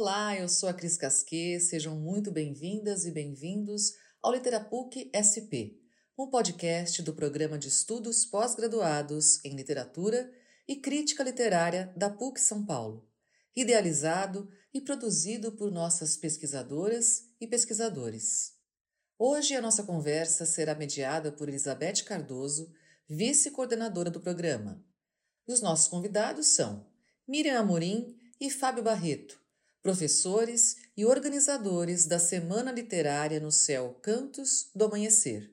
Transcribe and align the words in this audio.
Olá, 0.00 0.38
eu 0.38 0.48
sou 0.48 0.68
a 0.68 0.72
Cris 0.72 0.96
Casquet, 0.96 1.58
sejam 1.58 1.96
muito 1.96 2.30
bem-vindas 2.30 3.04
e 3.04 3.10
bem-vindos 3.10 3.94
ao 4.22 4.32
Literapuc 4.32 5.10
SP, 5.10 5.74
um 6.16 6.30
podcast 6.30 7.02
do 7.02 7.12
programa 7.12 7.58
de 7.58 7.66
estudos 7.66 8.24
pós-graduados 8.24 9.44
em 9.44 9.56
literatura 9.56 10.32
e 10.68 10.76
crítica 10.76 11.24
literária 11.24 11.92
da 11.96 12.08
PUC 12.08 12.38
São 12.40 12.64
Paulo, 12.64 13.10
idealizado 13.56 14.48
e 14.72 14.80
produzido 14.80 15.50
por 15.50 15.72
nossas 15.72 16.16
pesquisadoras 16.16 17.24
e 17.40 17.48
pesquisadores. 17.48 18.52
Hoje 19.18 19.56
a 19.56 19.60
nossa 19.60 19.82
conversa 19.82 20.46
será 20.46 20.76
mediada 20.76 21.32
por 21.32 21.48
Elizabeth 21.48 22.04
Cardoso, 22.04 22.72
vice-coordenadora 23.08 24.12
do 24.12 24.20
programa. 24.20 24.80
E 25.48 25.52
os 25.52 25.60
nossos 25.60 25.88
convidados 25.88 26.46
são 26.46 26.86
Miriam 27.26 27.58
Amorim 27.58 28.16
e 28.40 28.48
Fábio 28.48 28.84
Barreto, 28.84 29.47
professores 29.82 30.76
e 30.96 31.04
organizadores 31.04 32.06
da 32.06 32.18
Semana 32.18 32.72
Literária 32.72 33.40
no 33.40 33.52
Céu 33.52 33.98
Cantos 34.02 34.70
do 34.74 34.84
Amanhecer. 34.84 35.52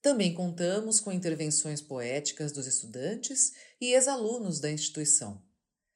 Também 0.00 0.32
contamos 0.32 1.00
com 1.00 1.12
intervenções 1.12 1.82
poéticas 1.82 2.52
dos 2.52 2.66
estudantes 2.66 3.52
e 3.80 3.92
ex-alunos 3.92 4.60
da 4.60 4.70
instituição. 4.70 5.42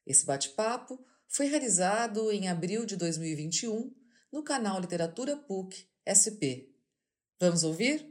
Esse 0.05 0.25
bate-papo 0.25 0.99
foi 1.27 1.47
realizado 1.47 2.31
em 2.31 2.49
abril 2.49 2.85
de 2.85 2.97
2021 2.97 3.93
no 4.31 4.43
canal 4.43 4.79
Literatura 4.79 5.37
PUC 5.37 5.87
SP. 6.05 6.75
Vamos 7.39 7.63
ouvir? 7.63 8.10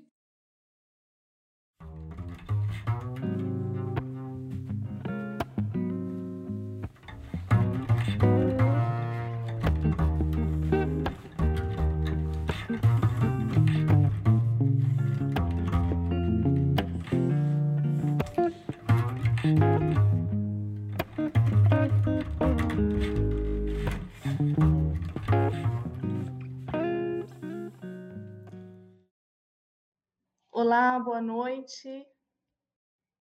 Olá, 30.70 31.00
boa 31.00 31.20
noite. 31.20 32.06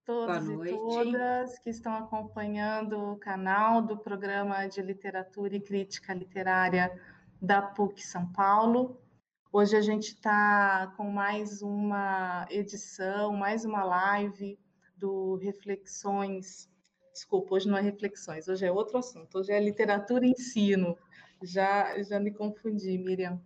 Todos 0.05 0.45
boa 0.45 0.55
noite. 0.55 0.71
e 0.71 0.77
todas 0.77 1.57
que 1.57 1.71
estão 1.71 1.95
acompanhando 1.95 3.13
o 3.13 3.17
canal 3.17 3.81
do 3.81 3.97
programa 3.97 4.67
de 4.67 4.79
literatura 4.83 5.55
e 5.55 5.59
crítica 5.59 6.13
literária 6.13 6.91
da 7.41 7.59
PUC 7.59 8.05
São 8.05 8.31
Paulo. 8.33 9.01
Hoje 9.51 9.75
a 9.75 9.81
gente 9.81 10.09
está 10.09 10.93
com 10.95 11.09
mais 11.09 11.63
uma 11.63 12.45
edição, 12.51 13.35
mais 13.35 13.65
uma 13.65 13.83
live 13.83 14.59
do 14.95 15.33
Reflexões. 15.37 16.69
Desculpa, 17.11 17.55
hoje 17.55 17.67
não 17.67 17.79
é 17.79 17.81
Reflexões, 17.81 18.47
hoje 18.47 18.63
é 18.63 18.71
outro 18.71 18.99
assunto, 18.99 19.39
hoje 19.39 19.51
é 19.51 19.59
literatura 19.59 20.23
e 20.23 20.33
ensino. 20.33 20.95
Já, 21.41 21.99
já 22.03 22.19
me 22.19 22.29
confundi, 22.29 22.95
Miriam 22.99 23.41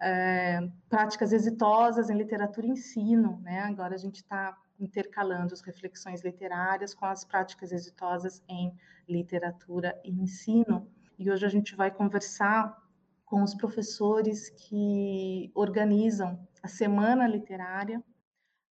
é, 0.00 0.60
práticas 0.88 1.32
exitosas 1.32 2.10
em 2.10 2.16
literatura 2.16 2.66
e 2.66 2.70
ensino, 2.70 3.40
né? 3.42 3.60
Agora 3.60 3.94
a 3.94 3.98
gente 3.98 4.16
está 4.16 4.56
intercalando 4.78 5.54
as 5.54 5.60
reflexões 5.60 6.22
literárias 6.22 6.94
com 6.94 7.06
as 7.06 7.24
práticas 7.24 7.72
exitosas 7.72 8.42
em 8.48 8.74
literatura 9.08 9.98
e 10.04 10.10
ensino. 10.10 10.88
E 11.18 11.30
hoje 11.30 11.46
a 11.46 11.48
gente 11.48 11.76
vai 11.76 11.90
conversar 11.90 12.76
com 13.24 13.42
os 13.42 13.54
professores 13.54 14.50
que 14.50 15.50
organizam 15.54 16.46
a 16.62 16.68
Semana 16.68 17.26
Literária 17.26 18.02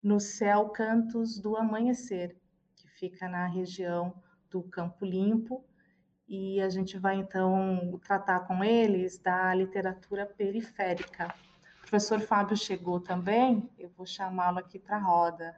no 0.01 0.19
Céu 0.19 0.69
Cantos 0.69 1.39
do 1.39 1.55
Amanhecer, 1.55 2.35
que 2.75 2.87
fica 2.89 3.27
na 3.27 3.47
região 3.47 4.13
do 4.49 4.61
Campo 4.63 5.05
Limpo, 5.05 5.63
e 6.27 6.61
a 6.61 6.69
gente 6.69 6.97
vai 6.97 7.15
então 7.15 7.99
tratar 8.03 8.41
com 8.41 8.63
eles 8.63 9.17
da 9.17 9.53
literatura 9.53 10.25
periférica. 10.25 11.33
O 11.79 11.81
professor 11.81 12.19
Fábio 12.21 12.57
chegou 12.57 12.99
também, 12.99 13.69
eu 13.77 13.89
vou 13.89 14.05
chamá-lo 14.05 14.59
aqui 14.59 14.79
para 14.79 14.97
a 14.97 15.01
roda. 15.01 15.55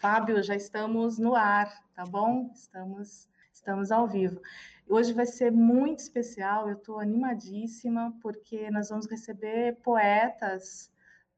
Fábio, 0.00 0.42
já 0.42 0.54
estamos 0.54 1.18
no 1.18 1.34
ar, 1.34 1.72
tá 1.94 2.04
bom? 2.04 2.50
Estamos, 2.54 3.28
estamos 3.52 3.90
ao 3.90 4.06
vivo. 4.06 4.40
Hoje 4.88 5.12
vai 5.12 5.26
ser 5.26 5.50
muito 5.50 6.00
especial, 6.00 6.68
eu 6.68 6.76
estou 6.76 7.00
animadíssima, 7.00 8.14
porque 8.20 8.70
nós 8.70 8.90
vamos 8.90 9.06
receber 9.06 9.76
poetas 9.82 10.92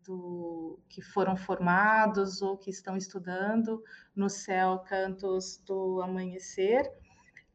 do, 0.04 0.78
que 0.88 1.00
foram 1.00 1.36
formados 1.36 2.42
ou 2.42 2.58
que 2.58 2.70
estão 2.70 2.96
estudando 2.96 3.82
no 4.14 4.28
Céu 4.28 4.80
Cantos 4.80 5.62
do 5.64 6.02
Amanhecer 6.02 6.90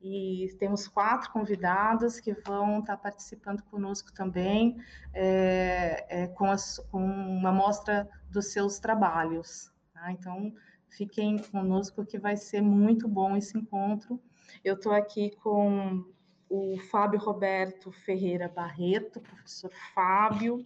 e 0.01 0.47
temos 0.57 0.87
quatro 0.87 1.31
convidados 1.31 2.19
que 2.19 2.33
vão 2.33 2.79
estar 2.79 2.97
participando 2.97 3.61
conosco 3.63 4.13
também 4.13 4.77
é, 5.13 6.05
é, 6.09 6.27
com, 6.27 6.45
as, 6.45 6.79
com, 6.89 7.03
uma 7.03 7.51
mostra 7.51 8.09
dos 8.29 8.53
seus 8.53 8.79
trabalhos. 8.79 9.71
Tá? 9.93 10.11
Então, 10.11 10.53
fiquem 10.87 11.39
conosco 11.39 12.05
que 12.05 12.17
vai 12.17 12.37
ser 12.37 12.61
muito 12.61 13.07
bom 13.07 13.35
esse 13.35 13.57
encontro. 13.57 14.19
Eu 14.63 14.75
estou 14.75 14.93
aqui 14.93 15.35
com 15.43 16.05
o 16.49 16.77
Fábio 16.89 17.19
Roberto 17.19 17.91
Ferreira 17.91 18.47
Barreto, 18.47 19.19
professor 19.19 19.71
Fábio, 19.93 20.63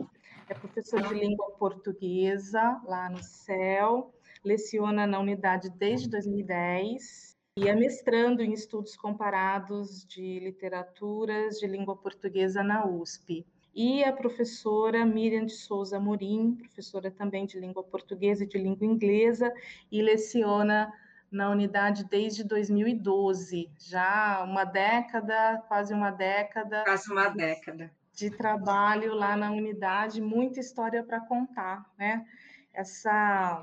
é 0.48 0.54
professor 0.54 1.02
de 1.02 1.14
língua 1.14 1.52
portuguesa 1.58 2.80
lá 2.86 3.10
no 3.10 3.22
CEL, 3.22 4.14
leciona 4.44 5.08
na 5.08 5.20
unidade 5.20 5.70
desde 5.72 6.08
2010 6.10 7.33
e 7.56 7.68
é 7.68 7.76
mestrando 7.76 8.42
em 8.42 8.52
estudos 8.52 8.96
comparados 8.96 10.06
de 10.06 10.40
literaturas 10.40 11.60
de 11.60 11.68
língua 11.68 11.96
portuguesa 11.96 12.64
na 12.64 12.86
USP. 12.86 13.46
E 13.76 14.04
a 14.04 14.12
professora 14.12 15.06
Miriam 15.06 15.46
de 15.46 15.54
Souza 15.54 16.00
Morim, 16.00 16.56
professora 16.56 17.12
também 17.12 17.46
de 17.46 17.60
língua 17.60 17.84
portuguesa 17.84 18.44
e 18.44 18.48
de 18.48 18.58
língua 18.58 18.86
inglesa, 18.86 19.54
e 19.92 20.02
leciona 20.02 20.92
na 21.32 21.50
unidade 21.50 22.04
desde 22.06 22.44
2012, 22.44 23.70
já 23.80 24.44
uma 24.44 24.64
década, 24.64 25.64
quase 25.68 25.94
uma 25.94 26.12
década. 26.12 26.84
Quase 26.84 27.12
uma 27.12 27.30
década. 27.30 27.92
De 28.14 28.30
trabalho 28.30 29.16
lá 29.16 29.36
na 29.36 29.52
unidade, 29.52 30.22
muita 30.22 30.60
história 30.60 31.04
para 31.04 31.20
contar, 31.22 31.84
né? 31.98 32.26
Essa, 32.72 33.60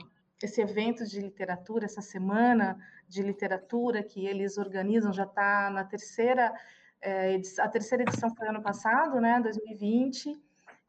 esse 0.47 0.61
evento 0.61 1.07
de 1.07 1.21
literatura, 1.21 1.85
essa 1.85 2.01
semana 2.01 2.79
de 3.09 3.23
literatura 3.23 4.03
que 4.03 4.27
eles 4.27 4.59
organizam, 4.59 5.13
já 5.13 5.25
está 5.25 5.71
na 5.71 5.85
terceira, 5.85 6.53
é, 7.01 7.41
a 7.59 7.69
terceira 7.69 8.03
edição 8.03 8.35
foi 8.35 8.49
ano 8.49 8.63
passado, 8.63 9.21
né, 9.21 9.41
2020, 9.41 10.41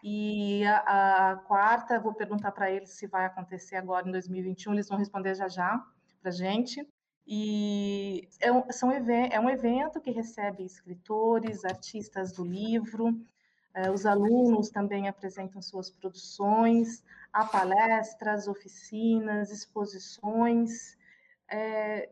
e 0.04 0.64
a, 0.66 1.32
a 1.32 1.36
quarta, 1.36 2.00
vou 2.00 2.14
perguntar 2.14 2.52
para 2.52 2.72
eles 2.72 2.90
se 2.90 3.08
vai 3.08 3.26
acontecer 3.26 3.76
agora 3.76 4.08
em 4.08 4.12
2021, 4.12 4.74
eles 4.74 4.88
vão 4.88 4.98
responder 4.98 5.36
já 5.36 5.48
já 5.48 5.84
para 6.22 6.32
gente. 6.32 6.88
E 7.28 8.28
é 8.40 8.52
um, 8.52 8.64
são, 8.72 8.92
é 8.92 9.40
um 9.40 9.50
evento 9.50 10.02
que 10.02 10.12
recebe 10.12 10.66
escritores, 10.66 11.64
artistas 11.64 12.32
do 12.34 12.44
livro, 12.44 13.16
os 13.94 14.06
alunos 14.06 14.70
também 14.70 15.08
apresentam 15.08 15.62
suas 15.62 15.90
produções, 15.90 17.04
há 17.32 17.46
palestras, 17.46 18.48
oficinas, 18.48 19.50
exposições, 19.52 20.98
é, 21.50 22.10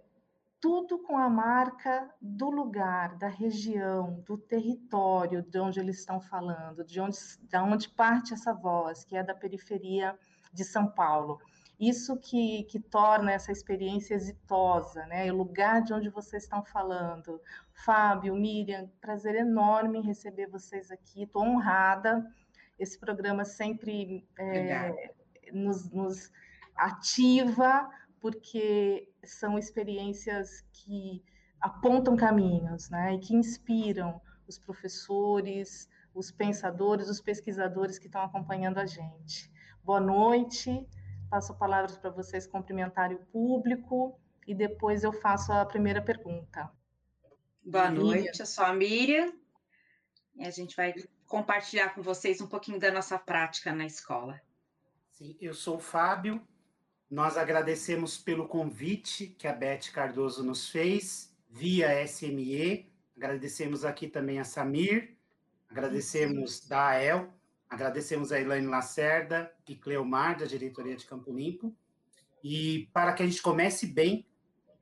tudo 0.62 1.00
com 1.00 1.18
a 1.18 1.30
marca 1.30 2.10
do 2.22 2.50
lugar, 2.50 3.18
da 3.18 3.28
região, 3.28 4.22
do 4.26 4.38
território 4.38 5.42
de 5.42 5.60
onde 5.60 5.80
eles 5.80 6.00
estão 6.00 6.20
falando, 6.20 6.84
de 6.84 7.00
onde, 7.00 7.18
de 7.42 7.58
onde 7.58 7.90
parte 7.90 8.34
essa 8.34 8.54
voz, 8.54 9.04
que 9.06 9.16
é 9.16 9.24
da 9.24 9.34
periferia 9.34 10.18
de 10.52 10.64
São 10.64 10.88
Paulo. 10.88 11.40
Isso 11.80 12.18
que, 12.18 12.64
que 12.64 12.80
torna 12.80 13.32
essa 13.32 13.52
experiência 13.52 14.14
exitosa, 14.14 15.06
né? 15.06 15.32
O 15.32 15.38
lugar 15.38 15.82
de 15.82 15.94
onde 15.94 16.10
vocês 16.10 16.44
estão 16.44 16.64
falando. 16.64 17.42
Fábio, 17.72 18.36
Miriam, 18.36 18.92
prazer 19.00 19.36
enorme 19.36 20.00
em 20.00 20.04
receber 20.04 20.48
vocês 20.48 20.92
aqui. 20.92 21.24
Estou 21.24 21.44
honrada. 21.44 22.30
Esse 22.78 23.00
programa 23.00 23.46
sempre 23.46 24.28
é, 24.38 25.14
nos, 25.54 25.90
nos 25.90 26.32
ativa 26.76 27.90
porque 28.20 29.10
são 29.24 29.58
experiências 29.58 30.66
que 30.74 31.24
apontam 31.62 32.16
caminhos, 32.16 32.90
né, 32.90 33.14
e 33.14 33.20
que 33.20 33.36
inspiram 33.36 34.22
os 34.48 34.58
professores, 34.58 35.90
os 36.14 36.32
pensadores, 36.32 37.08
os 37.10 37.22
pesquisadores 37.22 38.00
que 38.00 38.08
estão 38.08 38.22
acompanhando 38.22 38.80
a 38.80 38.86
gente. 38.86 39.52
Boa 39.84 40.00
noite, 40.00 40.86
passo 41.30 41.52
a 41.52 41.56
palavra 41.56 41.96
para 41.96 42.10
vocês 42.10 42.48
cumprimentarem 42.48 43.18
o 43.18 43.26
público 43.28 44.20
e 44.48 44.56
depois 44.56 45.04
eu 45.04 45.14
faço 45.14 45.52
a 45.52 45.66
primeira 45.66 46.02
pergunta. 46.02 46.72
Boa 47.64 47.92
noite, 47.92 48.40
eu 48.40 48.46
sou 48.46 48.66
a 48.66 48.74
Miriam, 48.74 49.32
e 50.36 50.44
a 50.44 50.50
gente 50.50 50.76
vai 50.76 50.94
compartilhar 51.28 51.94
com 51.94 52.02
vocês 52.02 52.42
um 52.42 52.48
pouquinho 52.48 52.80
da 52.80 52.92
nossa 52.92 53.20
prática 53.20 53.74
na 53.74 53.86
escola. 53.86 54.42
Sim, 55.12 55.38
eu 55.40 55.54
sou 55.54 55.76
o 55.76 55.80
Fábio. 55.80 56.42
Nós 57.10 57.38
agradecemos 57.38 58.18
pelo 58.18 58.48
convite 58.48 59.28
que 59.28 59.48
a 59.48 59.54
Beth 59.54 59.92
Cardoso 59.94 60.44
nos 60.44 60.70
fez 60.70 61.36
via 61.50 62.06
SME. 62.08 62.92
Agradecemos 63.16 63.84
aqui 63.84 64.08
também 64.08 64.40
a 64.40 64.44
Samir, 64.44 65.18
agradecemos 65.70 66.66
da 66.68 66.88
AEL, 66.90 67.34
agradecemos 67.70 68.32
a 68.32 68.40
Elaine 68.40 68.68
Lacerda 68.68 69.52
e 69.68 69.76
Cleomar, 69.76 70.38
da 70.38 70.46
diretoria 70.46 70.96
de 70.96 71.06
Campo 71.06 71.32
Limpo. 71.32 71.76
E 72.44 72.90
para 72.94 73.14
que 73.14 73.22
a 73.22 73.26
gente 73.26 73.42
comece 73.42 73.86
bem, 73.86 74.26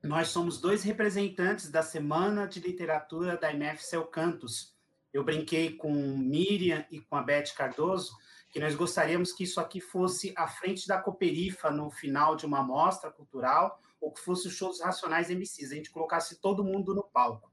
nós 0.03 0.29
somos 0.29 0.61
dois 0.61 0.83
representantes 0.83 1.69
da 1.69 1.81
Semana 1.81 2.47
de 2.47 2.59
Literatura 2.59 3.35
da 3.35 3.51
IMF 3.51 3.83
Céu 3.83 4.05
Cantos. 4.05 4.75
Eu 5.11 5.23
brinquei 5.23 5.75
com 5.75 5.91
Miriam 5.91 6.85
e 6.91 7.01
com 7.01 7.15
a 7.15 7.23
Beth 7.23 7.53
Cardoso 7.55 8.15
que 8.49 8.59
nós 8.59 8.75
gostaríamos 8.75 9.31
que 9.33 9.43
isso 9.43 9.59
aqui 9.59 9.79
fosse 9.79 10.33
à 10.35 10.47
frente 10.47 10.87
da 10.87 10.99
Cooperifa 10.99 11.69
no 11.69 11.91
final 11.91 12.35
de 12.35 12.45
uma 12.45 12.63
mostra 12.63 13.11
cultural, 13.11 13.79
ou 13.99 14.11
que 14.11 14.21
fosse 14.21 14.47
o 14.47 14.51
show 14.51 14.69
dos 14.69 14.81
Racionais 14.81 15.29
MCs, 15.29 15.71
a 15.71 15.75
gente 15.75 15.91
colocasse 15.91 16.39
todo 16.39 16.63
mundo 16.63 16.95
no 16.95 17.03
palco. 17.03 17.51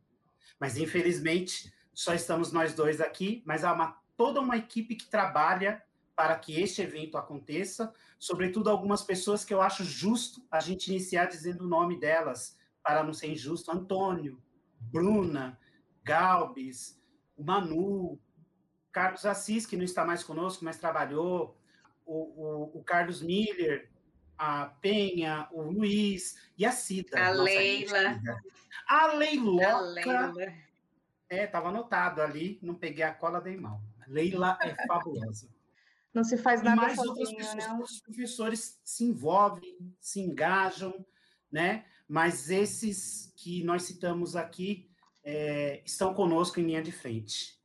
Mas, 0.59 0.77
infelizmente, 0.77 1.73
só 1.93 2.15
estamos 2.15 2.53
nós 2.53 2.75
dois 2.75 3.01
aqui, 3.01 3.43
mas 3.45 3.65
há 3.65 3.73
uma, 3.73 3.99
toda 4.17 4.41
uma 4.41 4.57
equipe 4.57 4.95
que 4.95 5.07
trabalha 5.07 5.83
para 6.17 6.39
que 6.39 6.61
este 6.61 6.81
evento 6.81 7.17
aconteça, 7.17 7.93
sobretudo 8.19 8.71
algumas 8.71 9.03
pessoas 9.03 9.45
que 9.45 9.53
eu 9.53 9.61
acho 9.61 9.85
justo 9.85 10.45
a 10.51 10.61
gente 10.61 10.89
iniciar 10.89 11.27
dizendo 11.27 11.65
o 11.65 11.69
nome 11.69 11.99
delas, 11.99 12.57
para 12.83 13.03
não 13.03 13.13
ser 13.13 13.33
injusto, 13.33 13.73
Antônio, 13.73 14.41
Bruna, 14.79 15.59
Galbis, 16.03 17.01
o 17.37 17.43
Manu, 17.43 18.21
Carlos 18.93 19.27
Assis, 19.27 19.67
que 19.67 19.77
não 19.77 19.85
está 19.85 20.05
mais 20.05 20.23
conosco, 20.23 20.65
mas 20.65 20.79
trabalhou, 20.79 21.59
o, 22.07 22.15
o, 22.15 22.79
o 22.79 22.85
Carlos 22.85 23.23
Miller, 23.23 23.91
a 24.39 24.67
Penha, 24.81 25.49
o 25.51 25.63
Luiz 25.63 26.37
e 26.57 26.67
a 26.67 26.71
Cida. 26.71 27.19
A 27.19 27.31
Leila. 27.31 28.21
A 28.87 29.07
Leiloca. 29.15 29.69
A 29.69 29.81
Leila. 29.81 30.35
É, 31.29 31.45
estava 31.45 31.71
anotado 31.71 32.21
ali, 32.21 32.59
não 32.63 32.75
peguei 32.75 33.03
a 33.03 33.13
cola, 33.13 33.41
dei 33.41 33.57
mal. 33.57 33.81
Leila 34.09 34.59
é 34.63 34.75
fabulosa. 34.87 35.49
Não 36.13 36.23
se 36.23 36.37
faz 36.37 36.63
nada 36.63 36.77
e 36.77 36.81
mais 36.81 36.97
sozinho, 36.97 37.11
outras 37.11 37.35
pessoas, 37.35 37.55
né? 37.57 37.79
Os 37.83 38.01
professores 38.01 38.81
se 38.85 39.05
envolvem, 39.05 39.77
se 39.99 40.21
engajam, 40.21 41.05
né? 41.51 41.85
Mas 42.09 42.51
esses 42.51 43.33
que 43.37 43.65
nós 43.65 43.83
citamos 43.83 44.37
aqui 44.37 44.89
é, 45.25 45.83
estão 45.85 46.15
conosco 46.15 46.61
em 46.61 46.65
linha 46.65 46.83
de 46.83 46.93
frente. 46.93 47.59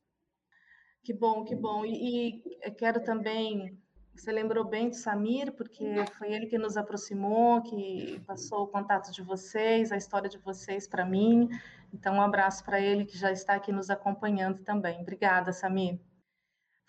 Que 1.04 1.14
bom, 1.14 1.44
que 1.44 1.56
bom. 1.56 1.86
E, 1.86 2.42
e 2.66 2.72
quero 2.72 3.04
também. 3.04 3.78
Você 4.16 4.32
lembrou 4.32 4.66
bem 4.66 4.90
do 4.90 4.96
Samir, 4.96 5.54
porque 5.54 5.86
foi 6.18 6.34
ele 6.34 6.48
que 6.48 6.58
nos 6.58 6.76
aproximou, 6.76 7.62
que 7.62 8.20
passou 8.26 8.64
o 8.64 8.68
contato 8.68 9.12
de 9.12 9.22
vocês, 9.22 9.92
a 9.92 9.98
história 9.98 10.30
de 10.30 10.38
vocês 10.40 10.88
para 10.88 11.06
mim. 11.06 11.50
Então, 11.94 12.16
um 12.16 12.22
abraço 12.22 12.64
para 12.64 12.82
ele 12.82 13.06
que 13.06 13.18
já 13.18 13.32
está 13.32 13.54
aqui 13.54 13.72
nos 13.72 13.90
acompanhando 13.90 14.60
também. 14.64 15.02
Obrigada, 15.02 15.54
Samir. 15.54 16.00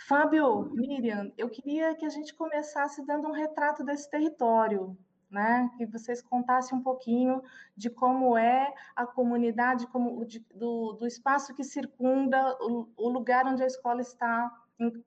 Fábio, 0.06 0.70
Miriam, 0.74 1.30
eu 1.36 1.48
queria 1.48 1.94
que 1.94 2.06
a 2.06 2.08
gente 2.08 2.34
começasse 2.34 3.04
dando 3.04 3.28
um 3.28 3.32
retrato 3.32 3.84
desse 3.84 4.10
território, 4.10 4.96
né? 5.30 5.70
Que 5.76 5.86
vocês 5.86 6.22
contassem 6.22 6.76
um 6.76 6.82
pouquinho 6.82 7.42
de 7.76 7.90
como 7.90 8.36
é 8.36 8.72
a 8.96 9.06
comunidade, 9.06 9.86
como 9.88 10.24
de, 10.24 10.40
do, 10.54 10.94
do 10.94 11.06
espaço 11.06 11.54
que 11.54 11.62
circunda 11.62 12.56
o, 12.60 12.88
o 12.96 13.08
lugar 13.08 13.46
onde 13.46 13.62
a 13.62 13.66
escola 13.66 14.00
está 14.00 14.50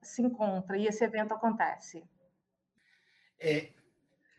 se 0.00 0.22
encontra 0.22 0.78
e 0.78 0.86
esse 0.86 1.02
evento 1.02 1.34
acontece. 1.34 2.04
É, 3.38 3.72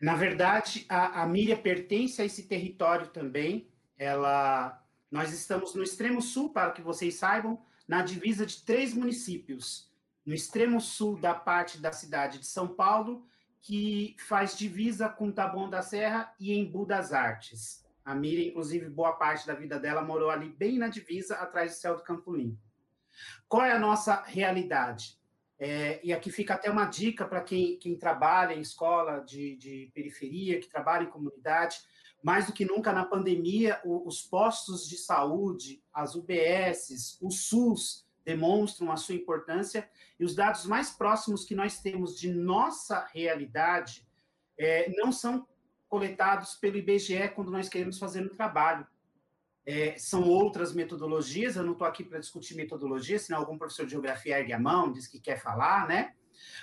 na 0.00 0.14
verdade, 0.14 0.86
a, 0.88 1.22
a 1.22 1.26
Miriam 1.26 1.58
pertence 1.58 2.22
a 2.22 2.24
esse 2.24 2.48
território 2.48 3.08
também. 3.08 3.68
Ela, 3.98 4.82
nós 5.10 5.32
estamos 5.32 5.74
no 5.74 5.82
extremo 5.82 6.22
sul, 6.22 6.50
para 6.50 6.70
que 6.70 6.80
vocês 6.80 7.14
saibam, 7.16 7.62
na 7.86 8.02
divisa 8.02 8.46
de 8.46 8.62
três 8.64 8.94
municípios. 8.94 9.94
No 10.26 10.34
extremo 10.34 10.80
sul 10.80 11.16
da 11.16 11.32
parte 11.32 11.78
da 11.78 11.92
cidade 11.92 12.40
de 12.40 12.46
São 12.46 12.66
Paulo, 12.66 13.24
que 13.62 14.14
faz 14.18 14.58
divisa 14.58 15.08
com 15.08 15.32
Taboão 15.32 15.70
da 15.70 15.82
Serra 15.82 16.34
e 16.38 16.52
Embu 16.52 16.84
das 16.84 17.12
Artes. 17.12 17.84
A 18.04 18.14
Miriam, 18.14 18.50
inclusive, 18.50 18.88
boa 18.88 19.12
parte 19.14 19.44
da 19.44 19.54
vida 19.54 19.78
dela 19.78 20.02
morou 20.02 20.30
ali 20.30 20.48
bem 20.48 20.78
na 20.78 20.86
divisa, 20.86 21.34
atrás 21.36 21.72
do 21.72 21.78
céu 21.78 21.96
do 21.96 22.04
Campo 22.04 22.32
Limpo. 22.32 22.60
Qual 23.48 23.64
é 23.64 23.72
a 23.72 23.78
nossa 23.78 24.22
realidade? 24.22 25.18
É, 25.58 26.00
e 26.04 26.12
aqui 26.12 26.30
fica 26.30 26.54
até 26.54 26.70
uma 26.70 26.84
dica 26.84 27.24
para 27.24 27.40
quem, 27.40 27.76
quem 27.78 27.96
trabalha 27.96 28.54
em 28.54 28.60
escola 28.60 29.18
de, 29.18 29.56
de, 29.56 29.90
periferia, 29.92 30.60
que 30.60 30.68
trabalha 30.68 31.02
em 31.04 31.10
comunidade. 31.10 31.78
Mais 32.22 32.46
do 32.46 32.52
que 32.52 32.64
nunca 32.64 32.92
na 32.92 33.04
pandemia, 33.04 33.80
o, 33.84 34.06
os 34.06 34.22
postos 34.22 34.88
de 34.88 34.96
saúde, 34.96 35.82
as 35.92 36.14
UBSs, 36.14 37.18
o 37.20 37.30
SUS, 37.30 38.05
demonstram 38.26 38.90
a 38.90 38.96
sua 38.96 39.14
importância, 39.14 39.88
e 40.18 40.24
os 40.24 40.34
dados 40.34 40.66
mais 40.66 40.90
próximos 40.90 41.44
que 41.44 41.54
nós 41.54 41.78
temos 41.78 42.18
de 42.18 42.28
nossa 42.28 43.06
realidade 43.14 44.04
é, 44.58 44.90
não 44.96 45.12
são 45.12 45.46
coletados 45.88 46.56
pelo 46.56 46.76
IBGE 46.76 47.28
quando 47.36 47.52
nós 47.52 47.68
queremos 47.68 47.98
fazer 47.98 48.20
um 48.20 48.28
trabalho. 48.28 48.84
É, 49.64 49.96
são 49.96 50.28
outras 50.28 50.74
metodologias, 50.74 51.54
eu 51.54 51.62
não 51.62 51.72
estou 51.72 51.86
aqui 51.86 52.02
para 52.02 52.18
discutir 52.18 52.56
metodologia, 52.56 53.18
senão 53.18 53.38
algum 53.38 53.56
professor 53.56 53.86
de 53.86 53.92
geografia 53.92 54.38
ergue 54.38 54.52
a 54.52 54.58
mão, 54.58 54.92
diz 54.92 55.06
que 55.06 55.20
quer 55.20 55.40
falar, 55.40 55.86
né? 55.86 56.14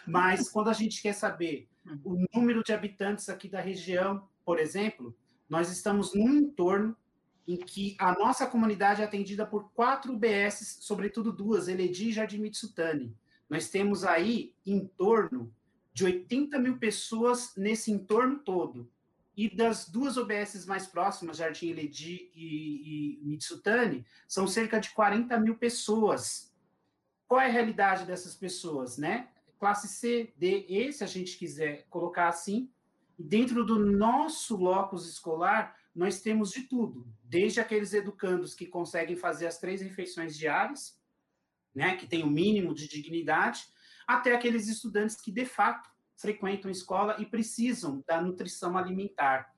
Mas 0.05 0.49
quando 0.51 0.69
a 0.69 0.73
gente 0.73 1.01
quer 1.01 1.13
saber 1.13 1.69
o 2.03 2.25
número 2.33 2.61
de 2.61 2.73
habitantes 2.73 3.29
aqui 3.29 3.47
da 3.47 3.61
região, 3.61 4.27
por 4.45 4.59
exemplo, 4.59 5.15
nós 5.49 5.71
estamos 5.71 6.13
num 6.13 6.29
entorno 6.29 6.95
em 7.47 7.57
que 7.57 7.95
a 7.99 8.13
nossa 8.13 8.47
comunidade 8.47 9.01
é 9.01 9.05
atendida 9.05 9.45
por 9.45 9.71
quatro 9.71 10.13
UBS, 10.13 10.77
sobretudo 10.81 11.31
duas, 11.31 11.67
Eledi 11.67 12.09
e 12.09 12.13
Jardim 12.13 12.39
Mitsutani. 12.39 13.15
Nós 13.49 13.69
temos 13.69 14.03
aí 14.03 14.55
em 14.65 14.85
torno 14.85 15.53
de 15.93 16.05
80 16.05 16.57
mil 16.59 16.77
pessoas 16.77 17.53
nesse 17.55 17.91
entorno 17.91 18.39
todo. 18.39 18.89
E 19.35 19.53
das 19.53 19.89
duas 19.89 20.15
UBSs 20.15 20.67
mais 20.67 20.85
próximas, 20.85 21.37
Jardim 21.37 21.69
Eledi 21.69 22.31
e, 22.33 23.19
e 23.19 23.25
Mitsutani, 23.25 24.05
são 24.27 24.47
cerca 24.47 24.79
de 24.79 24.91
40 24.91 25.37
mil 25.39 25.55
pessoas. 25.55 26.53
Qual 27.27 27.41
é 27.41 27.47
a 27.47 27.51
realidade 27.51 28.05
dessas 28.05 28.35
pessoas, 28.35 28.97
né? 28.97 29.29
Classe 29.59 29.87
C, 29.87 30.33
D, 30.37 30.65
E, 30.67 30.91
se 30.91 31.03
a 31.03 31.07
gente 31.07 31.37
quiser 31.37 31.85
colocar 31.89 32.27
assim. 32.27 32.69
Dentro 33.17 33.63
do 33.63 33.79
nosso 33.79 34.55
locus 34.55 35.07
escolar, 35.07 35.75
nós 35.95 36.21
temos 36.21 36.51
de 36.51 36.63
tudo, 36.63 37.07
desde 37.23 37.59
aqueles 37.59 37.93
educandos 37.93 38.55
que 38.55 38.65
conseguem 38.65 39.15
fazer 39.15 39.47
as 39.47 39.59
três 39.59 39.81
refeições 39.81 40.35
diárias, 40.35 40.99
né, 41.73 41.95
que 41.95 42.07
tem 42.07 42.23
o 42.23 42.27
um 42.27 42.31
mínimo 42.31 42.73
de 42.73 42.87
dignidade, 42.87 43.65
até 44.07 44.33
aqueles 44.35 44.67
estudantes 44.67 45.19
que 45.19 45.31
de 45.31 45.45
fato 45.45 45.89
frequentam 46.15 46.69
escola 46.69 47.15
e 47.19 47.25
precisam 47.25 48.03
da 48.07 48.21
nutrição 48.21 48.77
alimentar. 48.77 49.53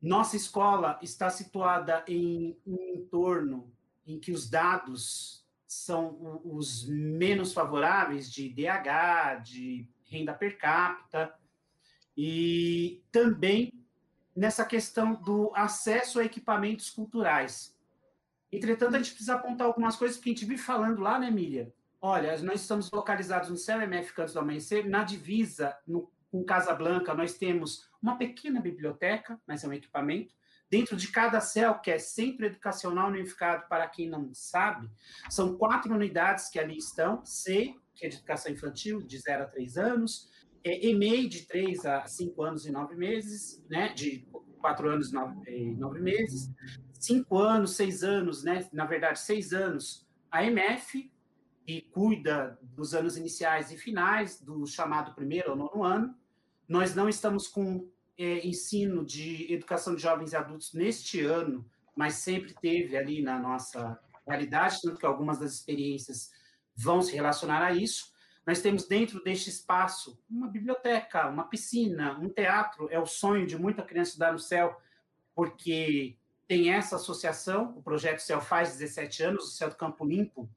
Nossa 0.00 0.36
escola 0.36 0.98
está 1.02 1.30
situada 1.30 2.04
em 2.08 2.58
um 2.66 2.94
entorno 2.94 3.72
em 4.06 4.18
que 4.18 4.32
os 4.32 4.48
dados 4.48 5.46
são 5.66 6.40
os 6.44 6.86
menos 6.86 7.52
favoráveis 7.52 8.30
de 8.30 8.48
DH, 8.48 9.42
de 9.42 9.88
renda 10.04 10.34
per 10.34 10.58
capita, 10.58 11.34
e 12.16 13.02
também 13.10 13.81
nessa 14.34 14.64
questão 14.64 15.14
do 15.14 15.52
acesso 15.54 16.18
a 16.18 16.24
equipamentos 16.24 16.90
culturais. 16.90 17.76
Entretanto, 18.50 18.96
a 18.96 18.98
gente 18.98 19.12
precisa 19.12 19.34
apontar 19.34 19.66
algumas 19.66 19.96
coisas 19.96 20.18
que 20.18 20.28
a 20.28 20.32
gente 20.32 20.44
vive 20.44 20.60
falando 20.60 21.00
lá, 21.00 21.18
né, 21.18 21.30
Miriam? 21.30 21.72
Olha, 22.00 22.36
nós 22.42 22.60
estamos 22.60 22.90
localizados 22.90 23.48
no 23.48 23.56
CLMF 23.56 24.12
Cantos 24.12 24.34
do 24.34 24.40
Amanhecer, 24.40 24.88
na 24.88 25.04
divisa 25.04 25.76
no, 25.86 26.10
com 26.30 26.42
Casa 26.42 26.74
Blanca, 26.74 27.14
nós 27.14 27.34
temos 27.34 27.88
uma 28.02 28.16
pequena 28.16 28.60
biblioteca, 28.60 29.40
mas 29.46 29.62
é 29.62 29.68
um 29.68 29.72
equipamento. 29.72 30.34
Dentro 30.68 30.96
de 30.96 31.08
cada 31.08 31.38
CEL, 31.40 31.78
que 31.80 31.90
é 31.90 31.98
Centro 31.98 32.46
Educacional 32.46 33.08
Unificado, 33.08 33.68
para 33.68 33.86
quem 33.86 34.08
não 34.08 34.32
sabe, 34.32 34.90
são 35.28 35.56
quatro 35.56 35.94
unidades 35.94 36.48
que 36.48 36.58
ali 36.58 36.78
estão: 36.78 37.22
C, 37.24 37.74
que 37.94 38.06
é 38.06 38.08
de 38.08 38.16
educação 38.16 38.50
infantil, 38.50 39.02
de 39.02 39.18
0 39.18 39.42
a 39.42 39.46
3 39.46 39.76
anos, 39.76 40.30
é, 40.64 40.88
EMEI 40.88 41.28
de 41.28 41.46
3 41.46 41.84
a 41.86 42.06
5 42.06 42.42
anos 42.42 42.66
e 42.66 42.72
9 42.72 42.94
meses, 42.94 43.64
né, 43.68 43.92
de 43.92 44.26
4 44.60 44.88
anos 44.88 45.10
e 45.10 45.74
9, 45.74 46.00
meses, 46.00 46.50
5 46.98 47.38
anos, 47.38 47.74
6 47.76 48.04
anos, 48.04 48.44
né, 48.44 48.68
na 48.72 48.84
verdade, 48.86 49.20
6 49.20 49.52
anos, 49.52 50.06
a 50.30 50.44
MF, 50.44 51.10
que 51.66 51.82
cuida 51.92 52.58
dos 52.62 52.94
anos 52.94 53.16
iniciais 53.16 53.70
e 53.70 53.76
finais, 53.76 54.40
do 54.40 54.66
chamado 54.66 55.14
primeiro 55.14 55.50
ou 55.50 55.56
nono 55.56 55.84
ano. 55.84 56.14
Nós 56.68 56.94
não 56.94 57.08
estamos 57.08 57.46
com 57.46 57.88
é, 58.16 58.46
ensino 58.46 59.04
de 59.04 59.52
educação 59.52 59.94
de 59.94 60.02
jovens 60.02 60.32
e 60.32 60.36
adultos 60.36 60.72
neste 60.72 61.20
ano, 61.20 61.68
mas 61.94 62.14
sempre 62.14 62.54
teve 62.54 62.96
ali 62.96 63.22
na 63.22 63.38
nossa 63.38 63.98
realidade, 64.26 64.80
tanto 64.82 64.98
que 64.98 65.06
algumas 65.06 65.38
das 65.38 65.52
experiências 65.52 66.30
vão 66.74 67.02
se 67.02 67.14
relacionar 67.14 67.62
a 67.62 67.72
isso. 67.72 68.11
Nós 68.46 68.60
temos 68.60 68.86
dentro 68.86 69.22
deste 69.22 69.50
espaço 69.50 70.18
uma 70.28 70.48
biblioteca, 70.48 71.28
uma 71.28 71.44
piscina, 71.44 72.18
um 72.18 72.28
teatro. 72.28 72.88
É 72.90 72.98
o 72.98 73.06
sonho 73.06 73.46
de 73.46 73.56
muita 73.56 73.82
criança 73.82 74.10
estudar 74.10 74.32
no 74.32 74.38
céu, 74.38 74.80
porque 75.34 76.16
tem 76.48 76.72
essa 76.72 76.96
associação. 76.96 77.72
O 77.76 77.82
projeto 77.82 78.18
Céu 78.18 78.40
faz 78.40 78.76
17 78.76 79.22
anos, 79.22 79.44
o 79.44 79.50
Céu 79.52 79.68
do 79.68 79.76
Campo 79.76 80.04
Limpo, 80.04 80.48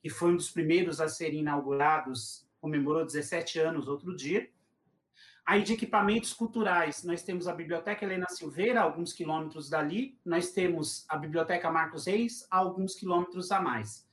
que 0.00 0.08
foi 0.08 0.32
um 0.32 0.36
dos 0.36 0.50
primeiros 0.50 1.00
a 1.00 1.08
serem 1.08 1.40
inaugurados, 1.40 2.46
comemorou 2.60 3.04
17 3.04 3.60
anos 3.60 3.88
outro 3.88 4.16
dia. 4.16 4.48
Aí 5.46 5.62
de 5.62 5.74
equipamentos 5.74 6.32
culturais, 6.32 7.04
nós 7.04 7.22
temos 7.22 7.46
a 7.46 7.52
Biblioteca 7.52 8.02
Helena 8.02 8.26
Silveira, 8.30 8.80
alguns 8.80 9.12
quilômetros 9.12 9.68
dali, 9.68 10.18
nós 10.24 10.52
temos 10.52 11.04
a 11.06 11.18
Biblioteca 11.18 11.70
Marcos 11.70 12.06
Reis, 12.06 12.46
alguns 12.50 12.94
quilômetros 12.94 13.52
a 13.52 13.60
mais. 13.60 14.08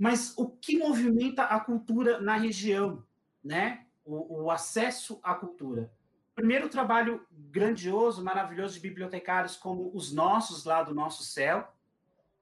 Mas 0.00 0.32
o 0.38 0.48
que 0.48 0.78
movimenta 0.78 1.42
a 1.42 1.60
cultura 1.60 2.18
na 2.22 2.34
região, 2.34 3.04
né? 3.44 3.84
O, 4.02 4.44
o 4.44 4.50
acesso 4.50 5.20
à 5.22 5.34
cultura. 5.34 5.92
Primeiro, 6.34 6.68
o 6.68 6.70
trabalho 6.70 7.26
grandioso, 7.30 8.24
maravilhoso 8.24 8.72
de 8.72 8.80
bibliotecários 8.80 9.58
como 9.58 9.94
os 9.94 10.10
nossos 10.10 10.64
lá 10.64 10.82
do 10.82 10.94
Nosso 10.94 11.22
Céu, 11.22 11.70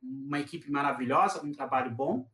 uma 0.01 0.39
equipe 0.39 0.71
maravilhosa, 0.71 1.45
um 1.45 1.51
trabalho 1.51 1.91
bom, 1.91 2.31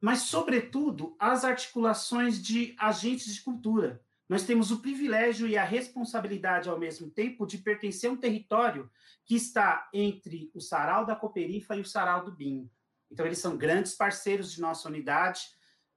mas, 0.00 0.20
sobretudo, 0.20 1.14
as 1.18 1.44
articulações 1.44 2.42
de 2.42 2.74
agentes 2.78 3.34
de 3.34 3.42
cultura, 3.42 4.02
nós 4.26 4.44
temos 4.44 4.70
o 4.70 4.80
privilégio 4.80 5.46
e 5.46 5.58
a 5.58 5.64
responsabilidade, 5.64 6.70
ao 6.70 6.78
mesmo 6.78 7.10
tempo, 7.10 7.46
de 7.46 7.58
pertencer 7.58 8.08
a 8.08 8.14
um 8.14 8.16
território 8.16 8.90
que 9.26 9.34
está 9.34 9.90
entre 9.92 10.50
o 10.54 10.60
Sarau 10.60 11.04
da 11.04 11.14
Coperifa 11.14 11.76
e 11.76 11.82
o 11.82 11.84
Sarau 11.84 12.24
do 12.24 12.32
Binho. 12.32 12.70
Então, 13.10 13.26
eles 13.26 13.38
são 13.38 13.56
grandes 13.56 13.94
parceiros 13.94 14.52
de 14.52 14.60
nossa 14.60 14.88
unidade. 14.88 15.40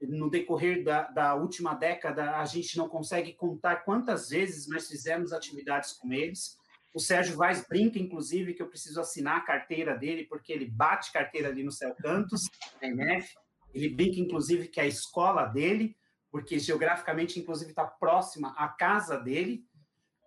No 0.01 0.29
decorrer 0.29 0.83
da, 0.83 1.03
da 1.03 1.35
última 1.35 1.73
década, 1.73 2.37
a 2.37 2.45
gente 2.45 2.77
não 2.77 2.87
consegue 2.87 3.33
contar 3.33 3.77
quantas 3.77 4.29
vezes 4.29 4.67
nós 4.67 4.87
fizemos 4.87 5.33
atividades 5.33 5.93
com 5.93 6.13
eles. 6.13 6.57
O 6.93 6.99
Sérgio 6.99 7.35
Vaz 7.35 7.65
brinca, 7.67 7.97
inclusive, 7.99 8.53
que 8.53 8.61
eu 8.61 8.69
preciso 8.69 8.99
assinar 8.99 9.37
a 9.37 9.45
carteira 9.45 9.95
dele, 9.95 10.25
porque 10.25 10.53
ele 10.53 10.69
bate 10.69 11.11
carteira 11.11 11.49
ali 11.49 11.63
no 11.63 11.71
Céu 11.71 11.95
Cantos, 11.95 12.43
na 12.81 12.87
MF. 12.87 13.35
Ele 13.73 13.89
brinca, 13.89 14.19
inclusive, 14.19 14.67
que 14.67 14.79
é 14.79 14.83
a 14.83 14.87
escola 14.87 15.45
dele 15.45 15.95
porque 16.31 16.59
geograficamente, 16.59 17.39
inclusive, 17.39 17.71
está 17.71 17.85
próxima 17.85 18.53
à 18.57 18.67
casa 18.67 19.17
dele. 19.17 19.65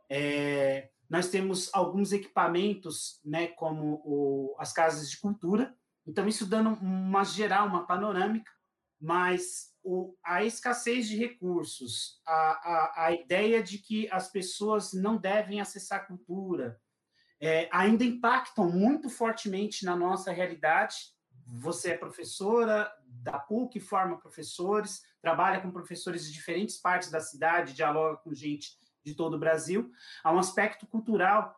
É, 0.09 0.91
nós 1.09 1.29
temos 1.29 1.71
alguns 1.73 2.13
equipamentos, 2.13 3.21
né, 3.25 3.49
como 3.49 4.03
o, 4.05 4.57
as 4.59 4.73
casas 4.73 5.11
de 5.11 5.19
cultura. 5.19 5.75
Então, 6.11 6.27
isso 6.27 6.45
dando 6.45 6.71
uma 6.83 7.23
geral, 7.23 7.69
uma 7.69 7.87
panorâmica, 7.87 8.51
mas 9.01 9.73
o, 9.81 10.13
a 10.25 10.43
escassez 10.43 11.07
de 11.07 11.17
recursos, 11.17 12.21
a, 12.27 12.33
a, 12.33 13.07
a, 13.07 13.13
ideia 13.13 13.63
de 13.63 13.79
que 13.79 14.11
as 14.11 14.29
pessoas 14.29 14.93
não 14.93 15.17
devem 15.17 15.61
acessar 15.61 16.09
cultura, 16.09 16.81
é, 17.41 17.69
ainda 17.73 18.03
impactam 18.03 18.69
muito 18.69 19.09
fortemente 19.09 19.85
na 19.85 19.95
nossa 19.95 20.33
realidade. 20.33 20.97
Você 21.47 21.93
é 21.93 21.97
professora 21.97 22.93
da 23.07 23.39
PUC, 23.39 23.79
forma 23.79 24.19
professores, 24.19 25.03
trabalha 25.23 25.61
com 25.61 25.71
professores 25.71 26.27
de 26.27 26.33
diferentes 26.33 26.77
partes 26.77 27.09
da 27.09 27.21
cidade, 27.21 27.73
dialoga 27.73 28.17
com 28.17 28.35
gente 28.35 28.77
de 29.05 29.15
todo 29.15 29.35
o 29.35 29.39
Brasil. 29.39 29.93
Há 30.25 30.33
um 30.33 30.41
aspecto 30.41 30.89
cultural 30.89 31.55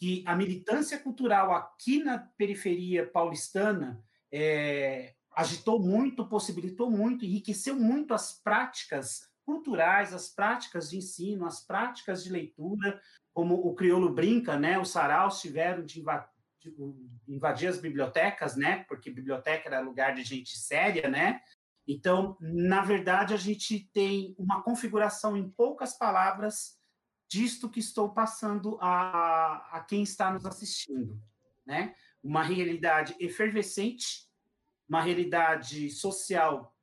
que 0.00 0.24
a 0.26 0.34
militância 0.34 0.98
cultural 0.98 1.52
aqui 1.54 2.02
na 2.02 2.18
periferia 2.18 3.06
paulistana 3.06 4.02
é, 4.32 5.14
agitou 5.36 5.78
muito, 5.78 6.26
possibilitou 6.26 6.90
muito, 6.90 7.26
enriqueceu 7.26 7.78
muito 7.78 8.14
as 8.14 8.32
práticas 8.32 9.28
culturais, 9.44 10.14
as 10.14 10.30
práticas 10.30 10.88
de 10.88 10.96
ensino, 10.96 11.44
as 11.44 11.60
práticas 11.60 12.24
de 12.24 12.30
leitura, 12.30 12.98
como 13.34 13.54
o 13.54 13.74
crioulo 13.74 14.10
brinca, 14.10 14.58
né? 14.58 14.78
Os 14.78 14.90
saraus 14.90 15.38
tiveram 15.38 15.84
de 15.84 16.02
invadir 17.28 17.68
as 17.68 17.78
bibliotecas, 17.78 18.56
né? 18.56 18.84
Porque 18.88 19.10
biblioteca 19.10 19.68
era 19.68 19.80
lugar 19.80 20.14
de 20.14 20.24
gente 20.24 20.56
séria, 20.56 21.10
né? 21.10 21.42
Então, 21.86 22.38
na 22.40 22.82
verdade, 22.82 23.34
a 23.34 23.36
gente 23.36 23.90
tem 23.92 24.34
uma 24.38 24.62
configuração 24.62 25.36
em 25.36 25.50
poucas 25.50 25.98
palavras 25.98 26.79
disto 27.30 27.70
que 27.70 27.78
estou 27.78 28.10
passando 28.10 28.76
a, 28.80 29.76
a 29.76 29.80
quem 29.84 30.02
está 30.02 30.32
nos 30.32 30.44
assistindo, 30.44 31.22
né? 31.64 31.94
Uma 32.20 32.42
realidade 32.42 33.14
efervescente, 33.20 34.28
uma 34.88 35.00
realidade 35.00 35.88
social 35.90 36.76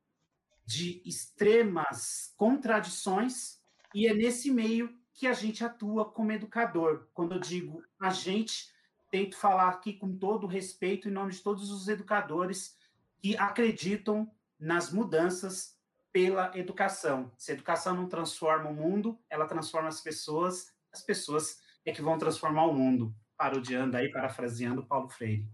de 0.64 1.02
extremas 1.04 2.32
contradições, 2.34 3.60
e 3.94 4.06
é 4.06 4.14
nesse 4.14 4.50
meio 4.50 4.98
que 5.12 5.26
a 5.26 5.34
gente 5.34 5.62
atua 5.62 6.10
como 6.10 6.32
educador. 6.32 7.08
Quando 7.12 7.34
eu 7.34 7.40
digo 7.40 7.84
a 8.00 8.08
gente, 8.08 8.72
tento 9.10 9.36
falar 9.36 9.68
aqui 9.68 9.92
com 9.92 10.16
todo 10.16 10.46
respeito 10.46 11.08
em 11.08 11.12
nome 11.12 11.32
de 11.32 11.40
todos 11.40 11.70
os 11.70 11.88
educadores 11.88 12.74
que 13.20 13.36
acreditam 13.36 14.30
nas 14.58 14.90
mudanças 14.90 15.77
pela 16.12 16.56
educação. 16.56 17.30
Se 17.36 17.50
a 17.50 17.54
educação 17.54 17.94
não 17.94 18.08
transforma 18.08 18.70
o 18.70 18.74
mundo, 18.74 19.18
ela 19.28 19.46
transforma 19.46 19.88
as 19.88 20.00
pessoas, 20.00 20.72
as 20.92 21.02
pessoas 21.02 21.60
é 21.84 21.92
que 21.92 22.02
vão 22.02 22.18
transformar 22.18 22.66
o 22.66 22.74
mundo. 22.74 23.14
Parodiando 23.36 23.96
aí, 23.96 24.10
parafraseando 24.10 24.84
Paulo 24.84 25.08
Freire. 25.08 25.48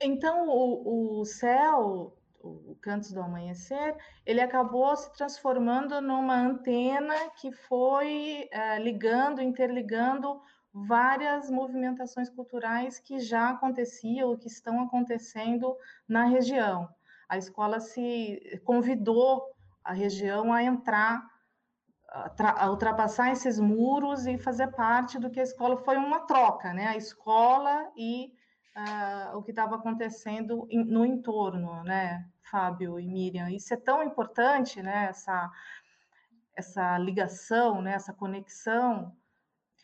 Então, 0.00 0.48
o, 0.48 1.20
o 1.20 1.24
céu, 1.26 2.16
o 2.40 2.74
Cantos 2.80 3.12
do 3.12 3.20
Amanhecer, 3.20 3.94
ele 4.24 4.40
acabou 4.40 4.96
se 4.96 5.12
transformando 5.12 6.00
numa 6.00 6.36
antena 6.36 7.14
que 7.38 7.52
foi 7.52 8.48
é, 8.50 8.78
ligando, 8.78 9.42
interligando 9.42 10.40
várias 10.72 11.50
movimentações 11.50 12.30
culturais 12.30 12.98
que 12.98 13.18
já 13.18 13.50
aconteciam, 13.50 14.38
que 14.38 14.48
estão 14.48 14.80
acontecendo 14.80 15.76
na 16.08 16.24
região 16.24 16.88
a 17.30 17.38
escola 17.38 17.78
se 17.78 18.60
convidou 18.64 19.44
a 19.90 19.92
região 19.92 20.52
a 20.52 20.62
entrar, 20.62 21.20
a, 22.08 22.70
ultrapassar 22.70 23.32
esses 23.32 23.58
muros 23.58 24.24
e 24.24 24.38
fazer 24.38 24.68
parte 24.68 25.18
do 25.18 25.30
que 25.30 25.40
a 25.40 25.42
escola 25.42 25.76
foi 25.78 25.96
uma 25.96 26.20
troca, 26.20 26.72
né? 26.72 26.86
A 26.86 26.96
escola 26.96 27.90
e 27.96 28.32
uh, 28.76 29.36
o 29.36 29.42
que 29.42 29.50
estava 29.50 29.74
acontecendo 29.74 30.68
no 30.70 31.04
entorno, 31.04 31.82
né? 31.82 32.24
Fábio 32.48 33.00
e 33.00 33.06
Miriam, 33.06 33.50
isso 33.50 33.74
é 33.74 33.76
tão 33.76 34.02
importante, 34.02 34.80
né? 34.80 35.06
Essa 35.10 35.50
essa 36.54 36.98
ligação, 36.98 37.82
né? 37.82 37.94
Essa 37.94 38.12
conexão 38.12 39.12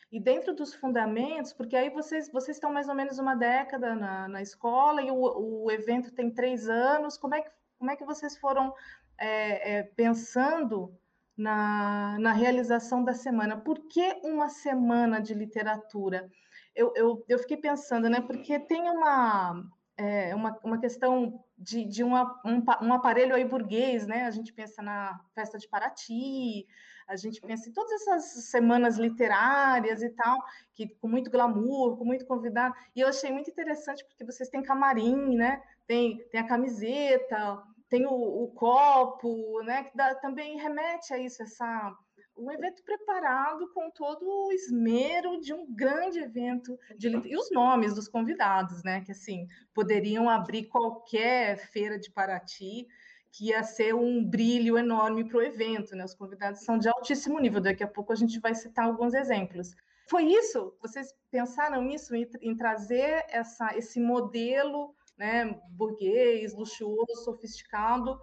e 0.09 0.21
dentro 0.21 0.55
dos 0.55 0.73
fundamentos, 0.73 1.51
porque 1.51 1.75
aí 1.75 1.89
vocês, 1.89 2.31
vocês 2.31 2.55
estão 2.55 2.71
mais 2.71 2.87
ou 2.87 2.95
menos 2.95 3.19
uma 3.19 3.35
década 3.35 3.93
na, 3.93 4.27
na 4.29 4.41
escola 4.41 5.01
e 5.01 5.11
o, 5.11 5.63
o 5.65 5.69
evento 5.69 6.13
tem 6.13 6.31
três 6.31 6.69
anos, 6.69 7.17
como 7.17 7.35
é 7.35 7.41
que, 7.41 7.49
como 7.77 7.91
é 7.91 7.95
que 7.97 8.05
vocês 8.05 8.37
foram 8.37 8.73
é, 9.17 9.77
é, 9.77 9.83
pensando 9.83 10.95
na, 11.35 12.17
na 12.19 12.33
realização 12.33 13.03
da 13.03 13.13
semana? 13.13 13.57
Por 13.57 13.87
que 13.87 14.19
uma 14.23 14.49
semana 14.49 15.19
de 15.21 15.33
literatura? 15.33 16.29
Eu, 16.75 16.93
eu, 16.95 17.25
eu 17.27 17.39
fiquei 17.39 17.57
pensando, 17.57 18.09
né? 18.09 18.21
Porque 18.21 18.59
tem 18.59 18.89
uma, 18.89 19.63
é, 19.97 20.35
uma, 20.35 20.57
uma 20.63 20.79
questão 20.79 21.43
de, 21.57 21.83
de 21.83 22.03
uma, 22.03 22.39
um, 22.45 22.63
um 22.85 22.93
aparelho 22.93 23.35
aí 23.35 23.43
burguês, 23.43 24.05
né? 24.05 24.25
A 24.25 24.31
gente 24.31 24.53
pensa 24.53 24.81
na 24.81 25.19
festa 25.33 25.57
de 25.57 25.67
Paraty, 25.67 26.67
a 27.07 27.15
gente 27.15 27.41
pensa 27.41 27.69
em 27.69 27.73
todas 27.73 27.93
essas 27.93 28.45
semanas 28.45 28.97
literárias 28.97 30.03
e 30.03 30.09
tal, 30.09 30.37
que 30.73 30.87
com 31.01 31.07
muito 31.07 31.31
glamour, 31.31 31.97
com 31.97 32.05
muito 32.05 32.25
convidado. 32.25 32.75
E 32.95 33.01
eu 33.01 33.07
achei 33.07 33.31
muito 33.31 33.49
interessante 33.49 34.05
porque 34.05 34.25
vocês 34.25 34.49
têm 34.49 34.61
camarim, 34.61 35.35
né? 35.35 35.63
Tem, 35.87 36.17
tem 36.29 36.41
a 36.41 36.47
camiseta, 36.47 37.63
tem 37.89 38.05
o, 38.05 38.11
o 38.11 38.51
copo, 38.51 39.61
né? 39.63 39.83
Que 39.83 39.95
dá, 39.95 40.15
também 40.15 40.57
remete 40.57 41.13
a 41.13 41.17
isso, 41.17 41.41
essa 41.41 41.95
um 42.37 42.51
evento 42.51 42.83
preparado 42.83 43.67
com 43.73 43.89
todo 43.89 44.23
o 44.23 44.51
esmero 44.51 45.41
de 45.41 45.53
um 45.53 45.73
grande 45.73 46.19
evento 46.19 46.77
de 46.95 47.09
e 47.09 47.35
os 47.35 47.49
nomes 47.51 47.95
dos 47.95 48.07
convidados, 48.07 48.83
né? 48.83 49.01
Que 49.01 49.11
assim 49.11 49.47
poderiam 49.73 50.29
abrir 50.29 50.65
qualquer 50.65 51.57
feira 51.57 51.97
de 51.97 52.11
Paraty 52.11 52.87
que 53.31 53.49
ia 53.49 53.63
ser 53.63 53.93
um 53.93 54.23
brilho 54.23 54.77
enorme 54.77 55.27
para 55.27 55.37
o 55.37 55.41
evento, 55.41 55.95
né? 55.95 56.05
Os 56.05 56.13
convidados 56.13 56.61
são 56.61 56.77
de 56.77 56.87
altíssimo 56.87 57.39
nível, 57.39 57.61
daqui 57.61 57.83
a 57.83 57.87
pouco 57.87 58.13
a 58.13 58.15
gente 58.15 58.39
vai 58.39 58.55
citar 58.55 58.85
alguns 58.85 59.13
exemplos. 59.13 59.75
Foi 60.09 60.23
isso? 60.23 60.73
Vocês 60.81 61.13
pensaram 61.29 61.81
nisso, 61.83 62.15
em, 62.15 62.27
em 62.41 62.55
trazer 62.55 63.25
essa, 63.29 63.75
esse 63.75 63.99
modelo 63.99 64.95
né, 65.17 65.59
burguês, 65.71 66.53
luxuoso, 66.53 67.23
sofisticado 67.23 68.19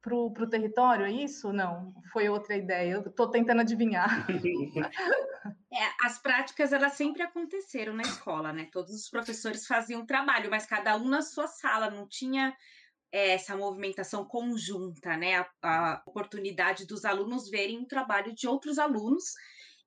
para 0.00 0.14
o 0.14 0.48
território, 0.48 1.04
é 1.04 1.10
isso? 1.10 1.52
Não, 1.52 1.92
foi 2.12 2.28
outra 2.28 2.56
ideia, 2.56 2.92
eu 2.92 3.00
estou 3.00 3.28
tentando 3.28 3.60
adivinhar. 3.60 4.26
É, 5.72 6.06
as 6.06 6.18
práticas, 6.18 6.72
elas 6.72 6.94
sempre 6.94 7.22
aconteceram 7.22 7.92
na 7.92 8.02
escola, 8.02 8.50
né? 8.50 8.66
Todos 8.72 8.94
os 8.94 9.10
professores 9.10 9.66
faziam 9.66 10.06
trabalho, 10.06 10.48
mas 10.48 10.64
cada 10.64 10.96
um 10.96 11.06
na 11.06 11.20
sua 11.20 11.46
sala, 11.46 11.90
não 11.90 12.08
tinha 12.08 12.56
é 13.12 13.34
essa 13.34 13.56
movimentação 13.56 14.24
conjunta, 14.24 15.16
né? 15.16 15.36
A, 15.36 15.48
a 15.62 16.02
oportunidade 16.06 16.86
dos 16.86 17.04
alunos 17.04 17.48
verem 17.50 17.80
o 17.80 17.86
trabalho 17.86 18.34
de 18.34 18.48
outros 18.48 18.78
alunos 18.78 19.34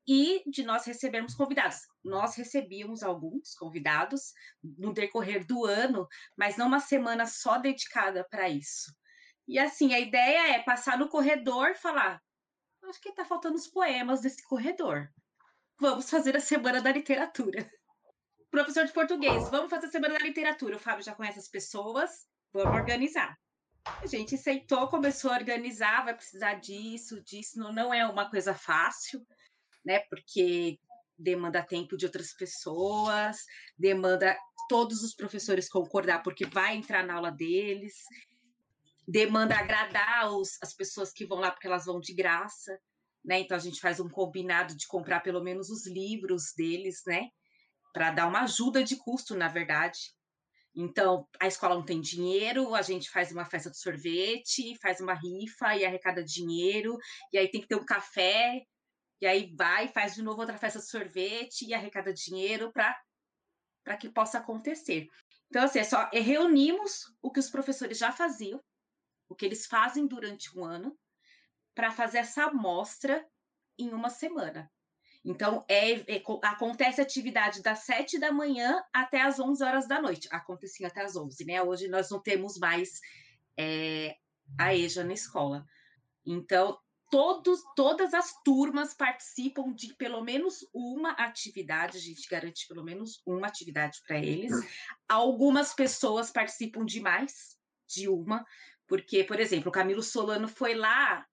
e 0.09 0.41
de 0.49 0.63
nós 0.63 0.85
recebermos 0.85 1.35
convidados. 1.35 1.81
Nós 2.03 2.33
recebíamos 2.35 3.03
alguns 3.03 3.53
convidados 3.53 4.33
no 4.63 4.91
decorrer 4.91 5.45
do 5.45 5.65
ano, 5.65 6.07
mas 6.35 6.57
não 6.57 6.65
uma 6.65 6.79
semana 6.79 7.27
só 7.27 7.59
dedicada 7.59 8.27
para 8.27 8.49
isso. 8.49 8.91
E 9.47 9.59
assim, 9.59 9.93
a 9.93 9.99
ideia 9.99 10.55
é 10.55 10.63
passar 10.63 10.97
no 10.97 11.07
corredor 11.07 11.75
falar: 11.75 12.19
acho 12.85 12.99
que 12.99 13.09
está 13.09 13.23
faltando 13.23 13.55
os 13.55 13.67
poemas 13.67 14.21
desse 14.21 14.41
corredor. 14.47 15.07
Vamos 15.79 16.09
fazer 16.09 16.35
a 16.35 16.41
Semana 16.41 16.81
da 16.81 16.91
Literatura. 16.91 17.71
Professor 18.49 18.85
de 18.87 18.91
português, 18.91 19.47
vamos 19.51 19.69
fazer 19.69 19.85
a 19.85 19.91
Semana 19.91 20.17
da 20.17 20.25
Literatura. 20.25 20.77
O 20.77 20.79
Fábio 20.79 21.05
já 21.05 21.13
conhece 21.13 21.37
as 21.37 21.47
pessoas, 21.47 22.27
vamos 22.51 22.75
organizar. 22.75 23.37
A 23.85 24.07
gente 24.07 24.33
aceitou, 24.33 24.87
começou 24.87 25.31
a 25.31 25.35
organizar, 25.35 26.03
vai 26.03 26.15
precisar 26.15 26.55
disso, 26.55 27.21
disso. 27.21 27.59
Não, 27.59 27.71
não 27.71 27.93
é 27.93 28.05
uma 28.07 28.27
coisa 28.27 28.55
fácil, 28.55 29.23
né? 29.85 29.99
Porque 30.09 30.79
demanda 31.17 31.61
tempo 31.61 31.97
de 31.97 32.05
outras 32.05 32.33
pessoas, 32.33 33.37
demanda 33.77 34.37
todos 34.69 35.03
os 35.03 35.13
professores 35.13 35.69
concordar, 35.69 36.23
porque 36.23 36.45
vai 36.45 36.75
entrar 36.75 37.03
na 37.03 37.15
aula 37.15 37.31
deles, 37.31 37.93
demanda 39.07 39.55
agradar 39.57 40.31
os, 40.31 40.57
as 40.61 40.73
pessoas 40.73 41.11
que 41.11 41.25
vão 41.25 41.39
lá, 41.39 41.51
porque 41.51 41.67
elas 41.67 41.85
vão 41.85 41.99
de 41.99 42.13
graça, 42.13 42.79
né? 43.25 43.39
Então 43.39 43.57
a 43.57 43.59
gente 43.59 43.81
faz 43.81 43.99
um 43.99 44.07
combinado 44.07 44.75
de 44.77 44.87
comprar 44.87 45.19
pelo 45.21 45.43
menos 45.43 45.69
os 45.69 45.85
livros 45.85 46.53
deles, 46.55 47.01
né? 47.05 47.27
Para 47.91 48.11
dar 48.11 48.27
uma 48.27 48.41
ajuda 48.41 48.83
de 48.83 48.95
custo, 48.95 49.35
na 49.35 49.47
verdade. 49.47 49.97
Então, 50.75 51.27
a 51.41 51.47
escola 51.47 51.75
não 51.75 51.83
tem 51.83 51.99
dinheiro, 51.99 52.75
a 52.75 52.81
gente 52.81 53.09
faz 53.09 53.31
uma 53.31 53.43
festa 53.43 53.71
de 53.71 53.79
sorvete, 53.79 54.77
faz 54.79 55.01
uma 55.01 55.13
rifa 55.13 55.75
e 55.75 55.83
arrecada 55.83 56.23
dinheiro, 56.23 56.95
e 57.33 57.37
aí 57.37 57.49
tem 57.49 57.59
que 57.59 57.67
ter 57.67 57.75
um 57.75 57.85
café, 57.85 58.61
e 59.21 59.27
aí 59.27 59.53
vai, 59.55 59.87
faz 59.87 60.15
de 60.15 60.21
novo 60.21 60.39
outra 60.39 60.57
festa 60.57 60.79
de 60.79 60.85
sorvete 60.85 61.65
e 61.65 61.73
arrecada 61.73 62.13
dinheiro 62.13 62.71
para 62.71 63.97
que 63.97 64.09
possa 64.09 64.37
acontecer. 64.37 65.07
Então, 65.49 65.63
assim, 65.63 65.79
é 65.79 65.83
só 65.83 66.09
é, 66.13 66.19
reunimos 66.19 67.13
o 67.21 67.31
que 67.31 67.39
os 67.39 67.49
professores 67.49 67.97
já 67.97 68.11
faziam, 68.11 68.63
o 69.27 69.35
que 69.35 69.45
eles 69.45 69.65
fazem 69.65 70.07
durante 70.07 70.57
um 70.57 70.63
ano, 70.63 70.97
para 71.75 71.91
fazer 71.91 72.19
essa 72.19 72.45
amostra 72.45 73.27
em 73.77 73.93
uma 73.93 74.09
semana. 74.09 74.71
Então, 75.23 75.65
é, 75.67 76.15
é, 76.15 76.23
acontece 76.43 77.01
a 77.01 77.03
atividade 77.03 77.61
das 77.61 77.79
sete 77.79 78.17
da 78.17 78.31
manhã 78.31 78.81
até 78.93 79.21
as 79.21 79.39
onze 79.39 79.63
horas 79.63 79.87
da 79.87 80.01
noite. 80.01 80.29
Acontecia 80.31 80.87
até 80.87 81.01
as 81.01 81.15
onze, 81.15 81.45
né? 81.45 81.61
Hoje 81.61 81.87
nós 81.87 82.09
não 82.09 82.21
temos 82.21 82.57
mais 82.57 82.99
é, 83.57 84.15
a 84.57 84.73
EJA 84.73 85.03
na 85.03 85.13
escola. 85.13 85.65
Então, 86.25 86.77
todos, 87.09 87.61
todas 87.75 88.13
as 88.13 88.33
turmas 88.43 88.93
participam 88.93 89.73
de 89.73 89.93
pelo 89.95 90.23
menos 90.23 90.67
uma 90.73 91.11
atividade, 91.11 91.97
a 91.97 92.01
gente 92.01 92.27
garante 92.29 92.67
pelo 92.67 92.83
menos 92.83 93.21
uma 93.25 93.47
atividade 93.47 93.99
para 94.07 94.17
eles. 94.17 94.51
Algumas 95.07 95.73
pessoas 95.73 96.31
participam 96.31 96.85
de 96.85 97.01
mais 97.01 97.57
de 97.87 98.07
uma, 98.07 98.45
porque, 98.87 99.23
por 99.23 99.39
exemplo, 99.39 99.69
o 99.69 99.73
Camilo 99.73 100.03
Solano 100.03 100.47
foi 100.47 100.75
lá, 100.75 101.25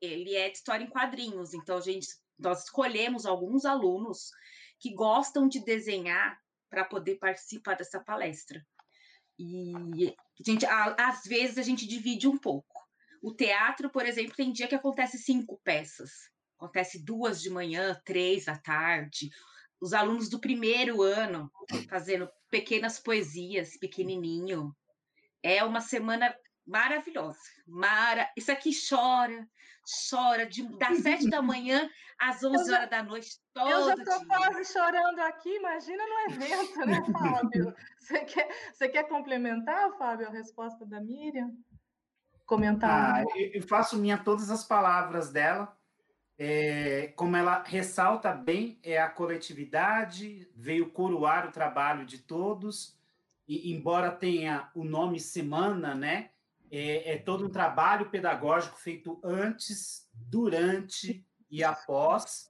ele 0.00 0.34
é 0.34 0.48
de 0.48 0.56
história 0.56 0.84
em 0.84 0.90
quadrinhos, 0.90 1.52
então 1.52 1.76
a 1.76 1.80
gente 1.80 2.08
nós 2.38 2.64
escolhemos 2.64 3.26
alguns 3.26 3.64
alunos 3.66 4.30
que 4.78 4.94
gostam 4.94 5.46
de 5.46 5.62
desenhar 5.62 6.40
para 6.70 6.84
poder 6.84 7.16
participar 7.16 7.74
dessa 7.74 8.00
palestra. 8.00 8.66
E 9.38 10.14
gente, 10.44 10.64
às 10.66 11.22
vezes 11.24 11.58
a 11.58 11.62
gente 11.62 11.86
divide 11.86 12.26
um 12.26 12.38
pouco. 12.38 12.89
O 13.20 13.34
teatro, 13.34 13.90
por 13.90 14.06
exemplo, 14.06 14.34
tem 14.34 14.52
dia 14.52 14.66
que 14.66 14.74
acontece 14.74 15.18
cinco 15.18 15.60
peças. 15.62 16.30
Acontece 16.56 17.04
duas 17.04 17.40
de 17.40 17.50
manhã, 17.50 18.00
três 18.04 18.48
à 18.48 18.56
tarde. 18.56 19.30
Os 19.80 19.92
alunos 19.92 20.28
do 20.28 20.40
primeiro 20.40 21.02
ano 21.02 21.50
fazendo 21.88 22.28
pequenas 22.50 22.98
poesias, 22.98 23.76
pequenininho. 23.76 24.74
É 25.42 25.64
uma 25.64 25.80
semana 25.80 26.34
maravilhosa. 26.66 27.38
Mara... 27.66 28.30
Isso 28.36 28.52
aqui 28.52 28.70
chora, 28.88 29.48
chora, 30.10 30.46
de, 30.46 30.66
das 30.78 30.98
sete 30.98 31.28
da 31.28 31.42
manhã 31.42 31.88
às 32.18 32.44
onze 32.44 32.72
horas 32.72 32.90
da 32.90 33.02
noite, 33.02 33.40
todo 33.54 33.70
Eu 33.70 33.86
já 33.86 33.94
estou 33.94 34.26
quase 34.26 34.72
chorando 34.72 35.18
aqui, 35.20 35.56
imagina 35.56 36.04
no 36.06 36.34
evento, 36.34 36.80
né, 36.80 37.02
Fábio? 37.10 37.74
Você 37.98 38.24
quer, 38.26 38.48
você 38.72 38.88
quer 38.88 39.08
complementar, 39.08 39.90
Fábio, 39.96 40.28
a 40.28 40.30
resposta 40.30 40.84
da 40.84 41.00
Miriam? 41.00 41.50
Comentar? 42.50 43.22
Ah, 43.22 43.38
eu 43.38 43.62
faço 43.62 43.96
minha 43.96 44.18
todas 44.18 44.50
as 44.50 44.64
palavras 44.64 45.30
dela. 45.30 45.72
É, 46.36 47.12
como 47.14 47.36
ela 47.36 47.62
ressalta 47.62 48.32
bem, 48.32 48.76
é 48.82 49.00
a 49.00 49.08
coletividade, 49.08 50.50
veio 50.56 50.90
coroar 50.90 51.46
o 51.46 51.52
trabalho 51.52 52.04
de 52.04 52.18
todos, 52.18 52.98
e 53.46 53.72
embora 53.72 54.10
tenha 54.10 54.68
o 54.74 54.82
nome 54.82 55.20
semana, 55.20 55.94
né, 55.94 56.30
é, 56.72 57.12
é, 57.12 57.18
todo 57.18 57.46
um 57.46 57.50
trabalho 57.50 58.10
pedagógico 58.10 58.76
feito 58.80 59.20
antes, 59.22 60.10
durante 60.12 61.24
e 61.48 61.62
após. 61.62 62.49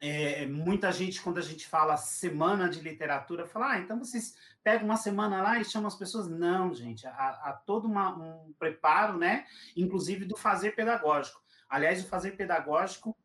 É, 0.00 0.46
muita 0.46 0.90
gente, 0.90 1.20
quando 1.20 1.38
a 1.38 1.42
gente 1.42 1.66
fala 1.66 1.96
semana 1.96 2.70
de 2.70 2.80
literatura, 2.80 3.46
fala, 3.46 3.72
ah, 3.72 3.78
então 3.78 3.98
vocês 3.98 4.34
pegam 4.62 4.86
uma 4.86 4.96
semana 4.96 5.42
lá 5.42 5.60
e 5.60 5.64
chamam 5.64 5.88
as 5.88 5.96
pessoas. 5.96 6.28
Não, 6.28 6.72
gente, 6.72 7.06
há, 7.06 7.10
há 7.12 7.52
todo 7.66 7.86
uma, 7.86 8.16
um 8.16 8.52
preparo, 8.58 9.18
né? 9.18 9.44
Inclusive 9.76 10.24
do 10.24 10.36
fazer 10.36 10.74
pedagógico. 10.74 11.42
Aliás, 11.68 12.02
o 12.02 12.08
fazer 12.08 12.32
pedagógico, 12.32 13.16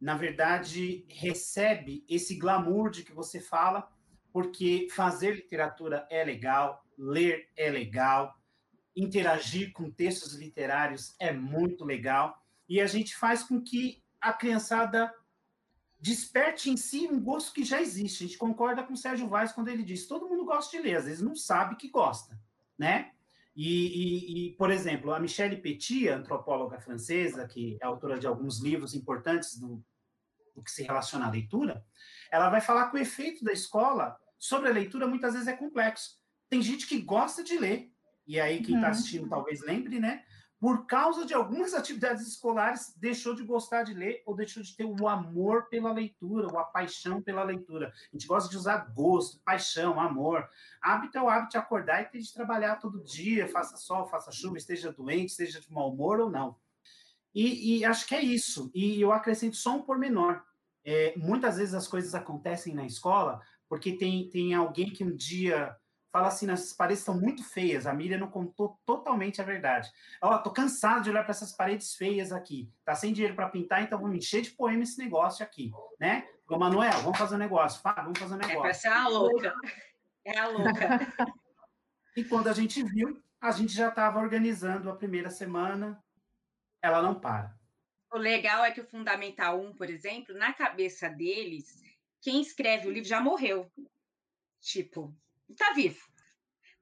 na 0.00 0.16
verdade, 0.16 1.06
recebe 1.08 2.04
esse 2.08 2.36
glamour 2.36 2.90
de 2.90 3.04
que 3.04 3.12
você 3.12 3.40
fala, 3.40 3.88
porque 4.32 4.88
fazer 4.90 5.34
literatura 5.36 6.06
é 6.10 6.24
legal, 6.24 6.84
ler 6.98 7.48
é 7.56 7.70
legal, 7.70 8.36
interagir 8.96 9.72
com 9.72 9.90
textos 9.90 10.34
literários 10.34 11.14
é 11.20 11.30
muito 11.32 11.84
legal 11.84 12.42
e 12.68 12.80
a 12.80 12.86
gente 12.86 13.14
faz 13.14 13.42
com 13.42 13.62
que 13.62 14.02
a 14.20 14.32
criançada 14.32 15.12
desperte 16.06 16.70
em 16.70 16.76
si 16.76 17.08
um 17.08 17.20
gosto 17.20 17.52
que 17.52 17.64
já 17.64 17.82
existe. 17.82 18.22
A 18.22 18.26
gente 18.28 18.38
concorda 18.38 18.84
com 18.84 18.92
o 18.92 18.96
Sérgio 18.96 19.28
Vaz 19.28 19.50
quando 19.50 19.68
ele 19.68 19.82
diz: 19.82 20.06
todo 20.06 20.28
mundo 20.28 20.44
gosta 20.44 20.76
de 20.76 20.82
ler, 20.82 20.96
às 20.96 21.04
vezes 21.04 21.20
não 21.20 21.34
sabe 21.34 21.74
que 21.74 21.88
gosta, 21.88 22.38
né? 22.78 23.10
E, 23.56 23.66
e, 23.66 24.48
e, 24.48 24.52
por 24.52 24.70
exemplo, 24.70 25.12
a 25.12 25.18
Michelle 25.18 25.56
Petit, 25.56 26.08
antropóloga 26.08 26.78
francesa, 26.78 27.48
que 27.48 27.76
é 27.80 27.86
autora 27.86 28.18
de 28.18 28.26
alguns 28.26 28.60
livros 28.60 28.94
importantes 28.94 29.58
do, 29.58 29.82
do 30.54 30.62
que 30.62 30.70
se 30.70 30.84
relaciona 30.84 31.26
à 31.26 31.30
leitura, 31.30 31.84
ela 32.30 32.50
vai 32.50 32.60
falar 32.60 32.88
que 32.90 32.96
o 32.96 33.00
efeito 33.00 33.42
da 33.42 33.52
escola 33.52 34.16
sobre 34.38 34.68
a 34.68 34.72
leitura 34.72 35.08
muitas 35.08 35.32
vezes 35.32 35.48
é 35.48 35.56
complexo. 35.56 36.20
Tem 36.48 36.62
gente 36.62 36.86
que 36.86 37.00
gosta 37.00 37.42
de 37.42 37.58
ler, 37.58 37.90
e 38.26 38.38
aí 38.38 38.62
quem 38.62 38.76
está 38.76 38.88
uhum. 38.88 38.92
assistindo 38.92 39.28
talvez 39.28 39.60
lembre, 39.62 39.98
né? 39.98 40.22
Por 40.58 40.86
causa 40.86 41.26
de 41.26 41.34
algumas 41.34 41.74
atividades 41.74 42.26
escolares, 42.26 42.94
deixou 42.96 43.34
de 43.34 43.44
gostar 43.44 43.82
de 43.82 43.92
ler 43.92 44.22
ou 44.24 44.34
deixou 44.34 44.62
de 44.62 44.74
ter 44.74 44.84
o 44.84 45.06
amor 45.06 45.68
pela 45.68 45.92
leitura, 45.92 46.46
ou 46.46 46.58
a 46.58 46.64
paixão 46.64 47.20
pela 47.20 47.44
leitura. 47.44 47.92
A 48.10 48.16
gente 48.16 48.26
gosta 48.26 48.48
de 48.48 48.56
usar 48.56 48.90
gosto, 48.94 49.38
paixão, 49.40 50.00
amor. 50.00 50.48
Hábito 50.80 51.18
é 51.18 51.22
o 51.22 51.28
hábito 51.28 51.52
de 51.52 51.58
acordar 51.58 52.02
e 52.02 52.06
ter 52.06 52.20
de 52.20 52.32
trabalhar 52.32 52.76
todo 52.76 53.04
dia, 53.04 53.48
faça 53.48 53.76
sol, 53.76 54.06
faça 54.06 54.32
chuva, 54.32 54.56
esteja 54.56 54.90
doente, 54.90 55.30
esteja 55.30 55.60
de 55.60 55.70
mau 55.70 55.92
humor 55.92 56.20
ou 56.20 56.30
não. 56.30 56.56
E, 57.34 57.78
e 57.78 57.84
acho 57.84 58.06
que 58.06 58.14
é 58.14 58.22
isso. 58.22 58.70
E 58.74 58.98
eu 58.98 59.12
acrescento 59.12 59.56
só 59.56 59.76
um 59.76 59.82
pormenor. 59.82 60.42
É, 60.82 61.14
muitas 61.18 61.58
vezes 61.58 61.74
as 61.74 61.86
coisas 61.86 62.14
acontecem 62.14 62.74
na 62.74 62.86
escola 62.86 63.42
porque 63.68 63.92
tem, 63.92 64.30
tem 64.30 64.54
alguém 64.54 64.90
que 64.90 65.04
um 65.04 65.14
dia 65.14 65.76
fala 66.16 66.28
assim, 66.28 66.50
essas 66.50 66.72
paredes 66.72 67.00
estão 67.00 67.20
muito 67.20 67.44
feias. 67.44 67.86
A 67.86 67.92
Miriam 67.92 68.16
não 68.16 68.30
contou 68.30 68.80
totalmente 68.86 69.42
a 69.42 69.44
verdade. 69.44 69.92
Ó, 70.22 70.38
tô 70.38 70.50
cansado 70.50 71.02
de 71.02 71.10
olhar 71.10 71.22
para 71.22 71.32
essas 71.32 71.52
paredes 71.52 71.94
feias 71.94 72.32
aqui. 72.32 72.72
Tá 72.86 72.94
sem 72.94 73.12
dinheiro 73.12 73.36
para 73.36 73.50
pintar, 73.50 73.82
então 73.82 73.98
vou 73.98 74.08
me 74.08 74.16
encher 74.16 74.40
de 74.40 74.50
poema 74.52 74.82
esse 74.82 74.98
negócio 74.98 75.44
aqui, 75.44 75.70
né? 76.00 76.26
Ô, 76.48 76.58
Manuel, 76.58 77.02
vamos 77.02 77.18
fazer 77.18 77.34
um 77.34 77.38
negócio. 77.38 77.82
Fá, 77.82 77.92
vamos 78.00 78.18
fazer 78.18 78.34
um 78.34 78.38
negócio. 78.38 78.58
É 78.58 78.62
para 78.62 78.72
ser 78.72 78.88
a 78.88 79.08
louca. 79.08 79.54
É 80.24 80.38
a 80.38 80.48
louca. 80.48 80.72
e 82.16 82.24
quando 82.24 82.48
a 82.48 82.54
gente 82.54 82.82
viu, 82.82 83.22
a 83.38 83.50
gente 83.50 83.74
já 83.74 83.88
estava 83.88 84.18
organizando 84.18 84.88
a 84.88 84.96
primeira 84.96 85.28
semana. 85.28 86.02
Ela 86.80 87.02
não 87.02 87.20
para. 87.20 87.54
O 88.10 88.16
legal 88.16 88.64
é 88.64 88.70
que 88.70 88.80
o 88.80 88.88
Fundamental 88.88 89.60
1, 89.60 89.74
por 89.74 89.90
exemplo, 89.90 90.34
na 90.34 90.54
cabeça 90.54 91.10
deles, 91.10 91.82
quem 92.22 92.40
escreve 92.40 92.88
o 92.88 92.90
livro 92.90 93.06
já 93.06 93.20
morreu. 93.20 93.70
Tipo, 94.62 95.14
está 95.48 95.72
vivo. 95.72 96.00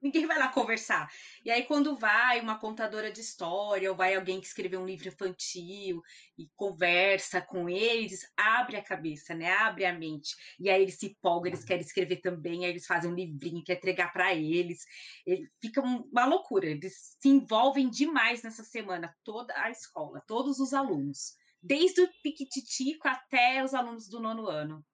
ninguém 0.01 0.27
vai 0.27 0.37
lá 0.37 0.49
conversar. 0.49 1.09
E 1.43 1.49
aí, 1.49 1.63
quando 1.63 1.97
vai 1.97 2.39
uma 2.39 2.59
contadora 2.59 3.11
de 3.11 3.21
história, 3.21 3.89
ou 3.89 3.97
vai 3.97 4.15
alguém 4.15 4.39
que 4.39 4.47
escreveu 4.47 4.79
um 4.79 4.85
livro 4.85 5.07
infantil 5.07 6.01
e 6.37 6.47
conversa 6.55 7.41
com 7.41 7.67
eles, 7.67 8.21
abre 8.37 8.77
a 8.77 8.83
cabeça, 8.83 9.33
né? 9.33 9.51
Abre 9.51 9.85
a 9.85 9.93
mente. 9.93 10.35
E 10.59 10.69
aí 10.69 10.81
eles 10.81 10.97
se 10.99 11.07
empolgam, 11.07 11.47
eles 11.47 11.63
querem 11.63 11.83
escrever 11.83 12.17
também, 12.17 12.65
aí 12.65 12.71
eles 12.71 12.85
fazem 12.85 13.11
um 13.11 13.15
livrinho, 13.15 13.63
quer 13.63 13.77
entregar 13.77 14.11
para 14.13 14.33
eles. 14.33 14.85
Ele, 15.25 15.49
fica 15.61 15.81
uma 15.81 16.25
loucura. 16.25 16.67
Eles 16.67 17.17
se 17.19 17.29
envolvem 17.29 17.89
demais 17.89 18.43
nessa 18.43 18.63
semana, 18.63 19.13
toda 19.23 19.53
a 19.57 19.71
escola, 19.71 20.21
todos 20.27 20.59
os 20.59 20.73
alunos. 20.73 21.33
Desde 21.61 22.01
o 22.01 22.09
piquititico 22.21 23.07
até 23.07 23.63
os 23.63 23.73
alunos 23.73 24.07
do 24.07 24.19
nono 24.19 24.47
ano. 24.47 24.85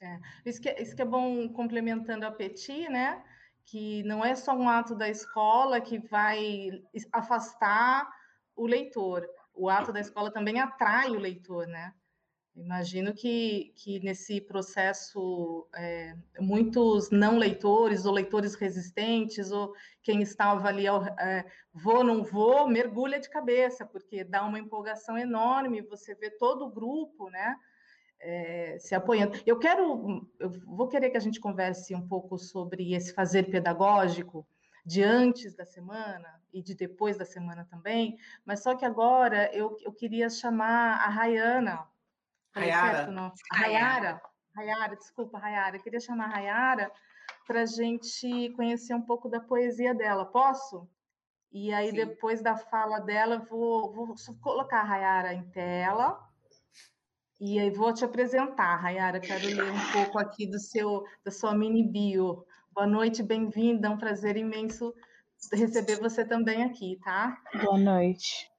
É, 0.00 0.18
isso, 0.46 0.60
que, 0.60 0.68
é, 0.68 0.82
isso 0.82 0.94
que 0.94 1.02
é 1.02 1.04
bom 1.04 1.48
complementando 1.48 2.24
a 2.24 2.30
Petit, 2.30 2.88
né? 2.88 3.22
que 3.68 4.02
não 4.04 4.24
é 4.24 4.34
só 4.34 4.54
um 4.54 4.68
ato 4.68 4.94
da 4.94 5.08
escola 5.08 5.80
que 5.80 5.98
vai 5.98 6.70
afastar 7.12 8.08
o 8.56 8.66
leitor. 8.66 9.28
O 9.54 9.68
ato 9.68 9.92
da 9.92 10.00
escola 10.00 10.32
também 10.32 10.58
atrai 10.58 11.10
o 11.10 11.18
leitor, 11.18 11.66
né? 11.66 11.92
Imagino 12.56 13.14
que, 13.14 13.72
que 13.76 14.00
nesse 14.00 14.40
processo, 14.40 15.68
é, 15.76 16.16
muitos 16.40 17.10
não 17.10 17.38
leitores 17.38 18.04
ou 18.06 18.12
leitores 18.12 18.54
resistentes, 18.54 19.52
ou 19.52 19.72
quem 20.02 20.22
estava 20.22 20.66
ali, 20.66 20.86
é, 20.86 21.44
vou, 21.72 22.02
não 22.02 22.24
vou, 22.24 22.66
mergulha 22.66 23.20
de 23.20 23.28
cabeça, 23.28 23.84
porque 23.84 24.24
dá 24.24 24.44
uma 24.44 24.58
empolgação 24.58 25.16
enorme, 25.16 25.82
você 25.82 26.14
vê 26.14 26.30
todo 26.30 26.64
o 26.64 26.70
grupo, 26.70 27.28
né? 27.30 27.54
É, 28.20 28.78
se 28.78 28.94
apoiando. 28.94 29.38
Eu 29.46 29.58
quero, 29.58 30.28
eu 30.38 30.50
vou 30.50 30.88
querer 30.88 31.10
que 31.10 31.16
a 31.16 31.20
gente 31.20 31.40
converse 31.40 31.94
um 31.94 32.06
pouco 32.06 32.38
sobre 32.38 32.94
esse 32.94 33.12
fazer 33.12 33.44
pedagógico 33.44 34.46
de 34.84 35.02
antes 35.02 35.54
da 35.54 35.64
semana 35.64 36.40
e 36.52 36.62
de 36.62 36.74
depois 36.74 37.16
da 37.16 37.24
semana 37.24 37.66
também, 37.70 38.16
mas 38.44 38.62
só 38.62 38.74
que 38.74 38.84
agora 38.84 39.54
eu, 39.54 39.76
eu 39.82 39.92
queria 39.92 40.30
chamar 40.30 41.00
a 41.04 41.08
Rayana. 41.08 41.86
Rayara. 42.54 43.32
Rayara. 43.52 44.22
Rayara, 44.56 44.96
desculpa, 44.96 45.38
Rayara. 45.38 45.76
Eu 45.76 45.82
queria 45.82 46.00
chamar 46.00 46.24
a 46.24 46.34
Rayara 46.34 46.90
para 47.46 47.62
a 47.62 47.66
gente 47.66 48.50
conhecer 48.56 48.94
um 48.94 49.02
pouco 49.02 49.28
da 49.28 49.40
poesia 49.40 49.94
dela. 49.94 50.24
Posso? 50.24 50.88
E 51.52 51.72
aí, 51.72 51.90
Sim. 51.90 51.96
depois 51.96 52.42
da 52.42 52.56
fala 52.56 52.98
dela, 52.98 53.38
vou, 53.38 53.92
vou 53.92 54.14
colocar 54.40 54.80
a 54.80 54.84
Rayara 54.84 55.32
em 55.34 55.48
tela 55.50 56.27
e 57.40 57.58
aí 57.58 57.70
vou 57.70 57.92
te 57.92 58.04
apresentar, 58.04 58.76
Rayara, 58.76 59.20
quero 59.20 59.46
ler 59.46 59.70
um 59.70 59.92
pouco 59.92 60.18
aqui 60.18 60.46
do 60.46 60.58
seu 60.58 61.04
da 61.24 61.30
sua 61.30 61.54
mini 61.54 61.84
bio. 61.84 62.44
Boa 62.72 62.86
noite, 62.86 63.22
bem-vinda, 63.22 63.86
é 63.86 63.90
um 63.90 63.98
prazer 63.98 64.36
imenso 64.36 64.92
receber 65.52 66.00
você 66.00 66.24
também 66.24 66.64
aqui, 66.64 66.98
tá? 67.02 67.40
Boa 67.62 67.78
noite. 67.78 68.50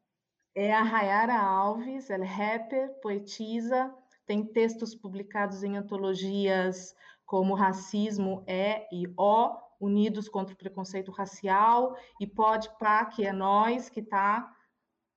É 0.56 0.74
a 0.74 0.82
Rayara 0.82 1.38
Alves, 1.38 2.10
ela 2.10 2.24
é 2.24 2.28
rapper, 2.28 2.90
poetisa, 3.02 3.94
tem 4.26 4.46
textos 4.46 4.96
publicados 4.96 5.64
em 5.64 5.76
antologias 5.76 6.96
como 7.26 7.54
Racismo 7.54 8.44
é 8.48 8.88
e 8.92 9.08
O, 9.18 9.56
Unidos 9.80 10.28
contra 10.28 10.54
o 10.54 10.58
Preconceito 10.58 11.12
Racial, 11.12 11.96
e 12.20 12.26
Pode 12.26 12.70
Pá, 12.80 13.06
que 13.06 13.26
é 13.26 13.32
nós 13.32 13.90
que 13.90 14.02
tá, 14.02 14.52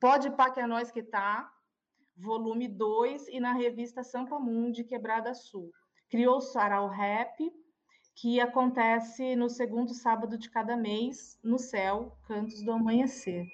Pode 0.01 0.31
Pá, 0.31 0.51
que 0.51 0.61
é 0.61 0.67
nós 0.67 0.91
que 0.91 1.03
tá, 1.03 1.51
volume 2.17 2.69
2, 2.69 3.29
e 3.29 3.41
na 3.41 3.53
revista 3.53 4.03
Sampa 4.03 4.39
Mundi, 4.39 4.85
Quebrada 4.85 5.35
Sul. 5.35 5.71
Criou 6.11 6.37
o 6.37 6.41
Sarau 6.41 6.89
Rap, 6.89 7.39
que 8.15 8.41
acontece 8.41 9.35
no 9.35 9.49
segundo 9.49 9.95
sábado 9.95 10.37
de 10.39 10.51
cada 10.51 10.77
mês, 10.77 11.39
no 11.43 11.59
céu, 11.59 12.17
Cantos 12.27 12.63
do 12.63 12.73
Amanhecer. 12.73 13.47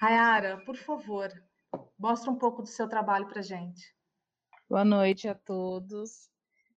Rayara, 0.00 0.62
por 0.64 0.76
favor, 0.76 1.30
mostra 1.98 2.30
um 2.30 2.36
pouco 2.36 2.62
do 2.62 2.68
seu 2.68 2.88
trabalho 2.88 3.28
para 3.28 3.42
gente. 3.42 3.94
Boa 4.68 4.84
noite 4.84 5.28
a 5.28 5.34
todos. 5.34 6.30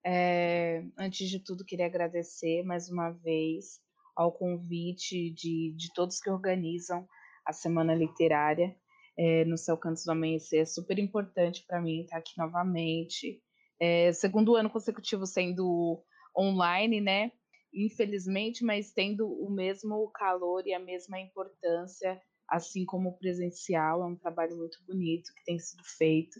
É, 0.05 0.83
antes 0.97 1.29
de 1.29 1.39
tudo, 1.39 1.63
queria 1.63 1.85
agradecer 1.85 2.63
mais 2.63 2.89
uma 2.89 3.11
vez 3.11 3.79
ao 4.15 4.31
convite 4.31 5.31
de, 5.31 5.73
de 5.75 5.93
todos 5.93 6.19
que 6.19 6.29
organizam 6.29 7.07
a 7.45 7.53
Semana 7.53 7.93
Literária 7.95 8.75
é, 9.17 9.45
no 9.45 9.57
Céu 9.57 9.77
Cantos 9.77 10.03
do 10.05 10.11
Amanhecer. 10.11 10.61
É 10.61 10.65
super 10.65 10.97
importante 10.99 11.63
para 11.67 11.81
mim 11.81 12.01
estar 12.01 12.17
aqui 12.17 12.31
novamente. 12.37 13.41
É, 13.79 14.11
segundo 14.13 14.55
ano 14.55 14.69
consecutivo 14.69 15.25
sendo 15.25 16.03
online, 16.37 17.01
né? 17.01 17.31
Infelizmente, 17.73 18.63
mas 18.63 18.91
tendo 18.91 19.27
o 19.27 19.49
mesmo 19.49 20.09
calor 20.11 20.65
e 20.65 20.73
a 20.73 20.79
mesma 20.79 21.19
importância, 21.19 22.21
assim 22.47 22.85
como 22.85 23.09
o 23.09 23.17
presencial. 23.17 24.03
É 24.03 24.05
um 24.05 24.15
trabalho 24.15 24.55
muito 24.57 24.77
bonito 24.85 25.33
que 25.35 25.43
tem 25.45 25.59
sido 25.59 25.83
feito. 25.97 26.39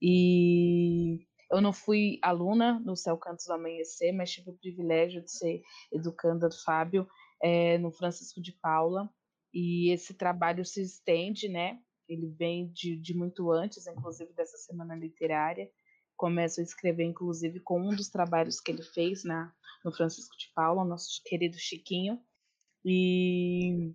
E 0.00 1.26
eu 1.50 1.60
não 1.60 1.72
fui 1.72 2.18
aluna 2.22 2.80
no 2.80 2.96
Céu 2.96 3.16
Cantos 3.18 3.44
do 3.46 3.52
Amanhecer, 3.52 4.12
mas 4.12 4.30
tive 4.30 4.50
o 4.50 4.58
privilégio 4.58 5.22
de 5.22 5.30
ser 5.30 5.62
educanda 5.92 6.48
do 6.48 6.62
Fábio 6.64 7.06
é, 7.42 7.76
no 7.78 7.92
Francisco 7.92 8.40
de 8.40 8.52
Paula. 8.52 9.08
E 9.52 9.92
esse 9.92 10.14
trabalho 10.14 10.64
se 10.64 10.80
estende, 10.80 11.46
né, 11.48 11.78
ele 12.12 12.28
vem 12.28 12.70
de, 12.72 12.96
de 12.96 13.14
muito 13.14 13.50
antes, 13.50 13.86
inclusive 13.86 14.32
dessa 14.32 14.56
semana 14.56 14.94
literária. 14.94 15.70
Começa 16.16 16.60
a 16.60 16.64
escrever, 16.64 17.04
inclusive, 17.04 17.60
com 17.60 17.80
um 17.80 17.94
dos 17.94 18.08
trabalhos 18.08 18.60
que 18.60 18.70
ele 18.70 18.82
fez 18.82 19.24
na, 19.24 19.52
no 19.84 19.92
Francisco 19.92 20.36
de 20.36 20.52
Paula, 20.54 20.84
nosso 20.84 21.22
querido 21.24 21.56
Chiquinho. 21.58 22.20
E 22.84 23.94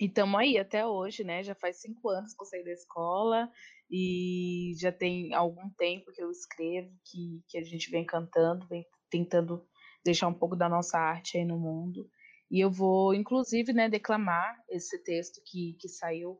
estamos 0.00 0.40
aí 0.40 0.58
até 0.58 0.86
hoje, 0.86 1.24
né? 1.24 1.42
Já 1.42 1.54
faz 1.54 1.80
cinco 1.80 2.08
anos 2.08 2.34
que 2.34 2.42
eu 2.42 2.46
saí 2.46 2.64
da 2.64 2.72
escola 2.72 3.50
e 3.90 4.72
já 4.78 4.90
tem 4.90 5.32
algum 5.34 5.68
tempo 5.70 6.12
que 6.12 6.22
eu 6.22 6.30
escrevo, 6.30 6.90
que, 7.04 7.42
que 7.48 7.58
a 7.58 7.62
gente 7.62 7.90
vem 7.90 8.04
cantando, 8.04 8.66
vem 8.66 8.86
tentando 9.10 9.66
deixar 10.04 10.28
um 10.28 10.34
pouco 10.34 10.56
da 10.56 10.68
nossa 10.68 10.98
arte 10.98 11.38
aí 11.38 11.44
no 11.44 11.58
mundo. 11.58 12.08
E 12.50 12.60
eu 12.60 12.70
vou, 12.70 13.14
inclusive, 13.14 13.72
né, 13.72 13.88
declamar 13.88 14.56
esse 14.68 15.02
texto 15.02 15.40
que, 15.46 15.74
que 15.80 15.88
saiu 15.88 16.38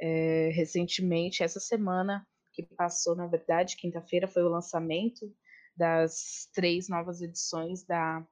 é, 0.00 0.50
recentemente, 0.52 1.42
essa 1.42 1.60
semana 1.60 2.26
que 2.52 2.62
passou, 2.62 3.14
na 3.14 3.26
verdade, 3.26 3.76
quinta-feira, 3.76 4.26
foi 4.26 4.42
o 4.42 4.48
lançamento 4.48 5.32
das 5.76 6.48
três 6.52 6.88
novas 6.88 7.20
edições 7.20 7.84
da, 7.84 8.26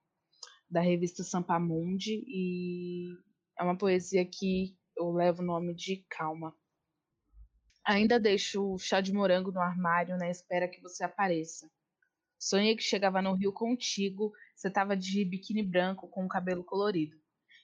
da 0.68 0.80
revista 0.80 1.22
Sampamundi, 1.22 2.24
e 2.26 3.16
é 3.58 3.62
uma 3.62 3.78
poesia 3.78 4.24
que 4.24 4.76
eu 4.96 5.12
levo 5.12 5.42
o 5.42 5.46
nome 5.46 5.74
de 5.74 6.04
Calma. 6.08 6.54
Ainda 7.84 8.18
deixo 8.18 8.72
o 8.72 8.78
chá 8.78 9.00
de 9.00 9.12
morango 9.12 9.52
no 9.52 9.60
armário 9.60 10.18
na 10.18 10.28
espera 10.28 10.66
que 10.66 10.80
você 10.80 11.04
apareça. 11.04 11.70
Sonhei 12.38 12.76
que 12.76 12.82
chegava 12.82 13.22
no 13.22 13.32
Rio 13.32 13.52
contigo, 13.52 14.32
você 14.54 14.68
estava 14.68 14.96
de 14.96 15.24
biquíni 15.24 15.62
branco 15.62 16.08
com 16.08 16.24
o 16.24 16.28
cabelo 16.28 16.64
colorido. 16.64 17.16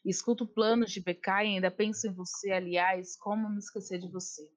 Escuto 0.05 0.47
planos 0.47 0.91
de 0.91 1.01
pecar 1.01 1.45
e 1.45 1.49
ainda 1.49 1.71
penso 1.71 2.09
em 2.09 2.12
você, 2.12 2.51
aliás, 2.51 3.17
como 3.17 3.49
me 3.49 3.59
esquecer 3.59 4.01
de 4.01 4.11
você. 4.11 4.51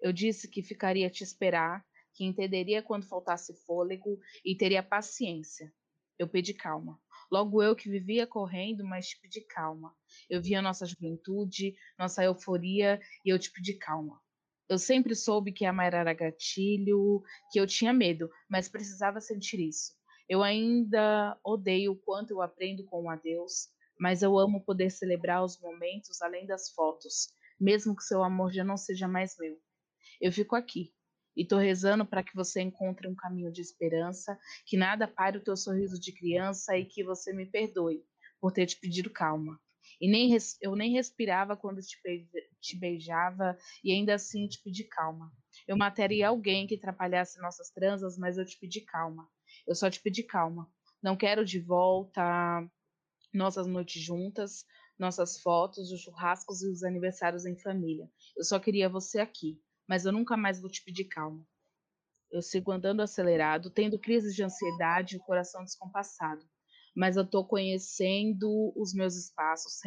Eu 0.00 0.12
disse 0.12 0.48
que 0.48 0.62
ficaria 0.62 1.08
te 1.08 1.22
esperar, 1.22 1.84
que 2.14 2.24
entenderia 2.24 2.82
quando 2.82 3.06
faltasse 3.06 3.54
fôlego 3.64 4.18
e 4.44 4.56
teria 4.56 4.82
paciência. 4.82 5.72
Eu 6.18 6.28
pedi 6.28 6.52
calma. 6.52 7.00
Logo 7.30 7.62
eu 7.62 7.76
que 7.76 7.88
vivia 7.88 8.26
correndo, 8.26 8.84
mas 8.84 9.08
te 9.08 9.20
pedi 9.20 9.42
calma. 9.42 9.94
Eu 10.28 10.42
via 10.42 10.60
nossa 10.60 10.84
juventude, 10.84 11.76
nossa 11.98 12.24
euforia 12.24 13.00
e 13.24 13.30
eu 13.30 13.38
te 13.38 13.50
pedi 13.52 13.74
calma. 13.74 14.20
Eu 14.68 14.78
sempre 14.78 15.14
soube 15.14 15.52
que 15.52 15.64
amar 15.64 15.94
era 15.94 16.12
gatilho, 16.12 17.22
que 17.52 17.60
eu 17.60 17.66
tinha 17.66 17.92
medo, 17.92 18.28
mas 18.48 18.68
precisava 18.68 19.20
sentir 19.20 19.60
isso. 19.60 19.92
Eu 20.28 20.42
ainda 20.42 21.38
odeio 21.44 21.92
o 21.92 21.96
quanto 21.96 22.32
eu 22.32 22.42
aprendo 22.42 22.84
com 22.84 23.04
o 23.04 23.10
adeus, 23.10 23.68
mas 24.00 24.22
eu 24.22 24.38
amo 24.38 24.64
poder 24.64 24.90
celebrar 24.90 25.44
os 25.44 25.60
momentos 25.60 26.22
além 26.22 26.46
das 26.46 26.70
fotos, 26.70 27.28
mesmo 27.60 27.94
que 27.94 28.02
seu 28.02 28.24
amor 28.24 28.50
já 28.50 28.64
não 28.64 28.78
seja 28.78 29.06
mais 29.06 29.36
meu. 29.38 29.60
Eu 30.18 30.32
fico 30.32 30.56
aqui 30.56 30.94
e 31.36 31.46
tô 31.46 31.58
rezando 31.58 32.06
para 32.06 32.24
que 32.24 32.34
você 32.34 32.62
encontre 32.62 33.06
um 33.06 33.14
caminho 33.14 33.52
de 33.52 33.60
esperança, 33.60 34.38
que 34.64 34.76
nada 34.76 35.06
pare 35.06 35.36
o 35.36 35.44
teu 35.44 35.54
sorriso 35.54 36.00
de 36.00 36.12
criança 36.12 36.78
e 36.78 36.86
que 36.86 37.04
você 37.04 37.34
me 37.34 37.44
perdoe 37.44 38.02
por 38.40 38.52
ter 38.52 38.64
te 38.64 38.80
pedido 38.80 39.10
calma. 39.10 39.60
E 40.00 40.10
nem 40.10 40.34
eu 40.62 40.74
nem 40.74 40.92
respirava 40.92 41.54
quando 41.54 41.82
te, 41.82 41.94
te 42.58 42.78
beijava 42.78 43.58
e 43.84 43.92
ainda 43.92 44.14
assim 44.14 44.48
te 44.48 44.62
pedi 44.62 44.84
calma. 44.84 45.30
Eu 45.68 45.76
mataria 45.76 46.28
alguém 46.28 46.66
que 46.66 46.76
atrapalhasse 46.76 47.38
nossas 47.38 47.70
transas, 47.70 48.16
mas 48.16 48.38
eu 48.38 48.46
te 48.46 48.58
pedi 48.58 48.80
calma. 48.80 49.28
Eu 49.66 49.74
só 49.74 49.90
te 49.90 50.00
pedi 50.00 50.22
calma. 50.22 50.72
Não 51.02 51.16
quero 51.16 51.44
de 51.44 51.60
volta 51.60 52.66
nossas 53.32 53.66
noites 53.66 54.02
juntas, 54.02 54.64
nossas 54.98 55.40
fotos, 55.40 55.90
os 55.92 56.00
churrascos 56.00 56.62
e 56.62 56.68
os 56.68 56.82
aniversários 56.84 57.46
em 57.46 57.58
família. 57.58 58.10
Eu 58.36 58.44
só 58.44 58.58
queria 58.60 58.88
você 58.88 59.18
aqui, 59.20 59.60
mas 59.88 60.04
eu 60.04 60.12
nunca 60.12 60.36
mais 60.36 60.60
vou 60.60 60.70
te 60.70 60.82
pedir 60.84 61.04
calma. 61.06 61.46
Eu 62.30 62.42
sigo 62.42 62.72
andando 62.72 63.02
acelerado, 63.02 63.70
tendo 63.70 63.98
crises 63.98 64.34
de 64.34 64.42
ansiedade 64.42 65.14
e 65.16 65.18
o 65.18 65.22
coração 65.22 65.64
descompassado. 65.64 66.44
mas 66.96 67.16
eu 67.16 67.24
estou 67.24 67.46
conhecendo 67.46 68.72
os 68.76 68.94
meus 68.94 69.16
espaços, 69.16 69.80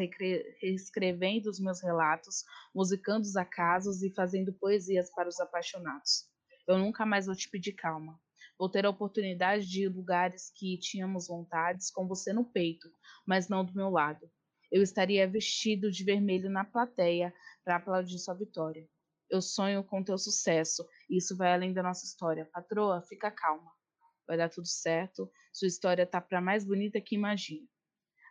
reescrevendo 0.61 1.49
os 1.49 1.59
meus 1.59 1.81
relatos, 1.83 2.43
musicando 2.73 3.21
os 3.27 3.35
acasos 3.35 4.01
e 4.03 4.13
fazendo 4.13 4.53
poesias 4.53 5.11
para 5.13 5.29
os 5.29 5.39
apaixonados. 5.39 6.25
Eu 6.67 6.77
nunca 6.79 7.05
mais 7.05 7.25
vou 7.27 7.35
te 7.35 7.49
pedir 7.49 7.73
calma. 7.73 8.19
Vou 8.57 8.69
ter 8.69 8.85
a 8.85 8.89
oportunidade 8.89 9.67
de 9.67 9.83
ir 9.83 9.89
lugares 9.89 10.51
que 10.55 10.77
tínhamos 10.77 11.27
vontades 11.27 11.89
com 11.91 12.07
você 12.07 12.31
no 12.31 12.45
peito, 12.45 12.89
mas 13.25 13.49
não 13.49 13.65
do 13.65 13.73
meu 13.73 13.89
lado. 13.89 14.29
Eu 14.71 14.81
estaria 14.81 15.27
vestido 15.27 15.91
de 15.91 16.03
vermelho 16.03 16.49
na 16.49 16.63
plateia 16.63 17.33
para 17.63 17.75
aplaudir 17.75 18.17
sua 18.19 18.33
vitória. 18.33 18.87
Eu 19.29 19.41
sonho 19.41 19.83
com 19.83 20.03
teu 20.03 20.17
sucesso, 20.17 20.87
isso 21.09 21.35
vai 21.35 21.53
além 21.53 21.73
da 21.73 21.83
nossa 21.83 22.05
história. 22.05 22.49
Patroa, 22.51 23.01
fica 23.01 23.31
calma 23.31 23.71
vai 24.27 24.37
dar 24.37 24.49
tudo 24.49 24.67
certo. 24.67 25.31
Sua 25.51 25.67
história 25.67 26.05
tá 26.05 26.19
para 26.21 26.41
mais 26.41 26.65
bonita 26.65 26.99
que 27.01 27.15
imagina. 27.15 27.67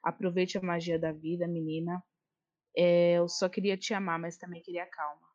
Aproveite 0.03 0.59
a 0.59 0.63
magia 0.63 0.99
da 0.99 1.13
vida, 1.13 1.47
menina. 1.47 2.03
É, 2.77 3.15
eu 3.15 3.29
só 3.29 3.49
queria 3.49 3.77
te 3.77 3.95
amar, 3.95 4.19
mas 4.19 4.37
também 4.37 4.63
queria 4.63 4.87
calma. 4.87 5.29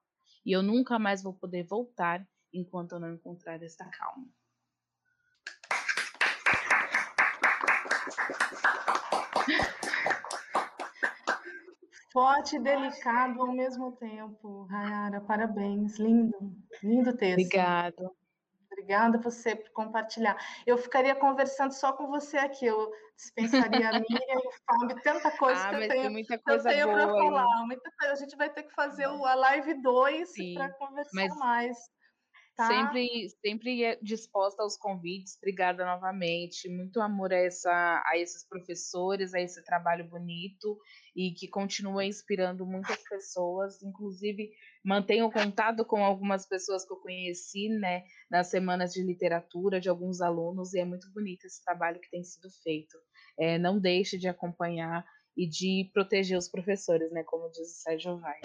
E 0.46 0.52
eu 0.52 0.62
nunca 0.62 0.98
mais 0.98 1.22
vou 1.24 1.34
poder 1.34 1.64
voltar 1.64 2.28
enquanto 2.54 2.94
eu 2.94 3.00
não 3.00 3.14
encontrar 3.14 3.62
esta 3.62 3.86
calma. 3.90 4.28
Forte 12.12 12.56
e 12.56 12.60
delicado 12.60 13.42
ao 13.42 13.52
mesmo 13.52 13.92
tempo. 13.94 14.64
Rayara, 14.66 15.22
parabéns. 15.22 16.00
Lindo, 16.00 16.36
lindo 16.82 17.16
texto. 17.16 17.40
Obrigado. 17.40 18.12
Obrigada 18.72 19.18
você 19.18 19.56
por 19.56 19.70
compartilhar. 19.72 20.38
Eu 20.66 20.78
ficaria 20.78 21.16
conversando 21.16 21.72
só 21.72 21.94
com 21.94 22.08
você 22.08 22.38
aqui. 22.38 22.66
Eu 22.66 22.92
dispensaria 23.16 23.90
a 23.90 23.94
Miriam 23.94 24.20
e 24.20 24.48
o 24.48 24.52
Fábio, 24.66 25.02
tanta 25.04 25.32
coisa 25.32 25.62
ah, 25.64 25.70
que 25.70 25.76
eu 25.76 25.88
tenho, 25.88 26.12
muita 26.12 26.38
coisa 26.38 26.72
eu 26.72 26.86
tenho 26.86 26.96
para 26.96 27.08
falar. 27.08 27.66
Muita 27.66 27.92
coisa. 28.00 28.14
A 28.14 28.16
gente 28.16 28.36
vai 28.36 28.50
ter 28.50 28.64
que 28.64 28.74
fazer 28.74 29.06
a 29.06 29.36
live 29.36 29.82
2 29.82 30.32
para 30.56 30.70
conversar 30.74 31.12
mas... 31.14 31.38
mais. 31.38 31.78
Tá? 32.58 32.68
Sempre, 32.68 33.30
sempre 33.40 34.00
disposta 34.02 34.64
aos 34.64 34.76
convites. 34.76 35.38
Obrigada 35.38 35.86
novamente. 35.86 36.68
Muito 36.68 37.00
amor 37.00 37.32
a, 37.32 37.38
essa, 37.38 38.04
a 38.04 38.18
esses 38.18 38.44
professores, 38.50 39.36
a 39.36 39.40
esse 39.40 39.64
trabalho 39.64 40.10
bonito 40.10 40.76
e 41.16 41.36
que 41.36 41.48
continua 41.48 42.04
inspirando 42.04 42.66
muitas 42.66 42.98
pessoas. 43.08 43.84
Inclusive, 43.84 44.50
mantenho 44.84 45.32
contato 45.32 45.86
com 45.86 46.04
algumas 46.04 46.48
pessoas 46.48 46.84
que 46.84 46.92
eu 46.92 46.98
conheci, 46.98 47.70
né, 47.70 48.04
nas 48.28 48.48
semanas 48.48 48.92
de 48.92 49.04
literatura 49.04 49.80
de 49.80 49.88
alguns 49.88 50.20
alunos 50.20 50.74
e 50.74 50.80
é 50.80 50.86
muito 50.86 51.14
bonito 51.14 51.46
esse 51.46 51.64
trabalho 51.64 52.02
que 52.02 52.10
tem 52.10 52.24
sido 52.24 52.50
feito. 52.64 52.98
É, 53.40 53.60
não 53.60 53.80
deixe 53.80 54.18
de 54.18 54.28
acompanhar 54.28 55.06
e 55.38 55.48
de 55.48 55.92
proteger 55.94 56.36
os 56.36 56.50
professores, 56.50 57.12
né, 57.12 57.24
como 57.24 57.52
diz 57.52 57.70
o 57.70 57.82
Sérgio 57.84 58.18
Vai. 58.18 58.40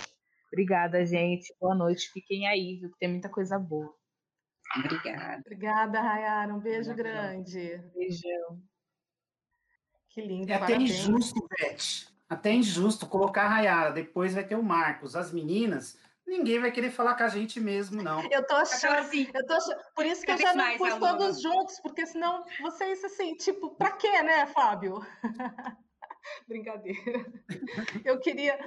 Obrigada, 0.49 1.03
gente. 1.07 1.51
Boa 1.59 1.75
noite. 1.75 2.11
Fiquem 2.13 2.47
aí, 2.47 2.77
viu? 2.77 2.91
Que 2.91 2.99
tem 2.99 3.09
muita 3.09 3.31
coisa 3.31 3.59
boa. 3.59 4.02
Obrigada. 4.77 5.41
Obrigada, 5.41 6.01
Rayara. 6.01 6.55
Um 6.55 6.61
beijo 6.61 6.95
grande. 6.95 7.79
Beijão. 7.95 8.61
Que 10.09 10.21
lindo. 10.21 10.51
É 10.53 10.57
até 10.57 10.77
injusto, 10.77 11.47
Beth. 11.49 12.11
Até 12.29 12.53
injusto 12.53 13.07
colocar 13.07 13.45
a 13.45 13.49
Rayara. 13.49 13.93
Depois 13.93 14.35
vai 14.35 14.45
ter 14.45 14.55
o 14.55 14.63
Marcos. 14.63 15.17
As 15.17 15.33
meninas, 15.33 15.99
ninguém 16.27 16.61
vai 16.61 16.71
querer 16.71 16.91
falar 16.91 17.15
com 17.15 17.25
a 17.25 17.29
gente 17.29 17.61
mesmo, 17.61 18.03
não. 18.03 18.23
Eu 18.31 18.47
tô 18.47 18.55
achando, 18.55 18.99
assim, 18.99 19.29
eu 19.35 19.47
tô 19.47 19.55
achando, 19.55 19.77
por 19.95 20.07
isso 20.07 20.23
que 20.23 20.31
eu 20.31 20.39
já 20.39 20.55
não 20.55 20.77
pus 20.77 20.95
todos 20.95 21.43
juntos, 21.43 21.81
porque 21.81 22.07
senão 22.07 22.45
vocês 22.61 23.03
assim, 23.05 23.35
tipo, 23.37 23.71
para 23.75 23.93
quê, 23.93 24.23
né, 24.23 24.47
Fábio? 24.47 25.01
Brincadeira. 26.47 27.27
Eu 28.05 28.19
queria, 28.21 28.59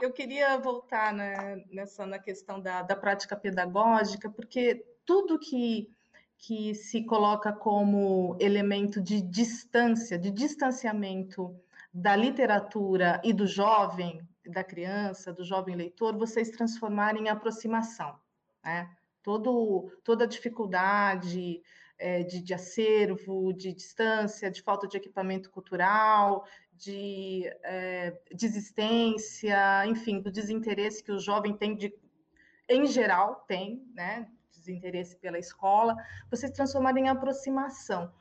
eu 0.00 0.12
queria 0.12 0.58
voltar 0.58 1.12
né, 1.12 1.64
nessa 1.70 2.04
na 2.04 2.18
questão 2.18 2.60
da, 2.60 2.82
da 2.82 2.96
prática 2.96 3.36
pedagógica, 3.36 4.28
porque 4.30 4.84
tudo 5.04 5.38
que, 5.38 5.90
que 6.38 6.74
se 6.74 7.04
coloca 7.04 7.52
como 7.52 8.36
elemento 8.40 9.00
de 9.00 9.20
distância, 9.20 10.18
de 10.18 10.30
distanciamento 10.30 11.54
da 11.92 12.16
literatura 12.16 13.20
e 13.22 13.32
do 13.32 13.46
jovem, 13.46 14.20
da 14.46 14.64
criança, 14.64 15.32
do 15.32 15.44
jovem 15.44 15.76
leitor, 15.76 16.16
vocês 16.16 16.50
transformarem 16.50 17.24
em 17.24 17.28
aproximação. 17.28 18.18
Né? 18.64 18.90
Todo, 19.22 19.90
toda 20.02 20.24
a 20.24 20.28
dificuldade 20.28 21.62
é, 21.98 22.22
de, 22.22 22.42
de 22.42 22.52
acervo, 22.52 23.52
de 23.52 23.72
distância, 23.72 24.50
de 24.50 24.60
falta 24.60 24.86
de 24.86 24.96
equipamento 24.96 25.50
cultural, 25.50 26.44
de 26.72 27.44
é, 27.62 28.18
desistência, 28.32 29.86
enfim, 29.86 30.20
do 30.20 30.30
desinteresse 30.30 31.02
que 31.02 31.12
o 31.12 31.18
jovem 31.18 31.56
tem 31.56 31.76
de, 31.76 31.94
em 32.68 32.86
geral, 32.86 33.44
tem, 33.46 33.86
né, 33.94 34.28
desinteresse 34.64 35.16
pela 35.16 35.38
escola, 35.38 35.96
vocês 36.30 36.50
transformarem 36.52 37.04
em 37.04 37.08
aproximação. 37.08 38.12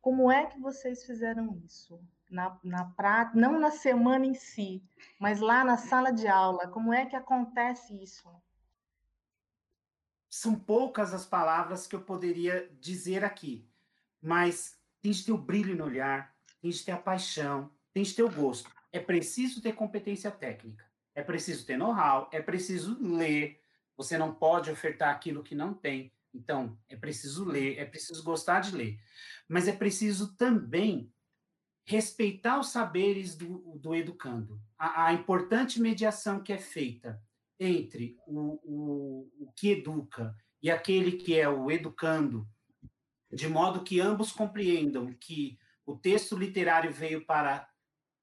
Como 0.00 0.30
é 0.30 0.46
que 0.46 0.58
vocês 0.58 1.04
fizeram 1.04 1.60
isso? 1.64 2.00
Na, 2.30 2.58
na 2.62 2.84
pra, 2.84 3.32
não 3.34 3.58
na 3.58 3.70
semana 3.70 4.24
em 4.24 4.34
si, 4.34 4.82
mas 5.18 5.40
lá 5.40 5.64
na 5.64 5.76
sala 5.76 6.12
de 6.12 6.28
aula, 6.28 6.68
como 6.68 6.94
é 6.94 7.04
que 7.04 7.16
acontece 7.16 8.00
isso? 8.00 8.30
São 10.28 10.54
poucas 10.54 11.12
as 11.12 11.26
palavras 11.26 11.88
que 11.88 11.96
eu 11.96 12.02
poderia 12.02 12.70
dizer 12.80 13.24
aqui, 13.24 13.68
mas 14.22 14.78
tem 15.02 15.10
de 15.10 15.24
ter 15.24 15.32
o 15.32 15.38
brilho 15.38 15.74
no 15.76 15.84
olhar, 15.84 16.32
tem 16.60 16.70
de 16.70 16.84
ter 16.84 16.92
a 16.92 16.96
paixão, 16.96 17.68
tem 17.92 18.04
de 18.04 18.14
ter 18.14 18.22
o 18.22 18.30
gosto. 18.30 18.70
É 18.92 19.00
preciso 19.00 19.60
ter 19.60 19.72
competência 19.72 20.30
técnica, 20.30 20.84
é 21.14 21.22
preciso 21.22 21.66
ter 21.66 21.76
know-how, 21.76 22.28
é 22.32 22.40
preciso 22.40 22.96
ler, 23.00 23.59
você 24.00 24.16
não 24.16 24.34
pode 24.34 24.70
ofertar 24.70 25.10
aquilo 25.10 25.42
que 25.42 25.54
não 25.54 25.74
tem. 25.74 26.10
Então, 26.32 26.78
é 26.88 26.96
preciso 26.96 27.44
ler, 27.44 27.76
é 27.78 27.84
preciso 27.84 28.24
gostar 28.24 28.60
de 28.60 28.74
ler. 28.74 28.98
Mas 29.46 29.68
é 29.68 29.72
preciso 29.72 30.34
também 30.36 31.12
respeitar 31.84 32.58
os 32.58 32.70
saberes 32.70 33.36
do, 33.36 33.58
do 33.76 33.94
educando. 33.94 34.58
A, 34.78 35.08
a 35.08 35.12
importante 35.12 35.78
mediação 35.78 36.42
que 36.42 36.50
é 36.50 36.56
feita 36.56 37.22
entre 37.58 38.16
o, 38.26 38.58
o, 38.64 39.30
o 39.38 39.52
que 39.52 39.72
educa 39.72 40.34
e 40.62 40.70
aquele 40.70 41.12
que 41.12 41.38
é 41.38 41.46
o 41.46 41.70
educando, 41.70 42.48
de 43.30 43.48
modo 43.48 43.84
que 43.84 44.00
ambos 44.00 44.32
compreendam 44.32 45.12
que 45.12 45.58
o 45.84 45.94
texto 45.94 46.38
literário 46.38 46.90
veio 46.90 47.26
para 47.26 47.68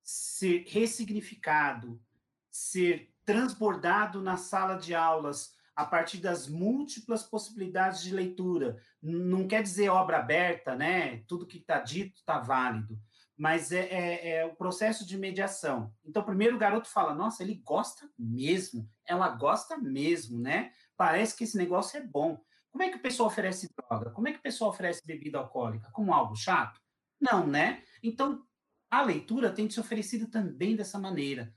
ser 0.02 0.63
ressignificado, 0.70 2.02
ser 2.50 3.13
transbordado 3.24 4.24
na 4.24 4.38
sala 4.38 4.76
de 4.76 4.96
aulas 4.96 5.57
a 5.78 5.86
partir 5.86 6.18
das 6.18 6.48
múltiplas 6.48 7.22
possibilidades 7.22 8.02
de 8.02 8.12
leitura. 8.12 8.82
Não 9.00 9.48
quer 9.48 9.62
dizer 9.62 9.90
obra 9.90 10.18
aberta, 10.18 10.76
né? 10.76 11.18
Tudo 11.28 11.46
que 11.46 11.60
está 11.60 11.80
dito 11.80 12.16
está 12.18 12.40
válido, 12.40 13.00
mas 13.38 13.72
é, 13.72 13.82
é, 13.82 14.30
é, 14.30 14.46
o 14.46 14.56
processo 14.56 15.06
de 15.06 15.16
mediação. 15.16 15.94
Então, 16.04 16.24
primeiro 16.24 16.56
o 16.56 16.60
garoto 16.60 16.90
fala: 16.90 17.13
Nossa, 17.13 17.44
ele 17.44 17.62
gosta 17.63 18.10
mesmo, 18.18 18.90
ela 19.06 19.30
gosta 19.30 19.78
mesmo, 19.78 20.40
né? 20.40 20.72
Parece 20.98 21.38
que 21.38 21.44
esse 21.44 21.56
negócio 21.56 22.00
é 22.00 22.02
bom. 22.02 22.42
Como 22.72 22.84
é 22.84 22.90
que 22.90 22.98
o 22.98 23.02
pessoal 23.02 23.28
oferece 23.28 23.70
droga? 23.78 24.10
Como 24.10 24.28
é 24.28 24.32
que 24.32 24.40
o 24.40 24.44
pessoal 24.44 24.72
oferece 24.72 25.06
bebida 25.06 25.38
alcoólica? 25.38 25.92
Como 25.92 26.12
algo 26.12 26.36
chato? 26.36 26.82
Não, 27.22 27.46
né? 27.46 27.84
Então, 28.02 28.44
a 28.90 29.04
leitura 29.04 29.52
tem 29.52 29.68
que 29.68 29.76
ser 29.76 29.82
oferecida 29.82 30.28
também 30.28 30.76
dessa 30.76 30.98
maneira, 30.98 31.54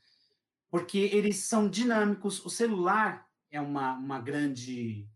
porque 0.71 0.99
eles 0.99 1.49
são 1.49 1.71
dinâmicos. 1.71 2.45
O 2.45 2.51
celular 2.51 3.30
é 3.51 3.61
uma, 3.61 3.95
uma 3.95 4.21
grande 4.21 5.09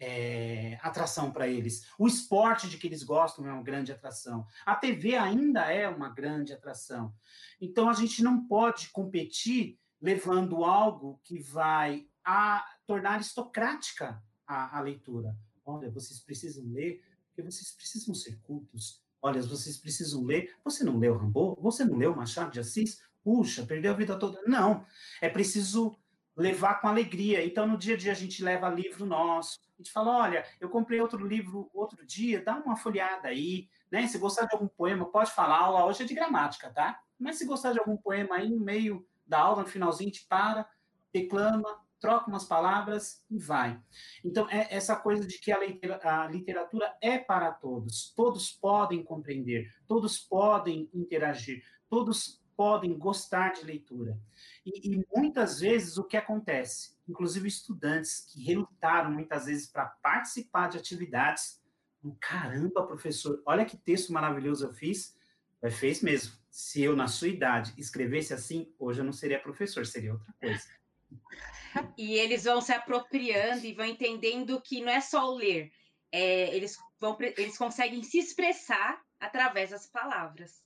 é, 0.00 0.78
atração 0.82 1.30
para 1.30 1.48
eles. 1.48 1.86
O 1.98 2.06
esporte 2.06 2.68
de 2.68 2.78
que 2.78 2.86
eles 2.86 3.02
gostam 3.02 3.46
é 3.46 3.52
uma 3.52 3.62
grande 3.62 3.92
atração. 3.92 4.46
A 4.64 4.74
TV 4.74 5.16
ainda 5.16 5.72
é 5.72 5.88
uma 5.88 6.08
grande 6.08 6.52
atração. 6.52 7.14
Então, 7.60 7.88
a 7.88 7.92
gente 7.92 8.22
não 8.22 8.46
pode 8.46 8.90
competir 8.90 9.78
levando 10.00 10.64
algo 10.64 11.20
que 11.24 11.38
vai 11.38 12.06
a 12.24 12.64
tornar 12.86 13.14
aristocrática 13.14 14.22
a, 14.46 14.78
a 14.78 14.80
leitura. 14.80 15.36
Olha, 15.64 15.90
vocês 15.90 16.20
precisam 16.20 16.64
ler, 16.68 17.02
porque 17.28 17.42
vocês 17.42 17.72
precisam 17.72 18.14
ser 18.14 18.38
cultos. 18.40 19.02
Olha, 19.20 19.42
vocês 19.42 19.76
precisam 19.76 20.24
ler. 20.24 20.54
Você 20.64 20.84
não 20.84 20.98
leu 20.98 21.16
Rambo? 21.16 21.58
Você 21.60 21.84
não 21.84 21.96
leu 21.96 22.14
Machado 22.14 22.52
de 22.52 22.60
Assis? 22.60 23.02
Puxa, 23.24 23.66
perdeu 23.66 23.92
a 23.92 23.96
vida 23.96 24.16
toda. 24.16 24.40
Não, 24.46 24.86
é 25.20 25.28
preciso 25.28 25.98
levar 26.38 26.80
com 26.80 26.86
alegria. 26.86 27.44
Então, 27.44 27.66
no 27.66 27.76
dia 27.76 27.94
a 27.94 27.98
dia, 27.98 28.12
a 28.12 28.14
gente 28.14 28.42
leva 28.42 28.68
livro 28.68 29.04
nosso. 29.04 29.58
A 29.74 29.82
gente 29.82 29.92
fala: 29.92 30.16
olha, 30.16 30.44
eu 30.60 30.68
comprei 30.70 31.00
outro 31.00 31.26
livro 31.26 31.68
outro 31.74 32.06
dia, 32.06 32.42
dá 32.42 32.56
uma 32.56 32.76
folhada 32.76 33.28
aí. 33.28 33.68
Né? 33.90 34.06
Se 34.06 34.18
gostar 34.18 34.46
de 34.46 34.54
algum 34.54 34.68
poema, 34.68 35.04
pode 35.04 35.32
falar. 35.32 35.58
Aula 35.58 35.84
hoje 35.84 36.04
é 36.04 36.06
de 36.06 36.14
gramática, 36.14 36.70
tá? 36.70 37.00
Mas 37.18 37.36
se 37.36 37.44
gostar 37.44 37.72
de 37.72 37.80
algum 37.80 37.96
poema 37.96 38.36
aí 38.36 38.48
no 38.48 38.60
meio 38.60 39.04
da 39.26 39.40
aula, 39.40 39.62
no 39.62 39.68
finalzinho, 39.68 40.08
gente 40.08 40.26
para, 40.26 40.66
declama, 41.12 41.80
troca 42.00 42.30
umas 42.30 42.44
palavras 42.44 43.24
e 43.28 43.38
vai. 43.38 43.78
Então, 44.24 44.48
é 44.48 44.74
essa 44.74 44.94
coisa 44.94 45.26
de 45.26 45.38
que 45.38 45.50
a 45.50 45.58
literatura 46.28 46.96
é 47.00 47.18
para 47.18 47.50
todos, 47.50 48.12
todos 48.16 48.52
podem 48.52 49.02
compreender, 49.02 49.68
todos 49.86 50.18
podem 50.18 50.88
interagir, 50.94 51.62
todos 51.90 52.40
podem 52.58 52.98
gostar 52.98 53.52
de 53.52 53.64
leitura. 53.64 54.20
E, 54.66 54.90
e 54.92 55.06
muitas 55.14 55.60
vezes 55.60 55.96
o 55.96 56.02
que 56.02 56.16
acontece, 56.16 56.96
inclusive 57.08 57.46
estudantes 57.46 58.26
que 58.28 58.42
relutaram 58.42 59.12
muitas 59.12 59.46
vezes 59.46 59.68
para 59.68 59.86
participar 59.86 60.68
de 60.68 60.76
atividades, 60.76 61.62
caramba, 62.18 62.84
professor, 62.84 63.40
olha 63.46 63.64
que 63.64 63.76
texto 63.76 64.12
maravilhoso 64.12 64.66
eu 64.66 64.72
fiz, 64.72 65.16
é, 65.62 65.70
fez 65.70 66.02
mesmo. 66.02 66.36
Se 66.50 66.82
eu, 66.82 66.96
na 66.96 67.06
sua 67.06 67.28
idade, 67.28 67.72
escrevesse 67.78 68.34
assim, 68.34 68.74
hoje 68.76 69.02
eu 69.02 69.04
não 69.04 69.12
seria 69.12 69.38
professor, 69.38 69.86
seria 69.86 70.14
outra 70.14 70.34
coisa. 70.40 70.66
E 71.96 72.14
eles 72.14 72.42
vão 72.42 72.60
se 72.60 72.72
apropriando 72.72 73.64
e 73.64 73.72
vão 73.72 73.86
entendendo 73.86 74.60
que 74.60 74.80
não 74.80 74.90
é 74.90 75.00
só 75.00 75.30
o 75.30 75.36
ler, 75.36 75.70
é, 76.10 76.52
eles, 76.56 76.76
vão, 76.98 77.16
eles 77.20 77.56
conseguem 77.56 78.02
se 78.02 78.18
expressar 78.18 79.00
através 79.20 79.70
das 79.70 79.86
palavras. 79.86 80.60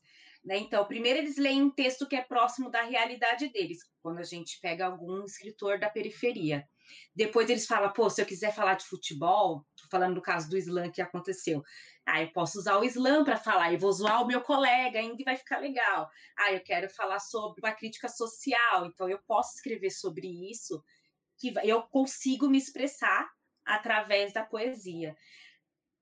Né? 0.44 0.58
Então, 0.58 0.84
primeiro 0.84 1.20
eles 1.20 1.36
leem 1.36 1.62
um 1.62 1.70
texto 1.70 2.06
que 2.06 2.16
é 2.16 2.22
próximo 2.22 2.70
da 2.70 2.82
realidade 2.82 3.48
deles, 3.48 3.78
quando 4.02 4.18
a 4.18 4.24
gente 4.24 4.58
pega 4.60 4.86
algum 4.86 5.24
escritor 5.24 5.78
da 5.78 5.88
periferia. 5.88 6.68
Depois 7.14 7.48
eles 7.48 7.66
falam, 7.66 7.92
pô, 7.92 8.10
se 8.10 8.20
eu 8.20 8.26
quiser 8.26 8.52
falar 8.52 8.74
de 8.74 8.84
futebol, 8.84 9.64
falando 9.90 10.16
do 10.16 10.22
caso 10.22 10.50
do 10.50 10.58
slam 10.58 10.90
que 10.90 11.00
aconteceu, 11.00 11.62
ah, 12.04 12.20
eu 12.20 12.32
posso 12.32 12.58
usar 12.58 12.76
o 12.78 12.84
slam 12.84 13.24
para 13.24 13.36
falar, 13.36 13.72
e 13.72 13.76
vou 13.76 13.92
zoar 13.92 14.22
o 14.22 14.26
meu 14.26 14.40
colega 14.40 14.98
ainda 14.98 15.22
vai 15.24 15.36
ficar 15.36 15.58
legal. 15.58 16.10
Ah, 16.36 16.52
eu 16.52 16.60
quero 16.60 16.88
falar 16.90 17.20
sobre 17.20 17.60
uma 17.60 17.72
crítica 17.72 18.08
social, 18.08 18.86
então 18.86 19.08
eu 19.08 19.20
posso 19.26 19.54
escrever 19.54 19.90
sobre 19.90 20.26
isso, 20.50 20.82
que 21.38 21.54
eu 21.62 21.82
consigo 21.82 22.48
me 22.48 22.58
expressar 22.58 23.30
através 23.64 24.32
da 24.32 24.44
poesia. 24.44 25.16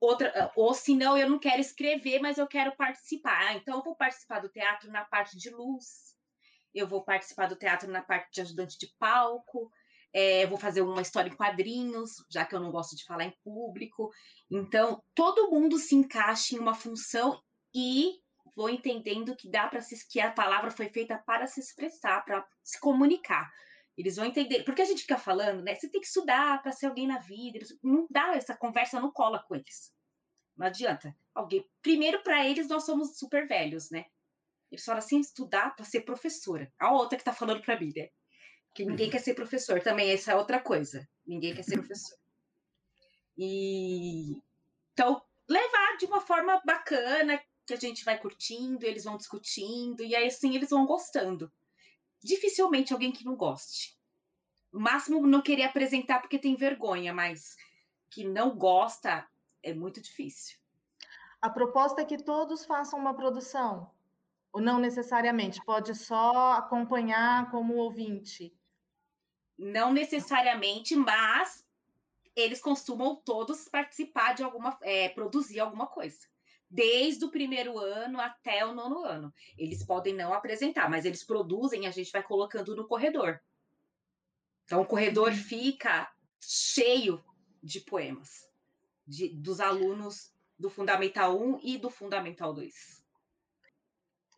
Outra, 0.00 0.32
ah, 0.34 0.52
ou 0.56 0.72
se 0.72 0.96
não, 0.96 1.16
eu 1.16 1.28
não 1.28 1.38
quero 1.38 1.60
escrever, 1.60 2.20
mas 2.20 2.38
eu 2.38 2.46
quero 2.46 2.74
participar. 2.74 3.48
Ah, 3.48 3.54
então 3.54 3.76
eu 3.76 3.84
vou 3.84 3.94
participar 3.94 4.40
do 4.40 4.48
teatro 4.48 4.90
na 4.90 5.04
parte 5.04 5.36
de 5.36 5.50
luz, 5.50 6.16
eu 6.74 6.88
vou 6.88 7.04
participar 7.04 7.46
do 7.46 7.56
teatro 7.56 7.90
na 7.90 8.02
parte 8.02 8.32
de 8.32 8.40
ajudante 8.40 8.78
de 8.78 8.92
palco, 8.98 9.70
é, 10.12 10.46
vou 10.46 10.58
fazer 10.58 10.80
uma 10.80 11.02
história 11.02 11.28
em 11.28 11.36
quadrinhos, 11.36 12.24
já 12.30 12.44
que 12.44 12.54
eu 12.54 12.60
não 12.60 12.70
gosto 12.70 12.96
de 12.96 13.04
falar 13.04 13.24
em 13.24 13.36
público. 13.44 14.10
Então, 14.50 15.02
todo 15.14 15.50
mundo 15.50 15.78
se 15.78 15.94
encaixa 15.94 16.54
em 16.54 16.58
uma 16.58 16.74
função 16.74 17.40
e 17.74 18.14
vou 18.56 18.68
entendendo 18.68 19.36
que 19.36 19.48
dá 19.48 19.68
para 19.68 19.80
que 20.10 20.20
a 20.20 20.32
palavra 20.32 20.70
foi 20.70 20.88
feita 20.88 21.18
para 21.18 21.46
se 21.46 21.60
expressar, 21.60 22.24
para 22.24 22.44
se 22.62 22.80
comunicar. 22.80 23.50
Eles 23.96 24.16
vão 24.16 24.24
entender, 24.24 24.64
porque 24.64 24.82
a 24.82 24.84
gente 24.84 25.02
fica 25.02 25.18
falando, 25.18 25.62
né? 25.62 25.74
Você 25.74 25.88
tem 25.88 26.00
que 26.00 26.06
estudar 26.06 26.62
para 26.62 26.72
ser 26.72 26.86
alguém 26.86 27.06
na 27.06 27.18
vida. 27.18 27.58
Eles, 27.58 27.76
não 27.82 28.06
dá 28.10 28.34
essa 28.34 28.56
conversa, 28.56 29.00
não 29.00 29.12
cola 29.12 29.42
com 29.46 29.54
eles. 29.54 29.92
Não 30.56 30.66
adianta. 30.66 31.14
Alguém, 31.34 31.68
primeiro 31.82 32.22
para 32.22 32.46
eles 32.46 32.68
nós 32.68 32.84
somos 32.84 33.18
super 33.18 33.46
velhos, 33.46 33.90
né? 33.90 34.06
Eles 34.70 34.84
falam 34.84 34.98
assim, 34.98 35.20
estudar 35.20 35.74
para 35.74 35.84
ser 35.84 36.02
professora. 36.02 36.72
A 36.78 36.92
outra 36.92 37.16
que 37.16 37.22
está 37.22 37.32
falando 37.32 37.62
para 37.62 37.78
mim, 37.78 37.92
né? 37.94 38.08
Que 38.74 38.84
ninguém 38.84 39.10
quer 39.10 39.18
ser 39.18 39.34
professor. 39.34 39.80
Também 39.80 40.10
essa 40.10 40.32
é 40.32 40.36
outra 40.36 40.60
coisa. 40.60 41.08
Ninguém 41.26 41.54
quer 41.54 41.64
ser 41.64 41.76
professor. 41.76 42.16
E 43.36 44.36
então 44.92 45.22
levar 45.48 45.96
de 45.98 46.06
uma 46.06 46.20
forma 46.20 46.60
bacana 46.64 47.42
que 47.66 47.74
a 47.74 47.76
gente 47.76 48.04
vai 48.04 48.18
curtindo, 48.18 48.84
eles 48.84 49.04
vão 49.04 49.16
discutindo 49.16 50.04
e 50.04 50.14
aí 50.14 50.26
assim 50.26 50.54
eles 50.54 50.70
vão 50.70 50.86
gostando. 50.86 51.50
Dificilmente 52.22 52.92
alguém 52.92 53.12
que 53.12 53.24
não 53.24 53.34
goste. 53.34 53.98
O 54.72 54.78
máximo 54.78 55.26
não 55.26 55.42
querer 55.42 55.64
apresentar 55.64 56.20
porque 56.20 56.38
tem 56.38 56.54
vergonha, 56.54 57.12
mas 57.12 57.56
que 58.10 58.24
não 58.24 58.56
gosta 58.56 59.26
é 59.62 59.74
muito 59.74 60.00
difícil. 60.00 60.58
A 61.40 61.48
proposta 61.48 62.02
é 62.02 62.04
que 62.04 62.22
todos 62.22 62.66
façam 62.66 62.98
uma 62.98 63.14
produção, 63.14 63.90
ou 64.52 64.60
não 64.60 64.78
necessariamente, 64.78 65.64
pode 65.64 65.94
só 65.94 66.52
acompanhar 66.52 67.50
como 67.50 67.76
ouvinte. 67.76 68.54
Não 69.56 69.92
necessariamente, 69.92 70.94
mas 70.96 71.66
eles 72.36 72.60
costumam 72.60 73.16
todos 73.16 73.68
participar 73.68 74.34
de 74.34 74.42
alguma, 74.42 74.78
é, 74.82 75.08
produzir 75.08 75.60
alguma 75.60 75.86
coisa. 75.86 76.28
Desde 76.70 77.24
o 77.24 77.30
primeiro 77.30 77.78
ano 77.78 78.20
até 78.20 78.64
o 78.64 78.74
nono 78.74 79.04
ano. 79.04 79.34
Eles 79.58 79.84
podem 79.84 80.14
não 80.14 80.32
apresentar, 80.32 80.88
mas 80.88 81.04
eles 81.04 81.24
produzem, 81.24 81.86
a 81.86 81.90
gente 81.90 82.12
vai 82.12 82.22
colocando 82.22 82.76
no 82.76 82.86
corredor. 82.86 83.40
Então, 84.64 84.80
o 84.80 84.86
corredor 84.86 85.30
uhum. 85.30 85.36
fica 85.36 86.08
cheio 86.40 87.22
de 87.62 87.80
poemas 87.80 88.48
de, 89.06 89.28
dos 89.30 89.60
alunos 89.60 90.32
do 90.56 90.70
Fundamental 90.70 91.36
1 91.36 91.60
e 91.62 91.76
do 91.76 91.90
Fundamental 91.90 92.54
2 92.54 93.00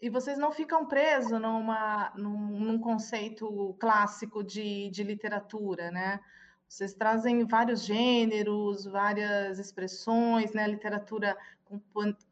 e 0.02 0.10
vocês 0.10 0.36
não 0.36 0.50
ficam 0.50 0.84
presos 0.84 1.40
numa, 1.40 2.12
num, 2.16 2.58
num 2.58 2.78
conceito 2.80 3.76
clássico 3.78 4.42
de, 4.42 4.90
de 4.90 5.04
literatura, 5.04 5.92
né? 5.92 6.18
Vocês 6.72 6.94
trazem 6.94 7.44
vários 7.44 7.84
gêneros, 7.84 8.86
várias 8.86 9.58
expressões, 9.58 10.54
né? 10.54 10.66
Literatura 10.66 11.36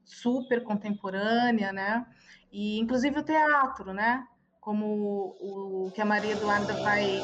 super 0.02 0.64
contemporânea, 0.64 1.74
né? 1.74 2.06
E 2.50 2.80
inclusive 2.80 3.18
o 3.18 3.22
teatro, 3.22 3.92
né? 3.92 4.26
Como 4.58 5.36
o, 5.38 5.92
que 5.94 6.00
a 6.00 6.06
Maria 6.06 6.32
Eduarda 6.32 6.72
vai 6.82 7.20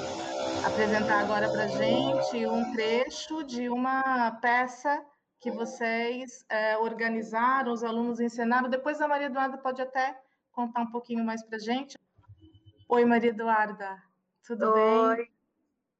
apresentar 0.67 1.21
agora 1.21 1.51
para 1.51 1.69
gente, 1.69 2.47
um 2.47 2.71
trecho 2.75 3.43
de 3.45 3.71
uma 3.71 4.33
peça 4.33 5.03
que 5.41 5.51
vocês 5.51 6.45
é, 6.51 6.77
organizaram, 6.77 7.73
os 7.73 7.83
alunos 7.83 8.21
ensinaram. 8.21 8.69
Depois 8.69 9.01
a 9.01 9.09
Maria 9.09 9.29
Eduarda 9.29 9.57
pode 9.57 9.81
até 9.81 10.21
contar 10.53 10.83
um 10.83 10.91
pouquinho 10.91 11.25
mais 11.25 11.43
para 11.43 11.59
gente? 11.59 11.97
Oi, 12.87 13.07
Maria 13.07 13.31
Eduarda, 13.31 14.03
tudo 14.47 14.71
Oi. 14.71 15.17
bem? 15.17 15.36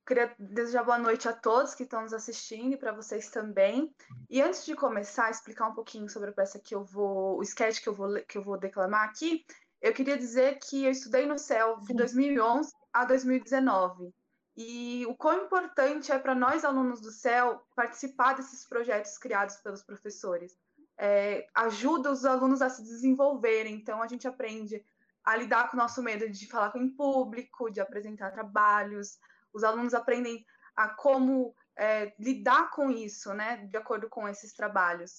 Queria 0.07 0.35
desejar 0.39 0.85
boa 0.85 0.99
noite 0.99 1.29
a 1.29 1.33
todos 1.33 1.75
que 1.75 1.83
estão 1.83 2.03
nos 2.03 2.13
assistindo 2.13 2.75
e 2.75 2.77
para 2.77 2.93
vocês 2.93 3.29
também. 3.29 3.93
E 4.31 4.41
antes 4.41 4.65
de 4.65 4.75
começar 4.77 5.27
a 5.27 5.31
explicar 5.31 5.69
um 5.69 5.75
pouquinho 5.75 6.09
sobre 6.09 6.31
a 6.31 6.33
peça 6.33 6.61
que 6.61 6.75
eu 6.75 6.85
vou, 6.85 7.39
o 7.39 7.43
sketch 7.43 7.83
que 7.83 7.89
eu 7.89 7.95
vou, 7.95 8.15
que 8.23 8.39
eu 8.39 8.43
vou 8.43 8.57
declamar 8.57 9.09
aqui, 9.09 9.45
eu 9.83 9.93
queria 9.93 10.17
dizer 10.17 10.59
que 10.61 10.85
eu 10.85 10.91
estudei 10.93 11.27
no 11.27 11.39
CEL 11.39 11.81
de 11.81 11.93
2011 11.93 12.73
a 12.93 13.05
2019. 13.05 14.15
E 14.57 15.05
o 15.07 15.15
quão 15.17 15.45
importante 15.45 16.13
é 16.13 16.19
para 16.19 16.35
nós, 16.35 16.65
alunos 16.65 17.01
do 17.01 17.11
CEL, 17.11 17.61
participar 17.75 18.35
desses 18.35 18.67
projetos 18.67 19.19
criados 19.19 19.57
pelos 19.57 19.83
professores 19.83 20.57
é, 20.99 21.47
ajuda 21.55 22.11
os 22.11 22.25
alunos 22.25 22.63
a 22.63 22.71
se 22.71 22.83
desenvolverem. 22.83 23.75
Então, 23.75 24.03
a 24.03 24.09
gente 24.09 24.27
aprende 24.27 24.83
a 25.25 25.37
lidar 25.37 25.69
com 25.69 25.77
o 25.77 25.81
nosso 25.81 26.03
medo 26.03 26.29
de 26.31 26.47
falar 26.47 26.73
em 26.77 26.89
público, 26.89 27.71
de 27.71 27.81
apresentar 27.81 28.31
trabalhos. 28.31 29.19
Os 29.57 29.65
alunos 29.65 29.95
aprendem 29.95 30.45
a 30.77 30.91
como 30.91 31.55
é, 31.79 32.13
lidar 32.19 32.71
com 32.71 32.91
isso, 32.91 33.33
né, 33.33 33.67
de 33.69 33.77
acordo 33.79 34.07
com 34.11 34.29
esses 34.29 34.53
trabalhos. 34.53 35.13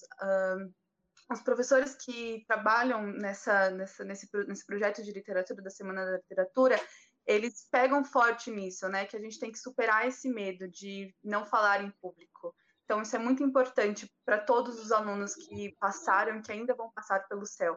Os 1.28 1.40
professores 1.42 1.96
que 1.96 2.44
trabalham 2.46 3.02
nessa, 3.02 3.70
nessa, 3.70 4.04
nesse, 4.04 4.28
nesse 4.46 4.64
projeto 4.64 5.02
de 5.02 5.10
literatura 5.10 5.60
da 5.60 5.70
Semana 5.70 6.06
da 6.06 6.18
Literatura, 6.18 6.80
eles 7.26 7.66
pegam 7.68 8.04
forte 8.04 8.48
nisso, 8.48 8.88
né, 8.88 9.06
que 9.06 9.16
a 9.16 9.20
gente 9.20 9.40
tem 9.40 9.50
que 9.50 9.58
superar 9.58 10.06
esse 10.06 10.28
medo 10.28 10.68
de 10.68 11.12
não 11.22 11.44
falar 11.44 11.82
em 11.82 11.90
público. 12.00 12.54
Então, 12.84 13.02
isso 13.02 13.16
é 13.16 13.18
muito 13.18 13.42
importante 13.42 14.08
para 14.24 14.38
todos 14.38 14.80
os 14.80 14.92
alunos 14.92 15.34
que 15.34 15.76
passaram 15.80 16.38
e 16.38 16.42
que 16.42 16.52
ainda 16.52 16.76
vão 16.76 16.92
passar 16.92 17.26
pelo 17.26 17.44
céu. 17.44 17.76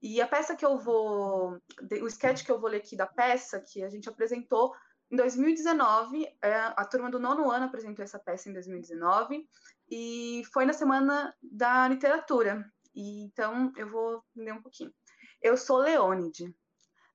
E 0.00 0.20
a 0.20 0.26
peça 0.26 0.56
que 0.56 0.64
eu 0.64 0.78
vou, 0.78 1.60
o 2.02 2.06
sketch 2.06 2.44
que 2.44 2.50
eu 2.50 2.60
vou 2.60 2.70
ler 2.70 2.78
aqui 2.78 2.96
da 2.96 3.06
peça, 3.06 3.60
que 3.60 3.82
a 3.82 3.88
gente 3.88 4.08
apresentou 4.08 4.74
em 5.10 5.16
2019, 5.16 6.26
é, 6.42 6.54
a 6.54 6.84
turma 6.84 7.10
do 7.10 7.18
nono 7.18 7.50
ano 7.50 7.66
apresentou 7.66 8.04
essa 8.04 8.18
peça 8.18 8.48
em 8.48 8.52
2019, 8.52 9.48
e 9.90 10.42
foi 10.52 10.66
na 10.66 10.72
Semana 10.72 11.34
da 11.42 11.88
Literatura. 11.88 12.70
E, 12.94 13.22
então, 13.22 13.72
eu 13.76 13.88
vou 13.88 14.22
ler 14.36 14.52
um 14.52 14.62
pouquinho. 14.62 14.92
Eu 15.40 15.56
sou 15.56 15.78
Leônide. 15.78 16.54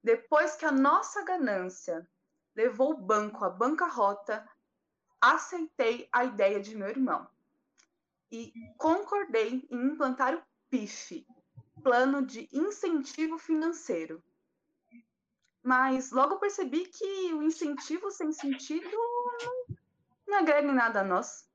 Depois 0.04 0.56
que 0.56 0.66
a 0.66 0.72
nossa 0.72 1.24
ganância 1.24 2.08
levou 2.56 2.92
o 2.92 3.02
banco 3.02 3.46
à 3.46 3.50
bancarrota, 3.50 4.48
aceitei 5.22 6.10
a 6.12 6.26
ideia 6.26 6.60
de 6.60 6.76
meu 6.76 6.90
irmão 6.90 7.28
e 8.32 8.52
concordei 8.78 9.66
em 9.70 9.86
implantar 9.86 10.36
o 10.36 10.44
PIF, 10.70 11.26
Plano 11.84 12.26
de 12.26 12.50
Incentivo 12.52 13.38
Financeiro. 13.38 14.24
Mas 15.64 16.12
logo 16.12 16.40
percebi 16.40 16.86
que 16.86 17.34
o 17.34 17.42
incentivo 17.42 18.12
sem 18.12 18.34
sentido 18.34 18.90
não, 20.28 20.38
agrega 20.38 20.68
em 20.68 20.76
nada 20.76 21.00
a 21.00 21.04
nós. 21.06 21.50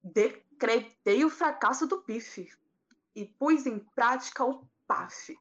Decretei 0.00 1.24
o 1.24 1.30
fracasso 1.30 1.86
do 1.86 2.00
PIF 2.02 2.48
e 3.14 3.26
pus 3.26 3.66
em 3.66 3.80
prática 3.80 4.44
o 4.44 4.64
PAF, 4.86 5.36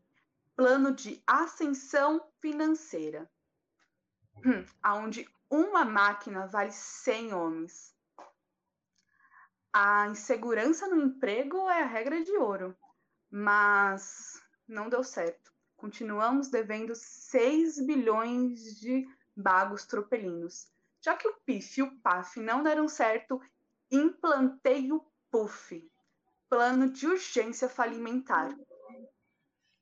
Plano 0.56 0.94
de 0.94 1.22
Ascensão 1.28 2.28
Financeira, 2.40 3.30
hum, 4.44 4.66
onde 4.84 5.30
uma 5.50 5.86
máquina 5.86 6.48
vale 6.48 6.72
100 6.72 7.34
homens. 7.34 7.96
A 9.72 10.08
insegurança 10.08 10.88
no 10.88 11.02
emprego 11.02 11.70
é 11.70 11.84
a 11.84 11.88
regra 11.88 12.24
de 12.24 12.36
ouro, 12.38 12.76
mas 13.30 14.42
não 14.68 14.90
deu 14.90 15.04
certo. 15.04 15.51
Continuamos 15.82 16.48
devendo 16.50 16.94
6 16.94 17.84
bilhões 17.88 18.80
de 18.80 19.10
bagos 19.36 19.84
tropelinos. 19.84 20.72
Já 21.02 21.18
que 21.18 21.28
o 21.28 21.34
PIF 21.44 21.80
e 21.80 21.82
o 21.82 22.00
PAF 22.02 22.40
não 22.40 22.62
deram 22.62 22.88
certo, 22.88 23.42
implantei 23.90 24.92
o 24.92 25.04
PUF, 25.32 25.92
Plano 26.48 26.88
de 26.88 27.08
Urgência 27.08 27.68
Falimentar. 27.68 28.56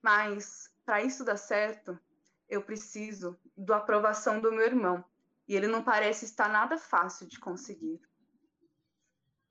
Mas, 0.01 0.71
para 0.85 1.03
isso 1.03 1.25
dar 1.25 1.35
certo, 1.35 1.99
eu 2.47 2.63
preciso 2.63 3.37
da 3.57 3.75
aprovação 3.75 4.39
do 4.39 4.53
meu 4.53 4.65
irmão, 4.65 5.03
e 5.49 5.53
ele 5.53 5.67
não 5.67 5.83
parece 5.83 6.23
estar 6.23 6.47
nada 6.47 6.77
fácil 6.77 7.27
de 7.27 7.37
conseguir. 7.37 7.99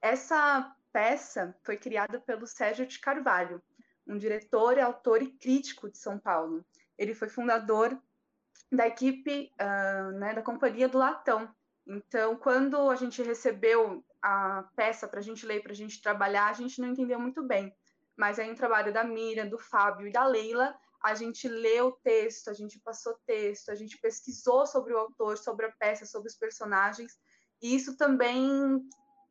Essa 0.01 0.75
peça 0.91 1.55
foi 1.63 1.77
criada 1.77 2.19
pelo 2.19 2.47
Sérgio 2.47 2.87
de 2.87 2.99
Carvalho, 2.99 3.63
um 4.09 4.17
diretor, 4.17 4.79
autor 4.79 5.23
e 5.23 5.31
crítico 5.31 5.91
de 5.91 5.99
São 5.99 6.19
Paulo. 6.19 6.65
Ele 6.97 7.15
foi 7.15 7.29
fundador 7.29 7.97
da 8.73 8.87
equipe 8.87 9.53
uh, 9.61 10.13
né, 10.19 10.35
da 10.35 10.43
Companhia 10.43 10.89
do 10.89 10.99
Latão. 10.99 11.49
Então, 11.87 12.37
quando 12.37 12.91
a 12.91 12.97
gente 12.97 13.23
recebeu 13.23 14.05
a 14.23 14.69
peça 14.75 15.07
para 15.07 15.21
a 15.21 15.23
gente 15.23 15.47
ler, 15.47 15.63
para 15.63 15.73
a 15.73 15.77
gente 15.77 16.03
trabalhar, 16.03 16.49
a 16.49 16.55
gente 16.55 16.81
não 16.81 16.89
entendeu 16.89 17.19
muito 17.19 17.43
bem. 17.43 17.75
Mas 18.17 18.39
aí, 18.39 18.51
um 18.51 18.55
trabalho 18.55 18.93
da 18.93 19.05
Miriam, 19.05 19.49
do 19.49 19.59
Fábio 19.59 20.09
e 20.09 20.13
da 20.13 20.27
Leila, 20.27 20.75
a 21.03 21.15
gente 21.15 21.47
leu 21.47 21.87
o 21.87 21.93
texto, 21.93 22.51
a 22.51 22.53
gente 22.53 22.81
passou 22.81 23.17
texto, 23.25 23.71
a 23.71 23.75
gente 23.75 23.97
pesquisou 23.99 24.67
sobre 24.67 24.93
o 24.93 24.99
autor, 24.99 25.39
sobre 25.39 25.67
a 25.67 25.73
peça, 25.73 26.05
sobre 26.05 26.29
os 26.29 26.37
personagens, 26.37 27.13
e 27.63 27.75
isso 27.75 27.97
também 27.97 28.83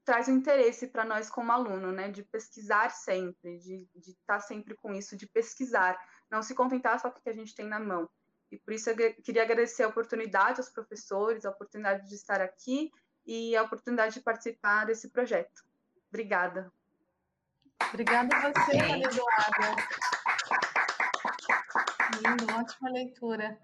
traz 0.08 0.30
um 0.30 0.38
interesse 0.38 0.88
para 0.88 1.04
nós 1.04 1.30
como 1.30 1.52
aluno, 1.52 1.92
né, 1.92 2.10
de 2.10 2.24
pesquisar 2.24 2.92
sempre, 2.92 3.58
de 3.58 3.86
estar 3.94 4.36
tá 4.36 4.40
sempre 4.40 4.74
com 4.74 4.94
isso, 4.94 5.18
de 5.18 5.28
pesquisar, 5.28 6.00
não 6.32 6.42
se 6.42 6.56
contentar 6.56 6.98
só 6.98 7.12
com 7.12 7.20
o 7.20 7.22
que 7.22 7.30
a 7.30 7.34
gente 7.34 7.54
tem 7.54 7.68
na 7.68 7.78
mão. 7.78 8.10
E 8.50 8.58
por 8.58 8.74
isso 8.74 8.90
eu 8.90 8.96
queria 9.22 9.44
agradecer 9.44 9.84
a 9.84 9.90
oportunidade 9.90 10.62
aos 10.62 10.70
professores, 10.70 11.44
a 11.44 11.50
oportunidade 11.50 12.08
de 12.08 12.16
estar 12.16 12.40
aqui 12.40 12.90
e 13.26 13.54
a 13.58 13.64
oportunidade 13.64 14.14
de 14.14 14.22
participar 14.22 14.86
desse 14.86 15.10
projeto. 15.10 15.62
Obrigada. 16.08 16.72
Obrigada 17.90 18.34
a 18.34 18.40
você, 18.40 18.78
Maria 18.78 19.08
Eduarda. 19.08 19.76
Lindo, 22.16 22.54
ótima 22.56 22.90
leitura. 22.92 23.60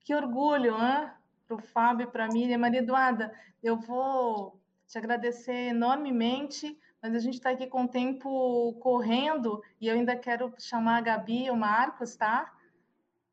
Que 0.00 0.12
orgulho, 0.16 0.76
né? 0.76 1.16
Para 1.46 1.56
o 1.56 1.62
Fábio 1.62 2.08
e 2.08 2.10
para 2.10 2.24
a 2.24 2.28
Miriam. 2.28 2.58
Maria 2.58 2.80
Eduarda, 2.80 3.32
eu 3.62 3.78
vou 3.78 4.60
te 4.86 4.98
agradecer 4.98 5.68
enormemente, 5.70 6.78
mas 7.02 7.14
a 7.14 7.18
gente 7.18 7.34
está 7.34 7.50
aqui 7.50 7.66
com 7.66 7.84
o 7.84 7.88
tempo 7.88 8.74
correndo 8.80 9.62
e 9.80 9.88
eu 9.88 9.94
ainda 9.94 10.16
quero 10.16 10.52
chamar 10.58 10.98
a 10.98 11.00
Gabi 11.00 11.46
e 11.46 11.50
o 11.50 11.56
Marcos, 11.56 12.16
tá? 12.16 12.52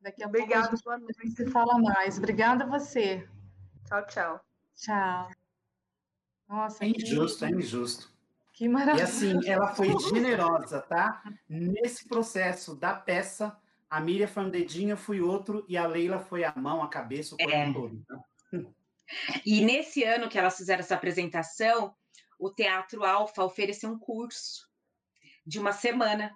Daqui 0.01 0.23
a 0.23 0.27
Obrigada, 0.27 0.69
pouco 0.69 0.91
a 0.91 1.23
gente 1.23 1.35
se 1.35 1.49
fala 1.49 1.79
mais. 1.79 2.17
Obrigada 2.17 2.65
a 2.65 2.67
você. 2.67 3.27
Tchau, 3.85 4.05
tchau. 4.07 4.41
Tchau. 4.75 5.29
Nossa, 6.47 6.83
é 6.83 6.89
injusto, 6.89 7.39
que... 7.39 7.45
é 7.45 7.49
injusto. 7.55 8.13
Que 8.51 8.69
maravilha. 8.69 9.01
E 9.01 9.03
assim, 9.03 9.49
ela 9.49 9.73
foi 9.73 9.97
generosa, 9.99 10.81
tá? 10.81 11.23
Nesse 11.49 12.07
processo 12.07 12.75
da 12.75 12.93
peça, 12.93 13.57
a 13.89 13.99
Miriam 13.99 14.27
foi 14.27 14.43
um 14.43 14.49
dedinho, 14.49 14.91
eu 14.91 14.97
fui 14.97 15.21
outro, 15.21 15.65
e 15.67 15.77
a 15.77 15.87
Leila 15.87 16.19
foi 16.19 16.43
a 16.43 16.53
mão, 16.55 16.83
a 16.83 16.87
cabeça, 16.87 17.33
o 17.33 17.37
corpo 17.37 17.53
é. 17.53 17.73
todo. 17.73 17.95
Então. 17.95 18.23
E 19.45 19.61
nesse 19.61 20.03
ano 20.03 20.29
que 20.29 20.37
elas 20.37 20.57
fizeram 20.57 20.81
essa 20.81 20.95
apresentação, 20.95 21.95
o 22.39 22.49
Teatro 22.51 23.03
Alfa 23.03 23.43
ofereceu 23.43 23.89
um 23.89 23.99
curso 23.99 24.67
de 25.45 25.59
uma 25.59 25.71
semana. 25.71 26.35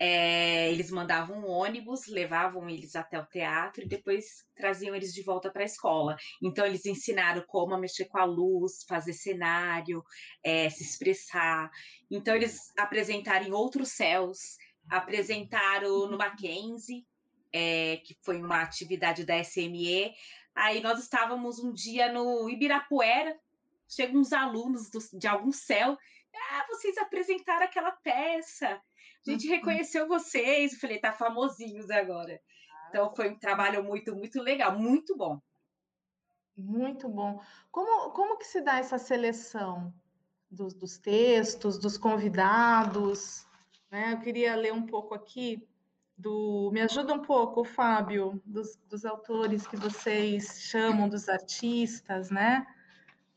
É, 0.00 0.72
eles 0.72 0.90
mandavam 0.90 1.38
um 1.38 1.48
ônibus, 1.48 2.08
levavam 2.08 2.68
eles 2.68 2.96
até 2.96 3.18
o 3.18 3.26
teatro 3.26 3.84
e 3.84 3.88
depois 3.88 4.44
traziam 4.56 4.94
eles 4.94 5.14
de 5.14 5.22
volta 5.22 5.52
para 5.52 5.62
a 5.62 5.66
escola. 5.66 6.16
Então, 6.42 6.66
eles 6.66 6.84
ensinaram 6.84 7.44
como 7.46 7.78
mexer 7.78 8.06
com 8.06 8.18
a 8.18 8.24
luz, 8.24 8.82
fazer 8.88 9.12
cenário, 9.12 10.02
é, 10.42 10.68
se 10.68 10.82
expressar. 10.82 11.70
Então, 12.10 12.34
eles 12.34 12.72
apresentaram 12.76 13.46
em 13.46 13.52
outros 13.52 13.92
céus, 13.92 14.56
apresentaram 14.90 16.10
no 16.10 16.18
Mackenzie, 16.18 17.06
é, 17.52 17.98
que 17.98 18.16
foi 18.24 18.42
uma 18.42 18.62
atividade 18.62 19.24
da 19.24 19.38
SME, 19.38 20.12
Aí 20.54 20.80
nós 20.80 21.00
estávamos 21.00 21.58
um 21.58 21.72
dia 21.72 22.12
no 22.12 22.48
Ibirapuera, 22.48 23.38
chegam 23.88 24.20
uns 24.20 24.32
alunos 24.32 24.88
do, 24.90 24.98
de 25.18 25.26
algum 25.26 25.52
céu, 25.52 25.98
ah, 26.50 26.66
vocês 26.68 26.96
apresentaram 26.98 27.64
aquela 27.64 27.92
peça, 27.92 28.80
a 29.26 29.30
gente 29.30 29.46
uhum. 29.46 29.54
reconheceu 29.54 30.06
vocês, 30.06 30.72
eu 30.72 30.78
falei, 30.78 30.98
tá 30.98 31.12
famosinhos 31.12 31.90
agora. 31.90 32.40
Então 32.88 33.14
foi 33.14 33.30
um 33.30 33.38
trabalho 33.38 33.82
muito, 33.82 34.14
muito 34.14 34.40
legal, 34.40 34.78
muito 34.78 35.16
bom. 35.16 35.40
Muito 36.56 37.08
bom. 37.08 37.42
Como, 37.70 38.10
como 38.12 38.38
que 38.38 38.46
se 38.46 38.60
dá 38.60 38.78
essa 38.78 38.98
seleção 38.98 39.92
dos, 40.48 40.74
dos 40.74 40.98
textos, 40.98 41.78
dos 41.78 41.98
convidados? 41.98 43.46
Né? 43.90 44.12
Eu 44.12 44.20
queria 44.20 44.54
ler 44.54 44.72
um 44.72 44.86
pouco 44.86 45.14
aqui 45.14 45.66
do. 46.16 46.70
Me 46.72 46.80
ajuda 46.80 47.14
um 47.14 47.22
pouco, 47.22 47.64
Fábio, 47.64 48.40
dos, 48.44 48.76
dos 48.88 49.04
autores 49.04 49.66
que 49.66 49.76
vocês 49.76 50.60
chamam 50.62 51.08
dos 51.08 51.28
artistas, 51.28 52.30
né? 52.30 52.66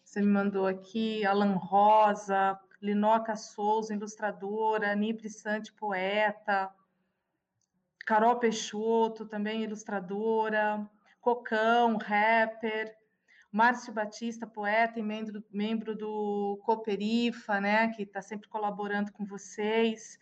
Você 0.03 0.21
me 0.21 0.27
mandou 0.27 0.65
aqui 0.65 1.25
Alan 1.25 1.55
Rosa, 1.55 2.59
Linoca 2.81 3.35
Souza, 3.35 3.93
ilustradora, 3.93 4.95
Nipri 4.95 5.29
Sante, 5.29 5.73
poeta, 5.73 6.73
Carol 8.05 8.39
Peixoto, 8.39 9.25
também 9.25 9.63
ilustradora, 9.63 10.89
Cocão, 11.19 11.97
rapper, 11.97 12.95
Márcio 13.51 13.91
Batista, 13.91 14.45
poeta 14.45 14.99
e 14.99 15.03
membro, 15.03 15.43
membro 15.51 15.95
do 15.95 16.57
Cooperifa, 16.63 17.59
né, 17.59 17.89
que 17.89 18.03
está 18.03 18.21
sempre 18.21 18.47
colaborando 18.47 19.11
com 19.11 19.25
vocês, 19.25 20.19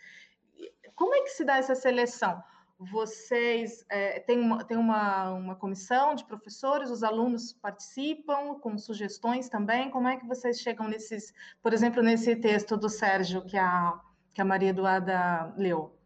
como 0.96 1.14
é 1.14 1.22
que 1.22 1.30
se 1.30 1.44
dá 1.44 1.58
essa 1.58 1.76
seleção? 1.76 2.42
Vocês 2.78 3.86
é, 3.90 4.20
têm, 4.20 4.40
uma, 4.40 4.64
têm 4.64 4.78
uma, 4.78 5.32
uma 5.32 5.56
comissão 5.56 6.14
de 6.14 6.26
professores, 6.26 6.90
os 6.90 7.04
alunos 7.04 7.54
participam 7.54 8.60
com 8.60 8.78
sugestões 8.78 9.48
também? 9.48 9.90
Como 9.90 10.08
é 10.08 10.18
que 10.18 10.26
vocês 10.26 10.60
chegam 10.60 10.88
nesses, 10.88 11.34
por 11.62 11.74
exemplo, 11.74 12.02
nesse 12.02 12.36
texto 12.36 12.76
do 12.76 12.90
Sérgio 12.90 13.46
que 13.46 13.58
a, 13.58 14.00
que 14.34 14.42
a 14.42 14.46
Maria 14.46 14.70
Eduarda 14.70 15.54
leu? 15.58 15.98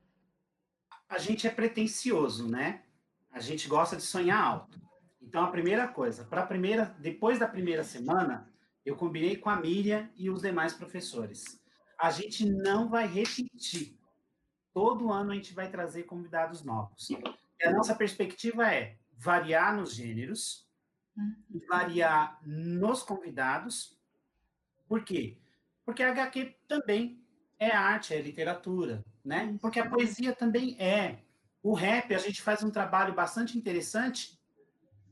A 1.08 1.18
gente 1.18 1.48
é 1.48 1.52
pretencioso, 1.52 2.48
né? 2.48 2.84
A 3.32 3.40
gente 3.40 3.68
gosta 3.68 3.96
de 3.96 4.04
sonhar 4.04 4.44
alto. 4.44 4.80
Então, 5.22 5.44
a 5.44 5.52
primeira 5.52 5.88
coisa, 5.88 6.24
para 6.24 6.42
a 6.42 6.46
primeira, 6.46 6.96
depois 7.00 7.40
da 7.40 7.48
primeira 7.48 7.84
semana, 7.84 8.52
eu 8.86 8.96
combinei 8.96 9.36
com 9.36 9.50
a 9.50 9.56
Miriam 9.56 10.10
e 10.16 10.30
os 10.30 10.42
demais 10.42 10.74
professores. 10.74 11.60
A 12.00 12.12
gente 12.12 12.46
não 12.46 12.90
vai 12.90 13.06
repetir 13.06 13.99
todo 14.74 15.12
ano 15.12 15.32
a 15.32 15.36
gente 15.36 15.54
vai 15.54 15.70
trazer 15.70 16.04
convidados 16.04 16.64
novos. 16.64 17.10
E 17.10 17.66
a 17.66 17.72
nossa 17.72 17.96
perspectiva 17.96 18.74
é 18.74 18.98
variar 19.18 19.76
nos 19.76 19.94
gêneros, 19.94 20.68
uhum. 21.18 21.62
variar 21.68 22.40
nos 22.46 23.04
convidados. 23.04 23.98
Por 24.88 25.04
quê? 25.04 25.38
Porque 25.86 26.04
a 26.04 26.12
HQ 26.12 26.56
também 26.68 27.22
é 27.58 27.72
arte, 27.72 28.14
é 28.14 28.22
literatura, 28.22 29.04
né? 29.24 29.58
Porque 29.62 29.80
a 29.80 29.90
poesia 29.90 30.34
também 30.34 30.78
é. 30.80 31.20
O 31.62 31.74
rap, 31.74 32.16
a 32.16 32.18
gente 32.18 32.42
faz 32.42 32.64
um 32.64 32.72
trabalho 32.72 33.14
bastante 33.14 33.58
interessante, 33.58 34.40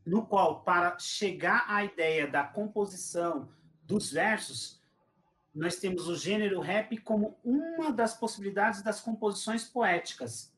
no 0.06 0.26
qual, 0.26 0.64
para 0.64 0.98
chegar 0.98 1.66
à 1.68 1.84
ideia 1.84 2.26
da 2.26 2.44
composição 2.44 3.50
dos 3.84 4.12
versos, 4.12 4.77
nós 5.58 5.78
temos 5.78 6.08
o 6.08 6.16
gênero 6.16 6.60
rap 6.60 6.98
como 6.98 7.38
uma 7.44 7.92
das 7.92 8.16
possibilidades 8.16 8.82
das 8.82 9.00
composições 9.00 9.64
poéticas. 9.64 10.54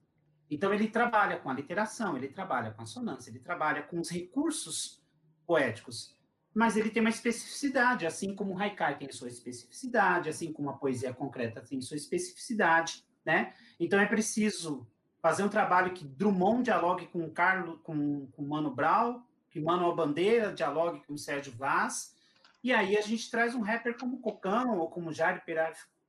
Então, 0.49 0.73
ele 0.73 0.87
trabalha 0.87 1.37
com 1.37 1.49
a 1.49 1.53
literação, 1.53 2.17
ele 2.17 2.27
trabalha 2.27 2.71
com 2.71 2.81
a 2.81 2.85
sonância, 2.85 3.29
ele 3.29 3.39
trabalha 3.39 3.83
com 3.83 3.99
os 3.99 4.09
recursos 4.09 5.01
poéticos, 5.45 6.17
mas 6.53 6.75
ele 6.75 6.89
tem 6.89 7.01
uma 7.01 7.09
especificidade, 7.09 8.05
assim 8.05 8.35
como 8.35 8.55
o 8.55 8.59
haikai 8.59 8.97
tem 8.97 9.11
sua 9.11 9.27
especificidade, 9.27 10.27
assim 10.27 10.51
como 10.51 10.69
a 10.69 10.73
poesia 10.73 11.13
concreta 11.13 11.61
tem 11.61 11.79
sua 11.81 11.97
especificidade, 11.97 13.05
né? 13.23 13.53
Então, 13.79 13.99
é 13.99 14.05
preciso 14.05 14.87
fazer 15.21 15.43
um 15.43 15.49
trabalho 15.49 15.93
que 15.93 16.03
Drummond 16.03 16.63
dialogue 16.63 17.07
com 17.07 17.23
o 17.23 17.31
Carlos, 17.31 17.79
com, 17.83 18.27
com 18.27 18.43
Mano 18.43 18.73
Brown, 18.73 19.21
que 19.49 19.59
Manuel 19.59 19.95
Bandeira 19.95 20.53
dialogue 20.53 21.01
com 21.05 21.13
o 21.13 21.17
Sérgio 21.17 21.53
Vaz, 21.53 22.15
e 22.63 22.73
aí 22.73 22.97
a 22.97 23.01
gente 23.01 23.29
traz 23.31 23.55
um 23.55 23.61
rapper 23.61 23.97
como 23.97 24.19
Cocão 24.19 24.77
ou 24.77 24.89
como 24.89 25.13
Jair 25.13 25.43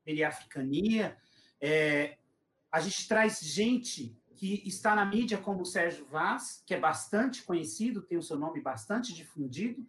Periafricania. 0.05 1.17
É, 1.61 2.17
a 2.71 2.81
gente 2.81 3.07
traz 3.07 3.41
gente 3.41 4.17
que 4.37 4.63
está 4.67 4.95
na 4.95 5.05
mídia 5.05 5.37
como 5.37 5.67
Sérgio 5.67 6.07
Vaz, 6.07 6.63
que 6.67 6.73
é 6.73 6.81
bastante 6.81 7.43
conhecido, 7.43 8.01
tem 8.01 8.17
o 8.17 8.23
seu 8.23 8.39
nome 8.39 8.61
bastante 8.61 9.13
difundido, 9.15 9.87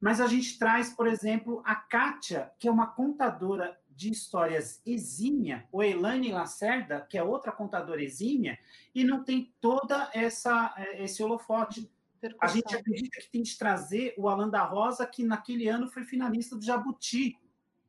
Mas 0.00 0.20
a 0.20 0.26
gente 0.26 0.58
traz, 0.58 0.92
por 0.92 1.06
exemplo, 1.06 1.62
a 1.64 1.74
Kátia, 1.74 2.52
que 2.58 2.68
é 2.68 2.70
uma 2.70 2.88
contadora 2.88 3.78
de 3.88 4.10
histórias 4.10 4.82
exímia, 4.84 5.66
ou 5.72 5.82
Elaine 5.82 6.32
Lacerda, 6.32 7.00
que 7.08 7.16
é 7.16 7.22
outra 7.22 7.50
contadora 7.50 8.02
exímia, 8.02 8.58
e 8.94 9.02
não 9.02 9.24
tem 9.24 9.54
toda 9.58 10.10
essa 10.12 10.74
eh, 10.76 11.04
esse 11.04 11.22
holofote. 11.22 11.90
A 12.40 12.46
gente 12.46 12.74
acredita 12.74 13.20
que 13.20 13.30
tem 13.30 13.42
que 13.42 13.56
trazer 13.56 14.14
o 14.16 14.28
Alan 14.28 14.48
da 14.48 14.62
Rosa, 14.62 15.06
que 15.06 15.24
naquele 15.24 15.68
ano 15.68 15.88
foi 15.88 16.04
finalista 16.04 16.56
do 16.56 16.64
Jabuti. 16.64 17.38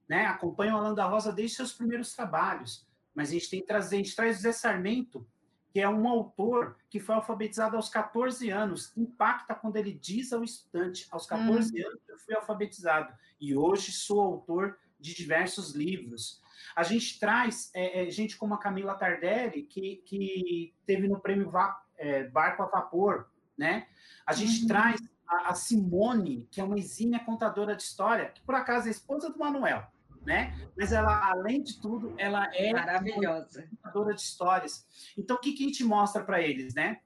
Né? 0.08 0.26
Acompanha 0.26 0.76
o 0.76 0.78
Alan 0.78 0.94
da 0.94 1.06
Rosa 1.06 1.32
desde 1.32 1.58
seus 1.58 1.74
primeiros 1.74 2.14
trabalhos. 2.14 2.88
Mas 3.14 3.30
a 3.30 3.34
gente 3.34 3.50
tem 3.50 3.62
que 3.62 3.68
trazer, 3.68 3.96
a 3.96 4.00
gente 4.00 4.16
traz 4.16 4.38
o 4.38 4.42
Zé 4.42 4.52
Sarmento, 4.52 5.28
que 5.72 5.80
é 5.80 5.90
um 5.90 6.08
autor 6.08 6.78
que 6.90 7.00
foi 7.00 7.16
alfabetizado 7.16 7.76
aos 7.76 7.90
14 7.90 8.50
anos. 8.50 8.96
Impacta 8.96 9.56
quando 9.56 9.76
ele 9.76 9.94
diz 9.94 10.32
ao 10.32 10.44
estudante, 10.44 11.08
aos 11.12 11.26
14 11.26 11.72
hum. 11.72 11.88
anos 11.88 12.00
eu 12.08 12.18
fui 12.20 12.36
alfabetizado. 12.36 13.14
E 13.40 13.56
hoje 13.56 13.92
sou 13.92 14.20
autor 14.20 14.78
de 15.00 15.14
diversos 15.14 15.74
livros. 15.76 16.42
A 16.76 16.84
gente 16.84 17.20
traz 17.20 17.72
é, 17.74 18.08
é, 18.08 18.10
gente 18.10 18.38
como 18.38 18.54
a 18.54 18.58
Camila 18.58 18.96
Tardelli, 18.96 19.64
que, 19.64 19.98
que 20.06 20.74
teve 20.86 21.08
no 21.08 21.20
prêmio 21.20 21.50
Va 21.50 21.80
é, 21.98 22.28
Barco 22.28 22.64
a 22.64 22.68
Vapor, 22.68 23.28
né? 23.58 23.88
A 24.26 24.34
gente 24.34 24.62
uhum. 24.62 24.68
traz 24.68 25.02
a, 25.28 25.50
a, 25.50 25.56
Simone, 25.56 26.48
que 26.52 26.62
é 26.62 26.64
uma 26.64 26.78
exímia 26.78 27.20
contadora 27.20 27.76
de 27.76 27.84
história, 27.84 28.30
que 28.30 28.42
por 28.42 28.56
acaso 28.56 28.88
é 28.88 28.92
esposa 28.92 29.30
do 29.30 29.40
Manuel, 29.40 29.86
né? 30.26 30.70
Mas 30.78 30.92
ela, 30.92 31.30
além 31.30 31.64
de 31.64 31.80
tudo, 31.80 32.14
ela 32.18 32.50
é 32.54 32.72
maravilhosa 32.74 33.68
contadora 33.70 34.14
de 34.14 34.22
histórias. 34.22 34.86
Então, 35.18 35.36
o 35.36 35.40
que, 35.40 35.54
que 35.54 35.64
a 35.64 35.68
gente 35.68 35.84
mostra 35.84 36.24
para 36.24 36.42
eles, 36.42 36.74
né? 36.74 37.00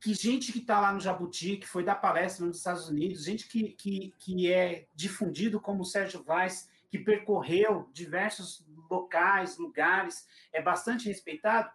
Que 0.00 0.14
gente 0.14 0.52
que 0.52 0.58
está 0.58 0.80
lá 0.80 0.92
no 0.92 1.00
Jabuti, 1.00 1.56
que 1.56 1.68
foi 1.68 1.84
dar 1.84 1.96
palestra 1.96 2.44
nos 2.44 2.58
Estados 2.58 2.88
Unidos, 2.88 3.24
gente 3.24 3.46
que, 3.48 3.70
que, 3.70 4.14
que 4.18 4.52
é 4.52 4.86
difundido 4.94 5.60
como 5.60 5.82
o 5.82 5.84
Sérgio 5.84 6.22
Vaz, 6.24 6.68
que 6.90 6.98
percorreu 6.98 7.88
diversos 7.92 8.66
locais, 8.90 9.56
lugares, 9.58 10.26
é 10.52 10.60
bastante 10.60 11.08
respeitado. 11.08 11.70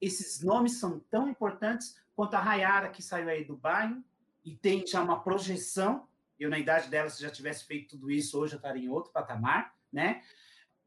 Esses 0.00 0.42
nomes 0.42 0.78
são 0.78 1.00
tão 1.10 1.28
importantes 1.28 1.96
quanto 2.20 2.34
a 2.34 2.38
Rayara, 2.38 2.90
que 2.90 3.02
saiu 3.02 3.30
aí 3.30 3.46
do 3.46 3.56
bairro 3.56 4.04
e 4.44 4.54
tem 4.54 4.86
já 4.86 5.02
uma 5.02 5.22
projeção. 5.22 6.06
Eu, 6.38 6.50
na 6.50 6.58
idade 6.58 6.90
dela, 6.90 7.08
se 7.08 7.22
já 7.22 7.30
tivesse 7.30 7.64
feito 7.64 7.96
tudo 7.96 8.10
isso, 8.10 8.38
hoje 8.38 8.52
eu 8.52 8.58
estaria 8.58 8.84
em 8.84 8.90
outro 8.90 9.10
patamar, 9.10 9.74
né? 9.90 10.22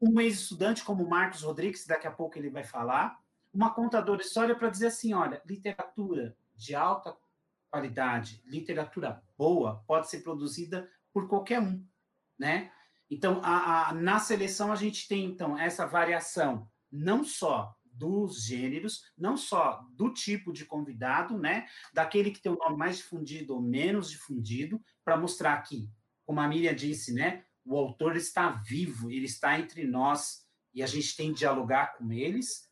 Um 0.00 0.20
ex-estudante 0.20 0.84
como 0.84 1.08
Marcos 1.08 1.42
Rodrigues, 1.42 1.88
daqui 1.88 2.06
a 2.06 2.12
pouco 2.12 2.38
ele 2.38 2.50
vai 2.50 2.62
falar. 2.62 3.20
Uma 3.52 3.74
contadora 3.74 4.20
de 4.20 4.26
história 4.26 4.54
para 4.54 4.68
dizer 4.68 4.86
assim: 4.86 5.12
olha, 5.12 5.42
literatura 5.44 6.36
de 6.54 6.72
alta 6.72 7.16
qualidade, 7.68 8.40
literatura 8.46 9.20
boa, 9.36 9.82
pode 9.88 10.08
ser 10.08 10.20
produzida 10.20 10.88
por 11.12 11.26
qualquer 11.26 11.60
um, 11.60 11.84
né? 12.38 12.70
Então, 13.10 13.40
a, 13.42 13.88
a, 13.88 13.92
na 13.92 14.20
seleção, 14.20 14.70
a 14.70 14.76
gente 14.76 15.08
tem, 15.08 15.24
então, 15.24 15.58
essa 15.58 15.84
variação 15.84 16.70
não 16.92 17.24
só 17.24 17.76
dos 17.94 18.44
gêneros, 18.44 19.04
não 19.16 19.36
só 19.36 19.86
do 19.92 20.12
tipo 20.12 20.52
de 20.52 20.64
convidado, 20.64 21.38
né, 21.38 21.66
daquele 21.92 22.30
que 22.30 22.40
tem 22.40 22.52
o 22.52 22.58
nome 22.58 22.76
mais 22.76 22.98
difundido 22.98 23.54
ou 23.54 23.62
menos 23.62 24.10
difundido, 24.10 24.82
para 25.04 25.16
mostrar 25.16 25.60
que, 25.62 25.88
como 26.24 26.40
a 26.40 26.48
Miriam 26.48 26.74
disse, 26.74 27.12
né, 27.12 27.44
o 27.64 27.76
autor 27.76 28.16
está 28.16 28.50
vivo, 28.50 29.10
ele 29.10 29.26
está 29.26 29.58
entre 29.58 29.86
nós 29.86 30.44
e 30.74 30.82
a 30.82 30.86
gente 30.86 31.16
tem 31.16 31.32
que 31.32 31.38
dialogar 31.38 31.96
com 31.96 32.12
eles. 32.12 32.68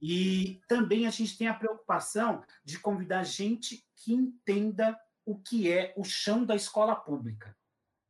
E 0.00 0.60
também 0.68 1.06
a 1.06 1.10
gente 1.10 1.36
tem 1.36 1.48
a 1.48 1.54
preocupação 1.54 2.42
de 2.64 2.78
convidar 2.78 3.24
gente 3.24 3.86
que 3.96 4.12
entenda 4.12 4.98
o 5.24 5.38
que 5.38 5.70
é 5.70 5.94
o 5.96 6.04
chão 6.04 6.44
da 6.44 6.54
escola 6.54 6.94
pública. 6.94 7.56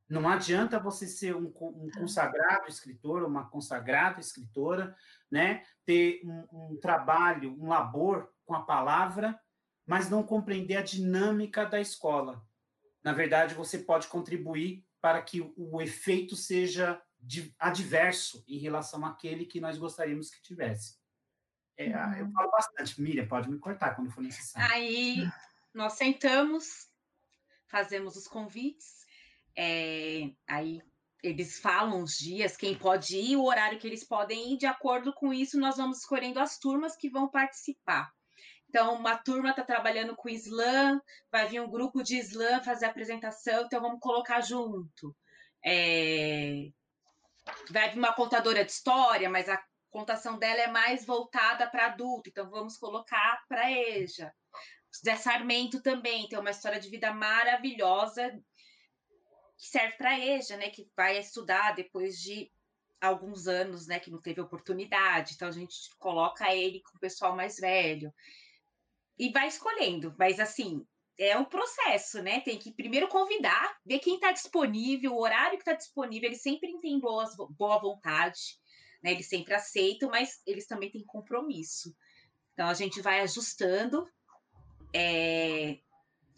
Não 0.09 0.29
adianta 0.29 0.79
você 0.79 1.07
ser 1.07 1.35
um, 1.35 1.47
um 1.47 1.91
consagrado 1.97 2.69
escritor, 2.69 3.25
uma 3.25 3.49
consagrada 3.49 4.21
escritora, 4.21 4.95
né? 5.35 5.65
ter 5.85 6.21
um, 6.25 6.73
um 6.73 6.77
trabalho, 6.81 7.61
um 7.61 7.67
labor 7.67 8.33
com 8.45 8.55
a 8.55 8.63
palavra, 8.63 9.39
mas 9.85 10.09
não 10.09 10.23
compreender 10.23 10.77
a 10.77 10.83
dinâmica 10.83 11.67
da 11.67 11.81
escola. 11.81 12.41
Na 13.03 13.13
verdade, 13.13 13.53
você 13.53 13.81
pode 13.81 14.07
contribuir 14.07 14.87
para 15.01 15.21
que 15.21 15.41
o 15.57 15.83
efeito 15.83 16.37
seja 16.37 17.03
adverso 17.59 18.45
em 18.47 18.59
relação 18.59 19.05
àquele 19.05 19.45
que 19.45 19.61
nós 19.61 19.77
gostaríamos 19.77 20.31
que 20.31 20.41
tivesse. 20.41 20.97
É, 21.77 21.89
eu 21.89 22.27
uhum. 22.27 22.33
falo 22.33 22.51
bastante. 22.53 23.03
Miriam, 23.03 23.27
pode 23.27 23.51
me 23.51 23.59
cortar 23.59 23.97
quando 23.97 24.13
for 24.13 24.23
necessário. 24.23 24.73
Aí 24.73 25.29
nós 25.75 25.95
sentamos, 25.95 26.89
fazemos 27.67 28.15
os 28.15 28.29
convites, 28.29 29.05
é, 29.57 30.31
aí 30.47 30.81
eles 31.25 31.59
falam 31.59 32.03
os 32.03 32.19
dias, 32.19 32.55
quem 32.55 32.77
pode 32.77 33.17
ir, 33.17 33.37
o 33.37 33.45
horário 33.45 33.79
que 33.79 33.87
eles 33.87 34.05
podem 34.05 34.53
ir, 34.53 34.59
de 34.59 34.67
acordo 34.67 35.13
com 35.15 35.33
isso, 35.33 35.59
nós 35.59 35.79
vamos 35.79 36.01
escolhendo 36.01 36.39
as 36.39 36.59
turmas 36.59 36.95
que 36.95 37.09
vão 37.09 37.31
participar. 37.31 38.13
Então, 38.69 38.95
uma 38.95 39.17
turma 39.17 39.51
está 39.51 39.65
trabalhando 39.65 40.15
com 40.15 40.29
slam, 40.29 41.01
vai 41.33 41.49
vir 41.49 41.63
um 41.63 41.71
grupo 41.71 42.03
de 42.03 42.19
slam 42.19 42.63
fazer 42.63 42.85
a 42.85 42.91
apresentação, 42.91 43.65
então 43.65 43.81
vamos 43.81 44.01
colocar 44.01 44.43
junto. 44.43 45.17
É... 45.65 46.69
Vai 47.71 47.91
vir 47.91 47.99
uma 47.99 48.13
contadora 48.13 48.63
de 48.63 48.71
história, 48.71 49.31
mas 49.31 49.49
a 49.49 49.63
contação 49.91 50.39
dela 50.39 50.61
é 50.61 50.67
mais 50.67 51.07
voltada 51.07 51.71
para 51.71 51.87
adulto, 51.87 52.29
então 52.29 52.51
vamos 52.51 52.77
colocar 52.77 53.43
para 53.49 53.71
EJA. 53.71 54.31
Zé 55.03 55.17
Sarmento 55.17 55.83
também 55.83 56.29
tem 56.29 56.39
uma 56.39 56.51
história 56.51 56.79
de 56.79 56.91
vida 56.91 57.15
maravilhosa 57.15 58.39
que 59.57 59.67
serve 59.67 59.97
para 59.97 60.11
a 60.11 60.19
EJA, 60.19 60.57
né, 60.57 60.71
que 60.71 60.89
vai 60.97 61.19
estudar 61.19 61.75
depois 61.75 62.19
de 62.21 62.51
alguns 63.01 63.47
anos, 63.47 63.87
né, 63.87 63.99
que 63.99 64.11
não 64.11 64.21
teve 64.21 64.41
oportunidade. 64.41 65.35
Então 65.35 65.49
a 65.49 65.53
gente 65.53 65.75
coloca 65.99 66.55
ele 66.55 66.81
com 66.81 66.97
o 66.97 67.01
pessoal 67.01 67.37
mais 67.37 67.57
velho 67.57 68.13
e 69.19 69.31
vai 69.31 69.47
escolhendo. 69.47 70.15
Mas 70.19 70.41
assim, 70.41 70.87
é 71.19 71.37
um 71.39 71.45
processo, 71.45 72.23
né? 72.23 72.41
Tem 72.41 72.59
que 72.59 72.73
primeiro 72.73 73.09
convidar, 73.09 73.77
ver 73.85 74.01
quem 74.01 74.17
está 74.17 74.33
disponível, 74.33 75.13
o 75.13 75.21
horário 75.21 75.57
que 75.57 75.63
está 75.63 75.75
disponível. 75.75 76.29
Eles 76.29 76.43
sempre 76.43 76.77
têm 76.81 76.99
boas, 76.99 77.31
boa 77.51 77.79
vontade, 77.79 78.59
né? 79.03 79.13
Eles 79.13 79.29
sempre 79.29 79.55
aceitam, 79.55 80.11
mas 80.11 80.41
eles 80.47 80.67
também 80.67 80.91
têm 80.91 81.05
compromisso. 81.05 81.95
Então 82.53 82.69
a 82.69 82.75
gente 82.75 83.01
vai 83.01 83.21
ajustando. 83.21 84.09
É, 84.93 85.79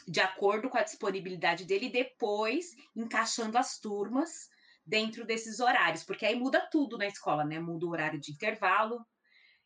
de 0.07 0.20
acordo 0.20 0.70
com 0.70 0.78
a 0.78 0.82
disponibilidade 0.82 1.64
dele, 1.64 1.86
e 1.86 1.92
depois 1.92 2.66
encaixando 2.94 3.59
as 3.59 3.78
turmas 3.78 4.48
dentro 4.84 5.26
desses 5.26 5.59
horários, 5.59 6.04
porque 6.04 6.24
aí 6.24 6.36
muda 6.38 6.66
tudo 6.70 6.96
na 6.96 7.07
escola, 7.07 7.44
né? 7.44 7.59
Muda 7.59 7.86
o 7.86 7.90
horário 7.90 8.20
de 8.20 8.32
intervalo, 8.32 9.04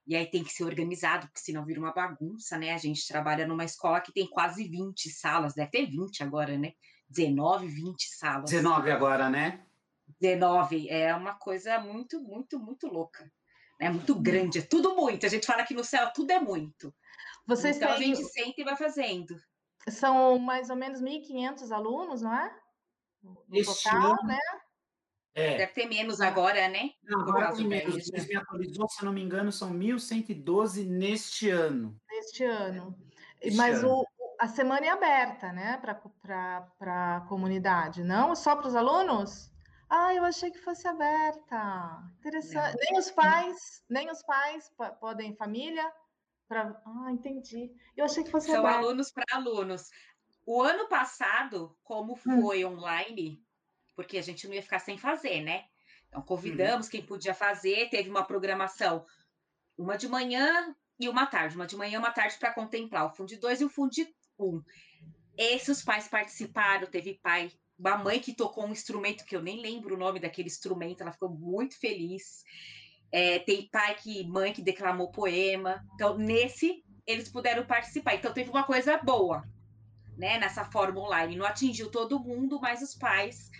e 0.06 0.16
aí 0.16 0.26
tem 0.26 0.42
que 0.42 0.52
ser 0.52 0.64
organizado, 0.64 1.26
porque 1.26 1.40
senão 1.40 1.64
vira 1.64 1.78
uma 1.78 1.92
bagunça, 1.92 2.56
né? 2.56 2.72
A 2.72 2.78
gente 2.78 3.06
trabalha 3.06 3.46
numa 3.46 3.64
escola 3.64 4.00
que 4.00 4.12
tem 4.12 4.26
quase 4.26 4.66
20 4.66 5.10
salas, 5.10 5.54
deve 5.54 5.70
ter 5.70 5.86
20 5.86 6.22
agora, 6.22 6.56
né? 6.56 6.72
19, 7.08 7.66
20 7.66 8.08
salas. 8.16 8.50
19 8.50 8.90
agora, 8.90 9.28
né? 9.28 9.64
19, 10.20 10.88
é 10.88 11.14
uma 11.14 11.34
coisa 11.34 11.78
muito, 11.78 12.20
muito, 12.20 12.58
muito 12.58 12.86
louca. 12.86 13.30
É 13.78 13.88
muito 13.88 14.14
grande, 14.14 14.58
é 14.58 14.62
tudo 14.62 14.94
muito. 14.94 15.24
A 15.26 15.28
gente 15.28 15.46
fala 15.46 15.64
que 15.64 15.74
no 15.74 15.84
céu 15.84 16.10
tudo 16.12 16.30
é 16.30 16.40
muito. 16.40 16.94
Vocês 17.46 17.76
então 17.76 17.96
têm... 17.96 18.12
a 18.12 18.14
gente 18.14 18.28
senta 18.28 18.60
e 18.60 18.64
vai 18.64 18.76
fazendo. 18.76 19.40
São 19.88 20.38
mais 20.38 20.70
ou 20.70 20.76
menos 20.76 21.00
1.500 21.00 21.72
alunos, 21.72 22.22
não 22.22 22.34
é? 22.34 22.54
No 23.22 23.64
total, 23.64 24.12
ano, 24.12 24.22
né? 24.24 24.38
É. 25.34 25.58
Deve 25.58 25.72
ter 25.72 25.86
menos 25.86 26.20
agora, 26.20 26.68
né? 26.68 26.90
Não, 27.04 27.20
agora 27.20 27.54
tem 27.54 27.66
menos. 27.66 27.94
Vocês 27.94 28.26
me 28.26 28.36
atualizou, 28.36 28.88
se 28.88 29.04
não 29.04 29.12
me 29.12 29.22
engano, 29.22 29.52
são 29.52 29.72
1.112 29.72 30.86
neste 30.86 31.50
ano. 31.50 31.96
Neste 32.10 32.44
ano. 32.44 32.96
Este 33.40 33.56
Mas 33.56 33.78
ano. 33.78 34.00
O, 34.00 34.06
a 34.38 34.48
semana 34.48 34.86
é 34.86 34.88
aberta, 34.90 35.52
né? 35.52 35.78
Para 35.78 37.16
a 37.16 37.20
comunidade, 37.28 38.02
não? 38.02 38.34
Só 38.34 38.56
para 38.56 38.68
os 38.68 38.74
alunos? 38.74 39.50
Ah, 39.88 40.14
eu 40.14 40.24
achei 40.24 40.50
que 40.50 40.58
fosse 40.58 40.86
aberta. 40.86 42.02
Interessante. 42.18 42.76
Nem 42.80 42.98
os 42.98 43.10
pais, 43.10 43.82
nem 43.88 44.10
os 44.10 44.22
pais 44.22 44.70
podem, 45.00 45.34
família? 45.34 45.92
Pra... 46.50 46.82
Ah, 46.84 47.12
entendi. 47.12 47.70
Eu 47.96 48.06
achei 48.06 48.24
que 48.24 48.30
fosse 48.30 48.48
São 48.48 48.66
aberto. 48.66 48.78
alunos 48.78 49.12
para 49.12 49.24
alunos. 49.30 49.88
O 50.44 50.60
ano 50.60 50.88
passado, 50.88 51.78
como 51.84 52.14
hum. 52.14 52.16
foi 52.16 52.64
hum. 52.64 52.72
online, 52.72 53.40
porque 53.94 54.18
a 54.18 54.22
gente 54.22 54.48
não 54.48 54.54
ia 54.54 54.62
ficar 54.62 54.80
sem 54.80 54.98
fazer, 54.98 55.42
né? 55.42 55.66
Então, 56.08 56.20
convidamos 56.20 56.88
hum. 56.88 56.90
quem 56.90 57.06
podia 57.06 57.34
fazer, 57.34 57.88
teve 57.88 58.10
uma 58.10 58.24
programação, 58.24 59.06
uma 59.78 59.96
de 59.96 60.08
manhã 60.08 60.74
e 60.98 61.08
uma 61.08 61.24
tarde, 61.24 61.54
uma 61.54 61.68
de 61.68 61.76
manhã 61.76 61.94
e 61.94 61.98
uma 61.98 62.10
tarde 62.10 62.36
para 62.36 62.52
contemplar 62.52 63.06
o 63.06 63.14
Fundo 63.14 63.38
2 63.38 63.60
e 63.60 63.64
o 63.64 63.70
Fundo 63.70 63.92
1. 64.36 64.44
Um. 64.44 64.64
Esses 65.38 65.84
pais 65.84 66.08
participaram, 66.08 66.88
teve 66.88 67.14
pai, 67.22 67.52
uma 67.78 67.96
mãe 67.96 68.18
que 68.18 68.34
tocou 68.34 68.66
um 68.66 68.72
instrumento 68.72 69.24
que 69.24 69.36
eu 69.36 69.40
nem 69.40 69.60
lembro 69.62 69.94
o 69.94 69.98
nome 69.98 70.18
daquele 70.18 70.48
instrumento, 70.48 71.00
ela 71.00 71.12
ficou 71.12 71.28
muito 71.28 71.78
feliz. 71.78 72.42
É, 73.12 73.38
tem 73.40 73.68
pai 73.68 73.94
que, 73.96 74.24
mãe 74.26 74.52
que 74.52 74.62
declamou 74.62 75.10
poema. 75.10 75.84
Então, 75.94 76.16
nesse, 76.16 76.84
eles 77.06 77.28
puderam 77.28 77.64
participar. 77.66 78.14
Então, 78.14 78.32
teve 78.32 78.50
uma 78.50 78.64
coisa 78.64 78.96
boa. 78.98 79.44
né, 80.16 80.38
nessa 80.38 80.64
forma 80.66 81.00
online. 81.00 81.36
Não 81.36 81.46
atingiu 81.46 81.90
todo 81.90 82.20
mundo, 82.20 82.60
mas 82.60 82.82
os 82.82 82.94
pais 82.94 83.50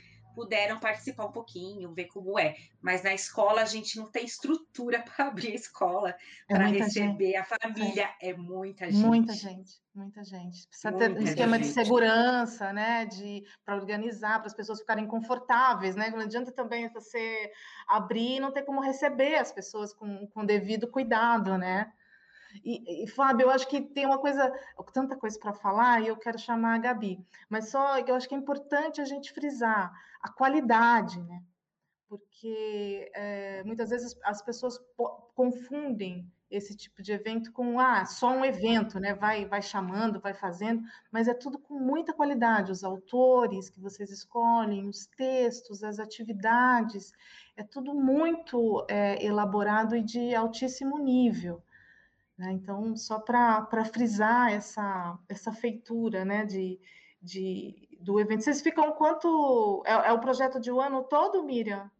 puderam 0.41 0.80
participar 0.80 1.26
um 1.26 1.32
pouquinho, 1.32 1.93
ver 1.93 2.07
como 2.07 2.38
é. 2.38 2.57
Mas 2.80 3.03
na 3.03 3.12
escola 3.12 3.61
a 3.61 3.66
gente 3.66 3.99
não 3.99 4.11
tem 4.11 4.24
estrutura 4.24 5.03
para 5.05 5.26
abrir 5.26 5.53
a 5.53 5.55
escola, 5.55 6.16
é 6.49 6.55
para 6.55 6.66
receber 6.66 7.32
gente. 7.32 7.36
a 7.36 7.45
família. 7.45 8.11
É. 8.22 8.30
é 8.30 8.34
muita 8.34 8.91
gente. 8.91 9.07
Muita 9.07 9.34
gente, 9.34 9.82
muita 9.95 10.24
gente. 10.24 10.66
Precisa 10.66 10.91
muita 10.91 11.11
ter 11.11 11.20
um 11.20 11.22
esquema 11.22 11.57
gente. 11.59 11.66
de 11.66 11.74
segurança, 11.74 12.72
né? 12.72 13.05
De 13.05 13.45
para 13.66 13.76
organizar, 13.76 14.38
para 14.38 14.47
as 14.47 14.55
pessoas 14.55 14.80
ficarem 14.80 15.07
confortáveis, 15.07 15.95
né? 15.95 16.09
Não 16.09 16.20
adianta 16.20 16.51
também 16.51 16.88
você 16.88 17.53
abrir 17.86 18.36
e 18.36 18.41
não 18.41 18.51
ter 18.51 18.62
como 18.62 18.80
receber 18.80 19.34
as 19.34 19.53
pessoas 19.53 19.93
com, 19.93 20.26
com 20.28 20.47
devido 20.47 20.88
cuidado, 20.88 21.59
né? 21.59 21.93
E, 22.65 23.05
e, 23.05 23.07
Fábio, 23.07 23.45
eu 23.45 23.51
acho 23.51 23.69
que 23.69 23.81
tem 23.81 24.07
uma 24.07 24.19
coisa, 24.19 24.53
tanta 24.93 25.17
coisa 25.17 25.39
para 25.39 25.53
falar, 25.53 26.03
e 26.03 26.09
eu 26.09 26.17
quero 26.17 26.39
chamar 26.39 26.75
a 26.75 26.79
Gabi, 26.79 27.25
mas 27.49 27.69
só 27.71 27.99
eu 27.99 28.15
acho 28.15 28.29
que 28.29 28.35
é 28.35 28.39
importante 28.39 29.01
a 29.01 29.05
gente 29.05 29.33
frisar 29.33 29.93
a 30.21 30.31
qualidade, 30.31 31.21
né? 31.23 31.43
Porque 32.09 33.11
é, 33.15 33.63
muitas 33.65 33.91
vezes 33.91 34.19
as 34.25 34.43
pessoas 34.43 34.79
confundem 35.35 36.29
esse 36.51 36.77
tipo 36.77 37.01
de 37.01 37.13
evento 37.13 37.53
com 37.53 37.79
ah, 37.79 38.05
só 38.05 38.33
um 38.33 38.45
evento, 38.45 38.99
né? 38.99 39.15
Vai, 39.15 39.47
vai 39.47 39.63
chamando, 39.63 40.21
vai 40.21 40.35
fazendo, 40.35 40.83
mas 41.13 41.29
é 41.29 41.35
tudo 41.35 41.59
com 41.59 41.79
muita 41.79 42.13
qualidade. 42.13 42.73
Os 42.73 42.83
autores 42.83 43.71
que 43.71 43.81
vocês 43.81 44.11
escolhem, 44.11 44.89
os 44.89 45.07
textos, 45.07 45.85
as 45.85 46.01
atividades, 46.01 47.13
é 47.57 47.63
tudo 47.63 47.95
muito 47.95 48.85
é, 48.89 49.25
elaborado 49.25 49.97
e 49.97 50.03
de 50.03 50.35
altíssimo 50.35 50.99
nível. 50.99 51.63
Né? 52.41 52.53
Então, 52.53 52.97
só 52.97 53.18
para 53.18 53.84
frisar 53.93 54.51
essa, 54.51 55.18
essa 55.28 55.53
feitura 55.53 56.24
né, 56.24 56.47
de, 56.47 56.80
de, 57.20 57.99
do 58.01 58.18
evento. 58.18 58.43
Vocês 58.43 58.62
ficam 58.62 58.93
quanto. 58.93 59.82
É, 59.84 60.09
é 60.09 60.12
o 60.12 60.20
projeto 60.20 60.59
de 60.59 60.72
um 60.72 60.80
ano 60.80 61.05
todo, 61.05 61.45
Miriam? 61.45 61.91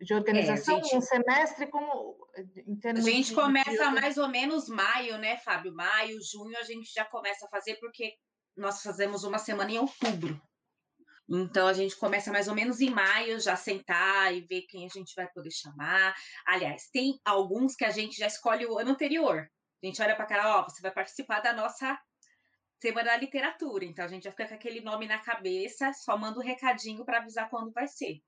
De 0.00 0.14
organização, 0.14 0.78
é, 0.78 0.82
gente, 0.84 0.96
um 0.96 1.00
semestre 1.00 1.66
como 1.66 2.16
em 2.64 2.76
termos 2.76 3.04
A 3.04 3.10
gente 3.10 3.30
de, 3.30 3.34
começa 3.34 3.88
de... 3.88 3.94
mais 4.00 4.16
ou 4.16 4.28
menos 4.28 4.68
maio, 4.68 5.18
né, 5.18 5.36
Fábio? 5.38 5.74
Maio, 5.74 6.22
junho 6.22 6.56
a 6.56 6.62
gente 6.62 6.90
já 6.94 7.04
começa 7.04 7.44
a 7.44 7.48
fazer, 7.48 7.74
porque 7.80 8.14
nós 8.56 8.80
fazemos 8.84 9.24
uma 9.24 9.38
semana 9.38 9.72
em 9.72 9.78
outubro. 9.78 10.40
Então 11.30 11.68
a 11.68 11.72
gente 11.72 11.96
começa 11.96 12.32
mais 12.32 12.48
ou 12.48 12.54
menos 12.54 12.80
em 12.80 12.90
maio 12.90 13.38
já 13.38 13.54
sentar 13.54 14.34
e 14.34 14.40
ver 14.40 14.62
quem 14.62 14.84
a 14.84 14.88
gente 14.88 15.14
vai 15.14 15.28
poder 15.28 15.52
chamar. 15.52 16.12
Aliás, 16.44 16.88
tem 16.92 17.20
alguns 17.24 17.76
que 17.76 17.84
a 17.84 17.90
gente 17.90 18.16
já 18.16 18.26
escolhe 18.26 18.66
o 18.66 18.78
ano 18.78 18.90
anterior. 18.90 19.48
A 19.82 19.86
gente 19.86 20.02
olha 20.02 20.16
para 20.16 20.26
cara, 20.26 20.58
ó, 20.58 20.64
você 20.64 20.82
vai 20.82 20.90
participar 20.90 21.40
da 21.40 21.52
nossa 21.52 21.96
Semana 22.80 23.10
da 23.10 23.16
Literatura. 23.16 23.84
Então 23.84 24.04
a 24.04 24.08
gente 24.08 24.24
já 24.24 24.30
fica 24.30 24.48
com 24.48 24.54
aquele 24.54 24.80
nome 24.80 25.06
na 25.06 25.18
cabeça, 25.18 25.92
só 25.92 26.16
manda 26.16 26.38
um 26.38 26.42
recadinho 26.42 27.04
para 27.04 27.18
avisar 27.18 27.48
quando 27.48 27.70
vai 27.72 27.86
ser. 27.86 28.22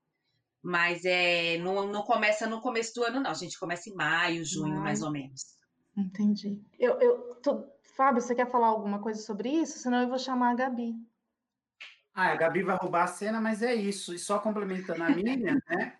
Mas 0.61 1.03
é, 1.03 1.57
não, 1.57 1.87
não 1.87 2.03
começa 2.03 2.47
no 2.47 2.61
começo 2.61 2.93
do 2.95 3.03
ano, 3.03 3.19
não. 3.19 3.31
A 3.31 3.35
gente 3.35 3.59
começa 3.59 3.89
em 3.89 3.95
maio, 3.95 4.45
junho, 4.45 4.79
mais 4.79 5.01
ou 5.01 5.11
menos. 5.11 5.57
Entendi. 5.97 6.61
Eu, 6.79 6.99
eu 7.01 7.35
tô... 7.41 7.67
Fábio, 7.97 8.21
você 8.21 8.33
quer 8.33 8.49
falar 8.49 8.67
alguma 8.67 9.01
coisa 9.01 9.21
sobre 9.21 9.49
isso? 9.49 9.77
Senão 9.77 10.01
eu 10.01 10.07
vou 10.07 10.17
chamar 10.17 10.51
a 10.51 10.55
Gabi. 10.55 10.95
Ah, 12.13 12.31
a 12.31 12.35
Gabi 12.35 12.61
vai 12.61 12.77
roubar 12.77 13.03
a 13.03 13.07
cena, 13.07 13.41
mas 13.41 13.61
é 13.63 13.73
isso. 13.73 14.13
E 14.13 14.19
só 14.19 14.37
complementando 14.39 15.03
a 15.03 15.09
Miriam, 15.09 15.59
né? 15.67 15.97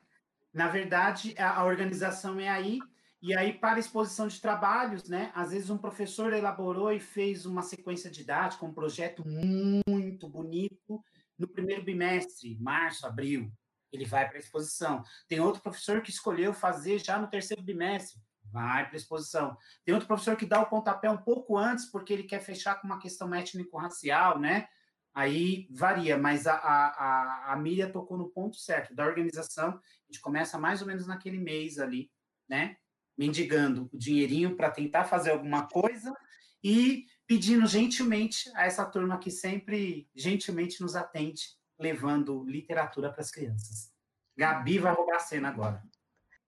Na 0.54 0.68
verdade, 0.68 1.34
a, 1.38 1.60
a 1.60 1.66
organização 1.66 2.40
é 2.40 2.48
aí. 2.48 2.80
E 3.20 3.36
aí, 3.36 3.54
para 3.54 3.80
exposição 3.80 4.28
de 4.28 4.40
trabalhos, 4.40 5.10
né? 5.10 5.32
Às 5.34 5.52
vezes 5.52 5.70
um 5.70 5.78
professor 5.78 6.34
elaborou 6.34 6.92
e 6.92 7.00
fez 7.00 7.46
uma 7.46 7.64
sequência 7.64 8.12
didática, 8.12 8.66
um 8.66 8.74
projeto 8.74 9.24
muito 9.26 10.28
bonito 10.30 11.04
no 11.40 11.48
primeiro 11.48 11.84
bimestre, 11.84 12.58
março, 12.60 13.08
abril. 13.08 13.52
Ele 13.92 14.06
vai 14.06 14.28
para 14.28 14.38
a 14.38 14.40
exposição. 14.40 15.04
Tem 15.28 15.40
outro 15.40 15.62
professor 15.62 16.02
que 16.02 16.12
escolheu 16.12 16.54
fazer 16.54 17.00
já 17.00 17.18
no 17.18 17.28
terceiro 17.28 17.64
bimestre, 17.64 18.22
vai 18.52 18.86
para 18.86 18.96
a 18.96 18.98
exposição. 18.98 19.58
Tem 19.84 19.94
outro 19.94 20.08
professor 20.08 20.36
que 20.36 20.46
dá 20.46 20.62
o 20.62 20.70
pontapé 20.70 21.10
um 21.10 21.18
pouco 21.18 21.58
antes, 21.58 21.86
porque 21.86 22.14
ele 22.14 22.24
quer 22.24 22.40
fechar 22.40 22.76
com 22.76 22.88
uma 22.88 23.00
questão 23.00 23.34
étnico-racial, 23.34 24.38
né? 24.38 24.68
Aí 25.14 25.68
varia, 25.70 26.18
mas 26.18 26.48
a, 26.48 26.56
a, 26.56 27.54
a 27.54 27.56
Miriam 27.56 27.92
tocou 27.92 28.18
no 28.18 28.30
ponto 28.30 28.58
certo, 28.58 28.96
da 28.96 29.06
organização, 29.06 29.70
a 29.70 30.12
gente 30.12 30.20
começa 30.22 30.58
mais 30.58 30.82
ou 30.82 30.88
menos 30.88 31.06
naquele 31.06 31.38
mês 31.38 31.78
ali, 31.78 32.12
né, 32.50 32.78
mendigando 33.18 33.90
o 33.94 33.98
dinheirinho 33.98 34.56
para 34.56 34.72
tentar 34.72 35.04
fazer 35.06 35.32
alguma 35.32 35.68
coisa 35.68 36.16
e 36.64 37.06
pedindo 37.28 37.68
gentilmente 37.68 38.52
a 38.56 38.66
essa 38.66 38.86
turma 38.86 39.20
que 39.20 39.30
sempre 39.30 40.10
gentilmente 40.16 40.82
nos 40.82 40.96
atende, 40.96 41.58
levando 41.80 42.44
literatura 42.44 43.12
para 43.12 43.22
as 43.22 43.32
crianças. 43.32 43.94
Gabi 44.36 44.80
vai 44.80 44.94
roubar 44.94 45.18
a 45.18 45.20
cena 45.20 45.50
agora. 45.50 45.84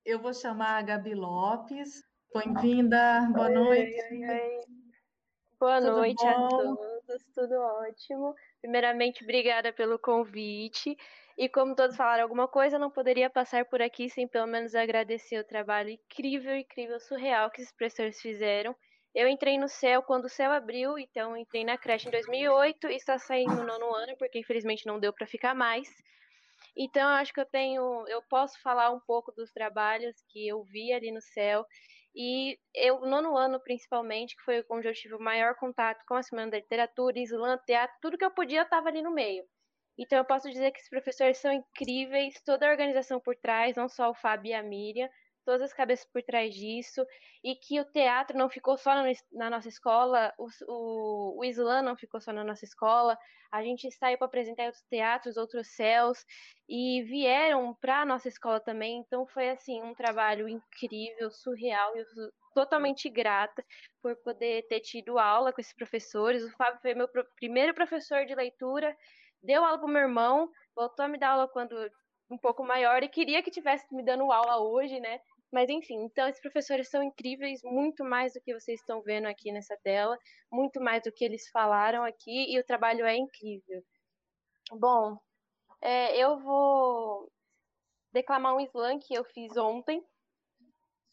Eu 0.04 0.20
vou 0.20 0.34
chamar 0.34 0.78
a 0.78 0.82
Gabi 0.82 1.14
Lopes. 1.14 2.04
Bem-vinda, 2.34 3.30
boa 3.32 3.50
noite. 3.50 4.02
Oi, 4.12 4.26
oi, 4.26 4.30
oi. 4.30 4.66
Boa 5.60 5.80
Tudo 5.80 5.92
noite 5.92 6.24
bom? 6.24 6.46
a 6.46 6.50
todos, 6.50 7.26
tudo 7.34 7.56
ótimo. 7.56 8.36
Primeiramente, 8.66 9.24
obrigada 9.24 9.72
pelo 9.72 10.00
convite. 10.00 10.98
E 11.38 11.48
como 11.48 11.76
todos 11.76 11.96
falaram 11.96 12.24
alguma 12.24 12.48
coisa, 12.48 12.80
não 12.80 12.90
poderia 12.90 13.30
passar 13.30 13.64
por 13.66 13.80
aqui 13.80 14.10
sem 14.10 14.28
pelo 14.28 14.48
menos 14.48 14.74
agradecer 14.74 15.38
o 15.38 15.44
trabalho 15.44 15.92
incrível, 15.92 16.58
incrível, 16.58 17.00
surreal 17.00 17.52
que 17.52 17.62
os 17.62 17.72
professores 17.72 18.20
fizeram. 18.20 18.76
Eu 19.14 19.28
entrei 19.28 19.60
no 19.60 19.70
céu 19.70 20.02
quando 20.02 20.26
o 20.26 20.30
céu 20.30 20.52
abriu, 20.52 20.98
então 20.98 21.38
entrei 21.38 21.64
na 21.64 21.78
creche 21.78 22.08
em 22.08 22.12
2008 22.12 22.88
e 22.88 22.96
está 22.96 23.20
saindo 23.20 23.54
no 23.54 23.68
nono 23.68 23.94
ano, 23.94 24.18
porque 24.18 24.40
infelizmente 24.40 24.88
não 24.88 25.00
deu 25.00 25.14
para 25.14 25.28
ficar 25.28 25.54
mais. 25.54 25.88
Então, 26.76 27.04
eu 27.04 27.16
acho 27.18 27.32
que 27.32 27.40
eu 27.40 27.46
tenho, 27.46 28.08
eu 28.08 28.24
posso 28.24 28.60
falar 28.64 28.90
um 28.90 29.00
pouco 29.00 29.32
dos 29.32 29.52
trabalhos 29.52 30.16
que 30.30 30.48
eu 30.48 30.64
vi 30.64 30.92
ali 30.92 31.12
no 31.12 31.22
céu 31.22 31.64
e 32.16 32.58
eu, 32.74 33.02
nono 33.02 33.38
ano, 33.38 33.60
principalmente, 33.60 34.36
que 34.36 34.44
foi 34.44 34.66
onde 34.70 34.88
eu 34.88 34.94
tive 34.94 35.16
o 35.16 35.20
maior 35.20 35.56
contato 35.56 36.04
com 36.08 36.16
a 36.16 36.24
Semana 36.24 36.52
da 36.52 36.58
Literatura, 36.58 37.20
Islã, 37.20 37.58
teatro, 37.66 37.96
tudo 38.02 38.18
que 38.18 38.26
eu 38.26 38.32
podia 38.32 38.62
estava 38.64 38.90
ali 38.90 39.02
no 39.02 39.12
meio. 39.14 39.44
Então, 39.98 40.18
eu 40.20 40.26
posso 40.26 40.50
dizer 40.50 40.72
que 40.72 40.82
os 40.82 40.90
professores 40.90 41.38
são 41.38 41.52
incríveis, 41.54 42.42
toda 42.46 42.68
a 42.68 42.72
organização 42.72 43.20
por 43.20 43.36
trás, 43.36 43.76
não 43.76 43.88
só 43.90 44.10
o 44.12 44.16
Fábio 44.16 44.50
e 44.52 44.54
a 44.54 44.64
Miriam, 44.64 45.10
todas 45.46 45.62
as 45.62 45.74
cabeças 45.74 46.06
por 46.12 46.24
trás 46.24 46.54
disso, 46.54 47.06
e 47.44 47.56
que 47.56 47.80
o 47.80 47.86
teatro 47.86 48.38
não 48.38 48.50
ficou 48.50 48.78
só 48.78 48.94
na, 49.32 49.50
nossa 49.50 49.70
escola, 49.70 50.34
o, 50.38 50.48
o, 50.68 51.40
o 51.40 51.46
Islã 51.46 51.82
não 51.82 51.96
ficou 51.96 52.20
só 52.20 52.34
na 52.34 52.44
nossa 52.44 52.66
escola, 52.66 53.18
a 53.52 53.64
gente 53.64 53.90
saiu 53.92 54.18
para 54.18 54.28
apresentar 54.28 54.66
outros 54.66 54.84
teatros, 54.90 55.38
outros 55.38 55.68
céus, 55.68 56.26
e 56.68 57.04
vieram 57.04 57.74
para 57.76 58.02
a 58.02 58.06
nossa 58.06 58.28
escola 58.28 58.60
também, 58.60 58.98
então 58.98 59.26
foi 59.28 59.50
assim 59.50 59.82
um 59.82 59.94
trabalho 59.94 60.50
incrível, 60.50 61.30
surreal, 61.32 61.96
e 61.96 62.00
eu 62.00 62.06
sou 62.06 62.32
totalmente 62.56 63.10
grata 63.10 63.64
por 64.02 64.16
poder 64.18 64.66
ter 64.68 64.80
tido 64.80 65.20
aula 65.20 65.52
com 65.52 65.60
esses 65.60 65.74
professores. 65.74 66.42
O 66.44 66.52
Fábio 66.52 66.80
foi 66.82 66.94
meu 66.94 67.10
primeiro 67.36 67.74
professor 67.74 68.26
de 68.26 68.34
leitura, 68.34 68.96
deu 69.44 69.64
aula 69.64 69.78
para 69.78 69.88
o 69.88 69.90
meu 69.90 70.02
irmão, 70.02 70.50
voltou 70.74 71.06
a 71.06 71.08
me 71.08 71.20
dar 71.20 71.32
aula 71.32 71.48
quando 71.50 71.76
um 72.30 72.38
pouco 72.38 72.64
maior 72.64 73.04
e 73.04 73.10
queria 73.10 73.44
que 73.44 73.52
tivesse 73.52 73.86
me 73.94 74.04
dando 74.04 74.32
aula 74.32 74.60
hoje, 74.60 75.00
né? 75.00 75.20
Mas 75.52 75.70
enfim, 75.70 76.04
então 76.04 76.28
esses 76.28 76.42
professores 76.42 76.90
são 76.90 77.02
incríveis, 77.04 77.62
muito 77.64 78.04
mais 78.04 78.34
do 78.34 78.42
que 78.42 78.54
vocês 78.54 78.80
estão 78.80 79.02
vendo 79.02 79.28
aqui 79.28 79.52
nessa 79.52 79.78
tela, 79.84 80.18
muito 80.52 80.82
mais 80.82 81.04
do 81.04 81.12
que 81.12 81.24
eles 81.24 81.50
falaram 81.50 82.04
aqui, 82.04 82.54
e 82.54 82.60
o 82.60 82.66
trabalho 82.66 83.06
é 83.06 83.16
incrível. 83.16 83.84
Bom, 84.72 85.18
é, 85.82 86.18
eu 86.18 86.40
vou 86.40 87.32
declamar 88.12 88.56
um 88.56 88.62
slam 88.62 89.00
que 89.00 89.14
eu 89.14 89.24
fiz 89.24 89.56
ontem 89.58 90.04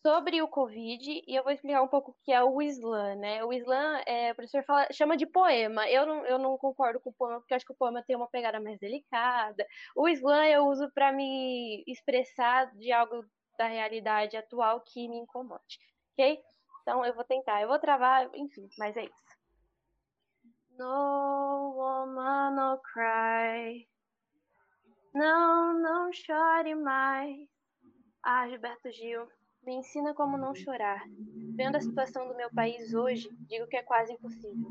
sobre 0.05 0.43
o 0.43 0.49
Covid 0.49 1.23
e 1.27 1.35
eu 1.35 1.45
vou 1.45 1.53
explicar 1.53 1.83
um 1.83 1.89
pouco 1.89 2.11
o 2.11 2.17
que 2.25 2.33
é 2.33 2.43
o 2.43 2.61
slam, 2.63 3.17
né? 3.17 3.45
O 3.45 3.53
slam, 3.53 4.03
é, 4.07 4.33
o 4.33 4.35
professor 4.35 4.65
fala, 4.65 4.87
chama 4.93 5.17
de 5.17 5.27
poema. 5.27 5.89
Eu 5.89 6.05
não, 6.05 6.27
eu 6.27 6.39
não 6.39 6.59
concordo 6.59 7.01
com 7.01 7.11
o 7.11 7.13
poema, 7.13 7.39
porque 7.41 7.55
acho 7.55 7.65
que 7.65 7.73
o 7.73 7.77
poema 7.77 8.03
tem 8.03 8.17
uma 8.17 8.29
pegada 8.29 8.61
mais 8.61 8.79
delicada. 8.81 9.67
O 9.97 10.09
slam 10.09 10.45
eu 10.47 10.67
uso 10.67 10.91
para 10.93 11.13
me 11.13 11.85
expressar 11.87 12.67
de 12.77 12.91
algo 12.93 13.25
da 13.57 13.67
realidade 13.67 14.37
atual 14.37 14.81
que 14.81 15.09
me 15.09 15.19
incomode, 15.19 15.79
ok? 16.13 16.43
Então 16.83 17.05
eu 17.05 17.15
vou 17.15 17.25
tentar, 17.25 17.63
eu 17.63 17.69
vou 17.69 17.79
travar, 17.79 18.29
enfim, 18.35 18.69
mas 18.79 18.97
é 18.97 19.05
isso. 19.05 19.33
No 20.79 21.75
woman, 21.77 22.55
no 22.57 22.79
cry. 22.79 23.89
Não, 25.15 25.75
não 25.75 26.13
chore 26.13 26.75
mais. 26.75 27.49
Ah, 28.23 28.49
Gilberto 28.49 28.91
Gil, 28.91 29.29
me 29.63 29.75
ensina 29.75 30.15
como 30.15 30.39
não 30.39 30.55
chorar. 30.55 31.03
Vendo 31.55 31.77
a 31.77 31.81
situação 31.81 32.27
do 32.27 32.35
meu 32.35 32.51
país 32.53 32.95
hoje, 32.95 33.29
digo 33.49 33.67
que 33.67 33.77
é 33.77 33.83
quase 33.83 34.13
impossível. 34.13 34.71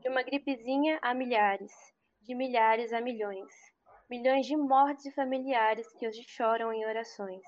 De 0.00 0.08
uma 0.08 0.22
gripezinha 0.22 0.98
a 1.02 1.12
milhares, 1.12 1.72
de 2.22 2.34
milhares 2.34 2.92
a 2.92 3.00
milhões. 3.00 3.52
Milhões 4.08 4.46
de 4.46 4.56
mortes 4.56 5.06
e 5.06 5.12
familiares 5.12 5.92
que 5.94 6.08
hoje 6.08 6.24
choram 6.26 6.72
em 6.72 6.84
orações. 6.86 7.42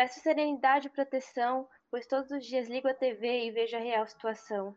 Peço 0.00 0.18
serenidade 0.20 0.86
e 0.86 0.90
proteção, 0.90 1.68
pois 1.90 2.06
todos 2.06 2.30
os 2.30 2.46
dias 2.46 2.66
ligo 2.66 2.88
a 2.88 2.94
TV 2.94 3.44
e 3.44 3.50
vejo 3.50 3.76
a 3.76 3.80
real 3.80 4.06
situação. 4.06 4.74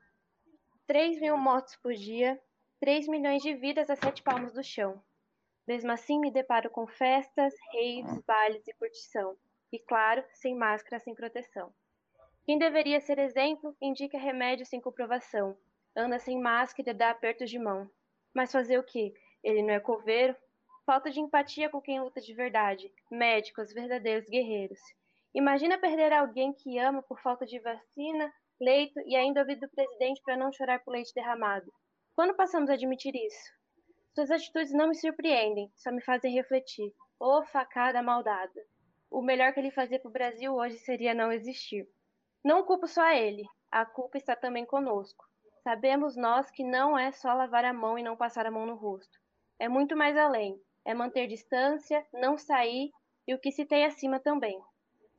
Três 0.86 1.17
mil 1.17 1.38
mortos 1.38 1.78
por 1.78 1.93
dia, 1.93 2.38
3 2.82 3.07
milhões 3.07 3.41
de 3.41 3.53
vidas 3.53 3.89
a 3.89 3.95
sete 3.95 4.21
palmos 4.21 4.51
do 4.51 4.61
chão. 4.61 5.01
Mesmo 5.65 5.93
assim, 5.93 6.19
me 6.19 6.30
deparo 6.30 6.69
com 6.69 6.86
festas, 6.86 7.53
raves, 7.71 8.21
bailes 8.28 8.67
e 8.67 8.74
curtição. 8.74 9.38
E 9.71 9.80
claro, 9.80 10.26
sem 10.34 10.57
máscara, 10.57 10.99
sem 10.99 11.15
proteção. 11.15 11.74
Quem 12.45 12.59
deveria 12.59 12.99
ser 12.99 13.17
exemplo, 13.17 13.74
indica 13.82 14.17
remédio 14.17 14.65
sem 14.65 14.82
comprovação. 14.82 15.57
Anda 15.95 16.19
sem 16.19 16.38
máscara 16.38 16.89
e 16.89 16.93
dá 16.93 17.11
apertos 17.11 17.49
de 17.49 17.57
mão. 17.57 17.89
Mas 18.34 18.51
fazer 18.51 18.78
o 18.78 18.84
quê? 18.84 19.13
Ele 19.41 19.63
não 19.63 19.74
é 19.74 19.80
coveiro? 19.80 20.36
Falta 20.86 21.09
de 21.09 21.21
empatia 21.21 21.69
com 21.69 21.80
quem 21.80 22.01
luta 22.01 22.19
de 22.19 22.34
verdade. 22.34 22.91
Médicos, 23.09 23.71
verdadeiros 23.71 24.28
guerreiros. 24.28 24.82
Imagina 25.36 25.79
perder 25.79 26.13
alguém 26.13 26.53
que 26.53 26.77
ama 26.77 27.01
por 27.01 27.19
falta 27.19 27.45
de 27.45 27.59
vacina, 27.59 28.31
leito 28.61 28.99
e 29.07 29.15
ainda 29.15 29.41
ouvir 29.41 29.55
do 29.55 29.69
presidente 29.69 30.21
para 30.23 30.38
não 30.38 30.51
chorar 30.51 30.84
por 30.84 30.91
leite 30.91 31.13
derramado. 31.13 31.71
Quando 32.15 32.36
passamos 32.36 32.69
a 32.69 32.73
admitir 32.73 33.15
isso? 33.15 33.51
Suas 34.13 34.29
atitudes 34.29 34.71
não 34.71 34.89
me 34.89 34.95
surpreendem, 34.95 35.71
só 35.75 35.91
me 35.91 36.03
fazem 36.03 36.34
refletir. 36.34 36.93
Ô 37.19 37.39
oh, 37.39 37.45
facada 37.45 38.03
maldada. 38.03 38.61
O 39.09 39.23
melhor 39.23 39.53
que 39.53 39.59
ele 39.59 39.71
fazia 39.71 39.99
para 39.99 40.09
o 40.09 40.13
Brasil 40.13 40.53
hoje 40.53 40.77
seria 40.77 41.15
não 41.15 41.31
existir. 41.31 41.88
Não 42.43 42.63
culpo 42.63 42.88
só 42.88 43.09
ele, 43.09 43.43
a 43.71 43.86
culpa 43.86 44.17
está 44.17 44.36
também 44.36 44.65
conosco. 44.65 45.25
Sabemos 45.63 46.15
nós 46.15 46.51
que 46.51 46.63
não 46.63 46.95
é 46.95 47.11
só 47.11 47.34
lavar 47.34 47.65
a 47.65 47.73
mão 47.73 47.97
e 47.97 48.03
não 48.03 48.15
passar 48.15 48.45
a 48.45 48.51
mão 48.51 48.67
no 48.67 48.75
rosto. 48.75 49.17
É 49.57 49.67
muito 49.67 49.95
mais 49.95 50.15
além. 50.15 50.61
É 50.86 50.93
manter 50.93 51.25
distância, 51.25 52.05
não 52.13 52.38
sair 52.38 52.91
e 53.27 53.34
o 53.34 53.39
que 53.39 53.51
se 53.51 53.65
tem 53.65 53.86
acima 53.86 54.19
também. 54.19 54.61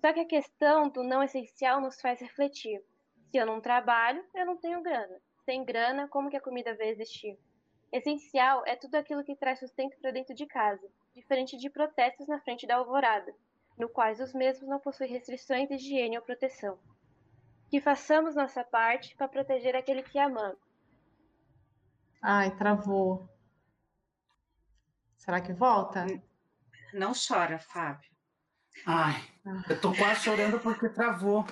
Só 0.05 0.13
que 0.13 0.21
a 0.21 0.27
questão 0.27 0.91
do 0.91 1.03
não 1.03 1.23
essencial 1.23 1.81
nos 1.81 1.99
faz 1.99 2.21
refletir. 2.21 2.85
Se 3.31 3.39
eu 3.39 3.47
não 3.47 3.59
trabalho, 3.59 4.23
eu 4.35 4.45
não 4.45 4.55
tenho 4.55 4.83
grana. 4.83 5.19
Sem 5.47 5.65
grana, 5.65 6.07
como 6.09 6.29
que 6.29 6.37
a 6.37 6.43
comida 6.43 6.77
vai 6.77 6.89
existir? 6.91 7.39
Essencial 7.91 8.63
é 8.67 8.77
tudo 8.77 8.97
aquilo 8.97 9.25
que 9.25 9.35
traz 9.35 9.61
sustento 9.61 9.97
para 9.99 10.11
dentro 10.11 10.35
de 10.35 10.45
casa, 10.45 10.87
diferente 11.15 11.57
de 11.57 11.71
protestos 11.71 12.27
na 12.27 12.39
frente 12.39 12.67
da 12.67 12.77
alvorada, 12.77 13.35
no 13.79 13.89
quais 13.89 14.21
os 14.21 14.35
mesmos 14.35 14.69
não 14.69 14.79
possuem 14.79 15.09
restrições 15.09 15.69
de 15.69 15.77
higiene 15.77 16.19
ou 16.19 16.23
proteção 16.23 16.79
que 17.71 17.81
façamos 17.81 18.35
nossa 18.35 18.63
parte 18.63 19.17
para 19.17 19.27
proteger 19.27 19.75
aquele 19.75 20.03
que 20.03 20.19
amamos. 20.19 20.59
Ai, 22.23 22.55
travou. 22.57 23.27
Será 25.17 25.41
que 25.41 25.55
volta? 25.55 26.05
Não 26.93 27.13
chora, 27.15 27.59
Fábio. 27.59 28.14
Ai, 28.87 29.15
eu 29.69 29.81
tô 29.81 29.95
quase 29.95 30.21
chorando 30.21 30.61
porque 30.61 30.89
travou. 30.89 31.45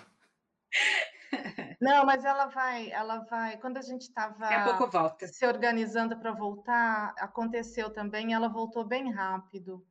Não, 1.80 2.04
mas 2.04 2.24
ela 2.24 2.46
vai, 2.46 2.90
ela 2.90 3.20
vai. 3.24 3.56
Quando 3.58 3.78
a 3.78 3.82
gente 3.82 4.02
estava 4.02 4.46
se 5.18 5.46
organizando 5.46 6.18
para 6.18 6.32
voltar, 6.32 7.14
aconteceu 7.18 7.90
também. 7.90 8.34
Ela 8.34 8.48
voltou 8.48 8.84
bem 8.84 9.10
rápido. 9.10 9.86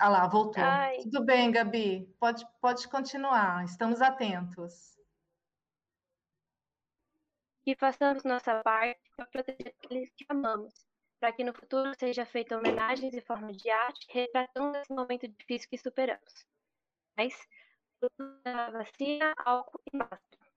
Ah 0.00 0.08
lá, 0.08 0.26
voltou. 0.26 0.62
Ai. 0.62 0.98
Tudo 1.02 1.24
bem, 1.24 1.50
Gabi. 1.50 2.06
Pode, 2.18 2.46
pode 2.60 2.88
continuar. 2.88 3.64
Estamos 3.64 4.00
atentos 4.00 4.98
que 7.68 7.76
façamos 7.76 8.24
nossa 8.24 8.62
parte 8.62 8.98
para 9.14 9.26
proteger 9.26 9.74
aqueles 9.76 10.10
que 10.14 10.24
amamos, 10.30 10.72
para 11.20 11.30
que 11.32 11.44
no 11.44 11.52
futuro 11.52 11.92
seja 11.98 12.24
feita 12.24 12.56
homenagens 12.56 13.12
em 13.12 13.20
forma 13.20 13.52
de 13.52 13.68
arte, 13.68 14.06
retratando 14.10 14.78
esse 14.78 14.90
momento 14.90 15.28
difícil 15.28 15.68
que 15.68 15.76
superamos. 15.76 16.46
Mas, 17.18 17.34
a 18.44 18.70
vacina, 18.70 19.34
álcool 19.38 19.82
e 19.92 19.96
máscara. 19.96 20.52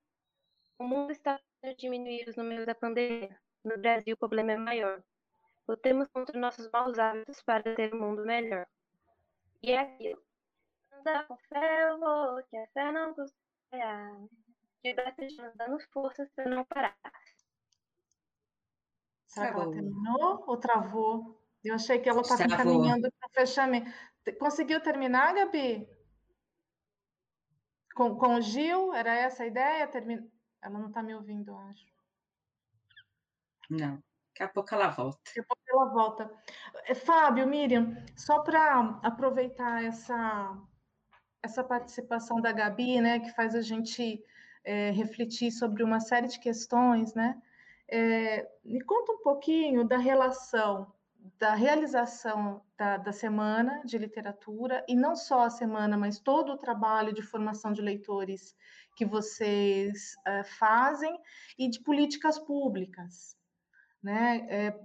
O 0.77 0.83
mundo 0.83 1.11
está 1.11 1.41
a 1.63 1.73
diminuir 1.73 2.29
os 2.29 2.35
números 2.35 2.67
da 2.67 2.75
pandemia. 2.75 3.35
No 3.63 3.79
Brasil, 3.79 4.13
o 4.13 4.17
problema 4.17 4.51
é 4.51 4.57
maior. 4.57 5.03
Lutemos 5.67 6.07
contra 6.09 6.39
nossos 6.39 6.69
maus 6.69 6.99
hábitos 6.99 7.41
para 7.41 7.75
ter 7.75 7.95
um 7.95 7.99
mundo 7.99 8.23
melhor. 8.23 8.67
E 9.63 9.71
é 9.71 9.79
aquilo. 9.79 10.23
Andar 10.91 11.25
com 11.27 11.35
fé, 11.49 11.89
eu 11.89 11.99
vou, 11.99 12.43
que 12.43 12.55
a 12.55 12.67
fé 12.67 12.91
não 12.91 13.15
custa 13.15 13.35
de 14.83 14.93
batejando, 14.93 15.53
dando 15.55 15.79
forças 15.91 16.29
para 16.35 16.47
não 16.47 16.63
parar. 16.65 16.95
Será 19.25 19.51
que 19.51 19.59
ela 19.59 19.71
terminou 19.71 20.43
ou 20.45 20.57
travou? 20.57 21.41
Eu 21.63 21.73
achei 21.73 21.97
que 21.97 22.09
ela 22.09 22.21
estava 22.21 22.47
caminhando 22.55 23.11
para 23.13 23.29
o 23.29 23.33
fechamento. 23.33 23.89
Conseguiu 24.37 24.79
terminar, 24.79 25.33
Gabi? 25.33 26.00
Com, 27.95 28.15
com 28.15 28.35
o 28.35 28.41
Gil? 28.41 28.93
Era 28.93 29.13
essa 29.13 29.43
a 29.43 29.47
ideia? 29.47 29.87
Termin... 29.87 30.29
Ela 30.61 30.79
não 30.79 30.87
está 30.87 31.01
me 31.01 31.15
ouvindo, 31.15 31.55
acho. 31.55 31.85
Não. 33.69 34.01
Daqui 34.33 34.43
a 34.43 34.47
pouco 34.47 34.73
ela 34.73 34.89
volta. 34.89 35.19
Daqui 35.25 35.39
a 35.39 35.43
pouco 35.43 35.61
ela 35.67 35.85
volta. 35.85 36.31
É, 36.85 36.95
Fábio, 36.95 37.47
Miriam, 37.47 37.95
só 38.15 38.39
para 38.39 38.99
aproveitar 39.03 39.83
essa, 39.83 40.57
essa 41.43 41.63
participação 41.63 42.39
da 42.39 42.51
Gabi, 42.51 43.01
né, 43.01 43.19
que 43.19 43.31
faz 43.31 43.55
a 43.55 43.61
gente 43.61 44.23
é, 44.63 44.91
refletir 44.91 45.51
sobre 45.51 45.83
uma 45.83 45.99
série 45.99 46.27
de 46.27 46.39
questões, 46.39 47.13
né? 47.13 47.41
É, 47.87 48.49
me 48.63 48.81
conta 48.81 49.11
um 49.11 49.21
pouquinho 49.21 49.83
da 49.83 49.97
relação 49.97 50.91
da 51.37 51.53
realização 51.53 52.61
da, 52.77 52.97
da, 52.97 53.11
semana 53.11 53.81
de 53.85 53.97
literatura, 53.97 54.83
e 54.87 54.95
não 54.95 55.15
só 55.15 55.43
a 55.43 55.49
semana, 55.49 55.97
mas 55.97 56.19
todo 56.19 56.53
o 56.53 56.57
trabalho 56.57 57.13
de 57.13 57.21
formação 57.21 57.71
de 57.71 57.81
leitores 57.81 58.55
que 58.95 59.05
vocês 59.05 60.15
é, 60.25 60.43
fazem 60.43 61.17
e 61.57 61.69
de 61.69 61.79
políticas 61.81 62.39
públicas. 62.39 63.35
Né? 64.01 64.47
É, 64.49 64.79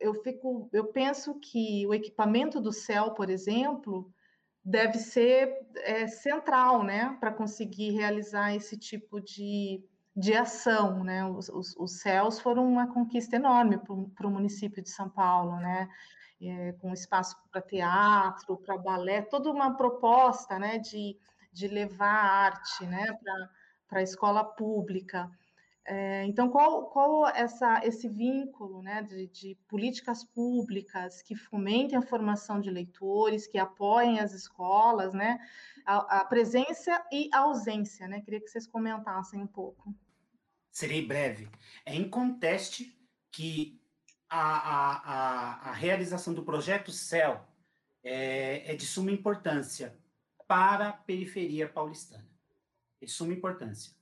eu, 0.00 0.14
fico, 0.22 0.68
eu 0.72 0.86
penso 0.86 1.38
que 1.38 1.86
o 1.86 1.92
equipamento 1.92 2.60
do 2.60 2.72
céu, 2.72 3.10
por 3.10 3.28
exemplo, 3.28 4.10
deve 4.64 4.98
ser 4.98 5.66
é, 5.76 6.06
central, 6.06 6.82
né, 6.82 7.16
para 7.20 7.32
conseguir 7.32 7.90
realizar 7.90 8.54
esse 8.54 8.78
tipo 8.78 9.20
de, 9.20 9.84
de 10.14 10.34
ação, 10.34 11.02
né? 11.02 11.24
Os, 11.24 11.48
os, 11.48 11.74
os 11.76 12.00
céus 12.00 12.38
foram 12.40 12.66
uma 12.66 12.92
conquista 12.92 13.36
enorme 13.36 13.78
para 13.78 14.26
o 14.26 14.30
município 14.30 14.82
de 14.82 14.90
São 14.90 15.08
Paulo, 15.08 15.56
né? 15.56 15.88
É, 16.40 16.72
com 16.72 16.92
espaço 16.92 17.36
para 17.52 17.62
teatro, 17.62 18.56
para 18.56 18.76
balé, 18.76 19.22
toda 19.22 19.48
uma 19.48 19.76
proposta, 19.76 20.58
né, 20.58 20.76
de, 20.76 21.16
de 21.52 21.68
levar 21.68 22.08
arte, 22.08 22.84
né, 22.84 23.06
para 23.88 24.00
a 24.00 24.02
escola 24.02 24.42
pública. 24.42 25.30
É, 25.84 26.24
então, 26.26 26.48
qual, 26.48 26.86
qual 26.90 27.26
essa, 27.28 27.80
esse 27.84 28.08
vínculo 28.08 28.82
né, 28.82 29.02
de, 29.02 29.26
de, 29.26 29.54
políticas 29.66 30.22
públicas 30.22 31.22
que 31.22 31.34
fomentem 31.34 31.98
a 31.98 32.02
formação 32.02 32.60
de 32.60 32.70
leitores, 32.70 33.48
que 33.48 33.58
apoiem 33.58 34.20
as 34.20 34.32
escolas, 34.32 35.12
né, 35.12 35.40
a, 35.84 36.20
a 36.20 36.24
presença 36.24 37.04
e 37.10 37.28
a 37.32 37.40
ausência? 37.40 38.06
Né? 38.06 38.20
Queria 38.20 38.40
que 38.40 38.48
vocês 38.48 38.66
comentassem 38.66 39.40
um 39.40 39.46
pouco. 39.46 39.92
Serei 40.70 41.04
breve. 41.04 41.48
É 41.84 41.94
inconteste 41.94 42.96
que 43.30 43.80
a, 44.30 44.38
a, 44.38 45.70
a, 45.70 45.72
realização 45.72 46.32
do 46.32 46.44
projeto 46.44 46.92
CEL 46.92 47.44
é, 48.04 48.72
é 48.72 48.74
de 48.76 48.86
suma 48.86 49.10
importância 49.10 49.98
para 50.46 50.90
a 50.90 50.92
periferia 50.92 51.68
paulistana. 51.68 52.30
É 53.00 53.04
de 53.04 53.10
suma 53.10 53.32
importância 53.32 53.92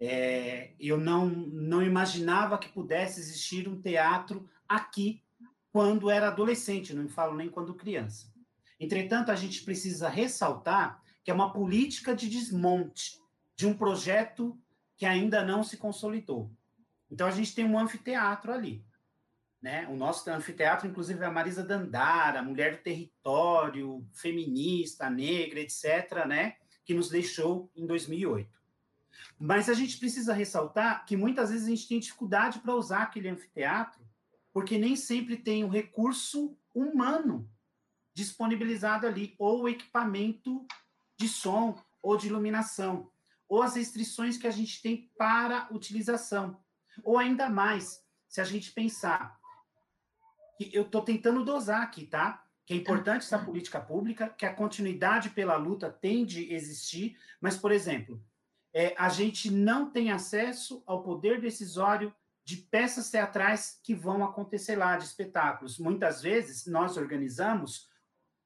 é, 0.00 0.72
eu 0.78 0.98
não, 0.98 1.26
não 1.26 1.82
imaginava 1.82 2.58
que 2.58 2.68
pudesse 2.68 3.20
existir 3.20 3.68
um 3.68 3.80
teatro 3.80 4.48
aqui 4.68 5.22
quando 5.72 6.10
era 6.10 6.28
adolescente, 6.28 6.94
não 6.94 7.08
falo 7.08 7.36
nem 7.36 7.48
quando 7.48 7.74
criança. 7.74 8.32
Entretanto, 8.78 9.30
a 9.30 9.34
gente 9.34 9.62
precisa 9.62 10.08
ressaltar 10.08 11.02
que 11.24 11.30
é 11.30 11.34
uma 11.34 11.52
política 11.52 12.14
de 12.14 12.28
desmonte 12.28 13.20
de 13.56 13.66
um 13.66 13.74
projeto 13.74 14.58
que 14.96 15.04
ainda 15.04 15.44
não 15.44 15.62
se 15.62 15.76
consolidou. 15.76 16.50
Então, 17.10 17.26
a 17.26 17.30
gente 17.30 17.54
tem 17.54 17.64
um 17.64 17.78
anfiteatro 17.78 18.52
ali. 18.52 18.84
Né? 19.60 19.86
O 19.88 19.96
nosso 19.96 20.28
anfiteatro, 20.30 20.86
inclusive, 20.86 21.22
é 21.22 21.26
a 21.26 21.30
Marisa 21.30 21.64
Dandara, 21.64 22.42
mulher 22.42 22.76
do 22.76 22.82
território, 22.82 24.06
feminista, 24.12 25.10
negra, 25.10 25.60
etc., 25.60 26.26
né? 26.26 26.56
que 26.84 26.94
nos 26.94 27.08
deixou 27.08 27.70
em 27.74 27.86
2008. 27.86 28.48
Mas 29.38 29.68
a 29.68 29.74
gente 29.74 29.98
precisa 29.98 30.32
ressaltar 30.32 31.04
que 31.04 31.16
muitas 31.16 31.50
vezes 31.50 31.66
a 31.66 31.70
gente 31.70 31.88
tem 31.88 32.00
dificuldade 32.00 32.60
para 32.60 32.74
usar 32.74 33.02
aquele 33.02 33.28
anfiteatro, 33.28 34.00
porque 34.52 34.78
nem 34.78 34.96
sempre 34.96 35.36
tem 35.36 35.64
o 35.64 35.68
recurso 35.68 36.56
humano 36.74 37.50
disponibilizado 38.14 39.06
ali, 39.06 39.34
ou 39.38 39.62
o 39.62 39.68
equipamento 39.68 40.66
de 41.18 41.28
som 41.28 41.78
ou 42.02 42.16
de 42.16 42.28
iluminação, 42.28 43.10
ou 43.48 43.62
as 43.62 43.76
restrições 43.76 44.38
que 44.38 44.46
a 44.46 44.50
gente 44.50 44.80
tem 44.80 45.10
para 45.18 45.68
utilização. 45.70 46.58
Ou 47.04 47.18
ainda 47.18 47.50
mais, 47.50 48.02
se 48.28 48.40
a 48.40 48.44
gente 48.44 48.72
pensar, 48.72 49.38
que 50.56 50.70
eu 50.72 50.82
estou 50.82 51.02
tentando 51.02 51.44
dosar 51.44 51.82
aqui, 51.82 52.06
tá? 52.06 52.42
Que 52.64 52.74
é 52.74 52.76
importante 52.76 53.22
essa 53.22 53.38
política 53.38 53.80
pública, 53.80 54.28
que 54.30 54.46
a 54.46 54.54
continuidade 54.54 55.30
pela 55.30 55.56
luta 55.56 55.90
tem 55.90 56.24
de 56.24 56.52
existir, 56.52 57.18
mas, 57.40 57.56
por 57.56 57.70
exemplo, 57.70 58.24
é, 58.78 58.94
a 58.98 59.08
gente 59.08 59.50
não 59.50 59.90
tem 59.90 60.12
acesso 60.12 60.82
ao 60.84 61.02
poder 61.02 61.40
decisório 61.40 62.14
de 62.44 62.58
peças 62.58 63.10
teatrais 63.10 63.80
que 63.82 63.94
vão 63.94 64.22
acontecer 64.22 64.76
lá, 64.76 64.98
de 64.98 65.04
espetáculos. 65.04 65.78
Muitas 65.78 66.20
vezes 66.20 66.66
nós 66.66 66.98
organizamos 66.98 67.88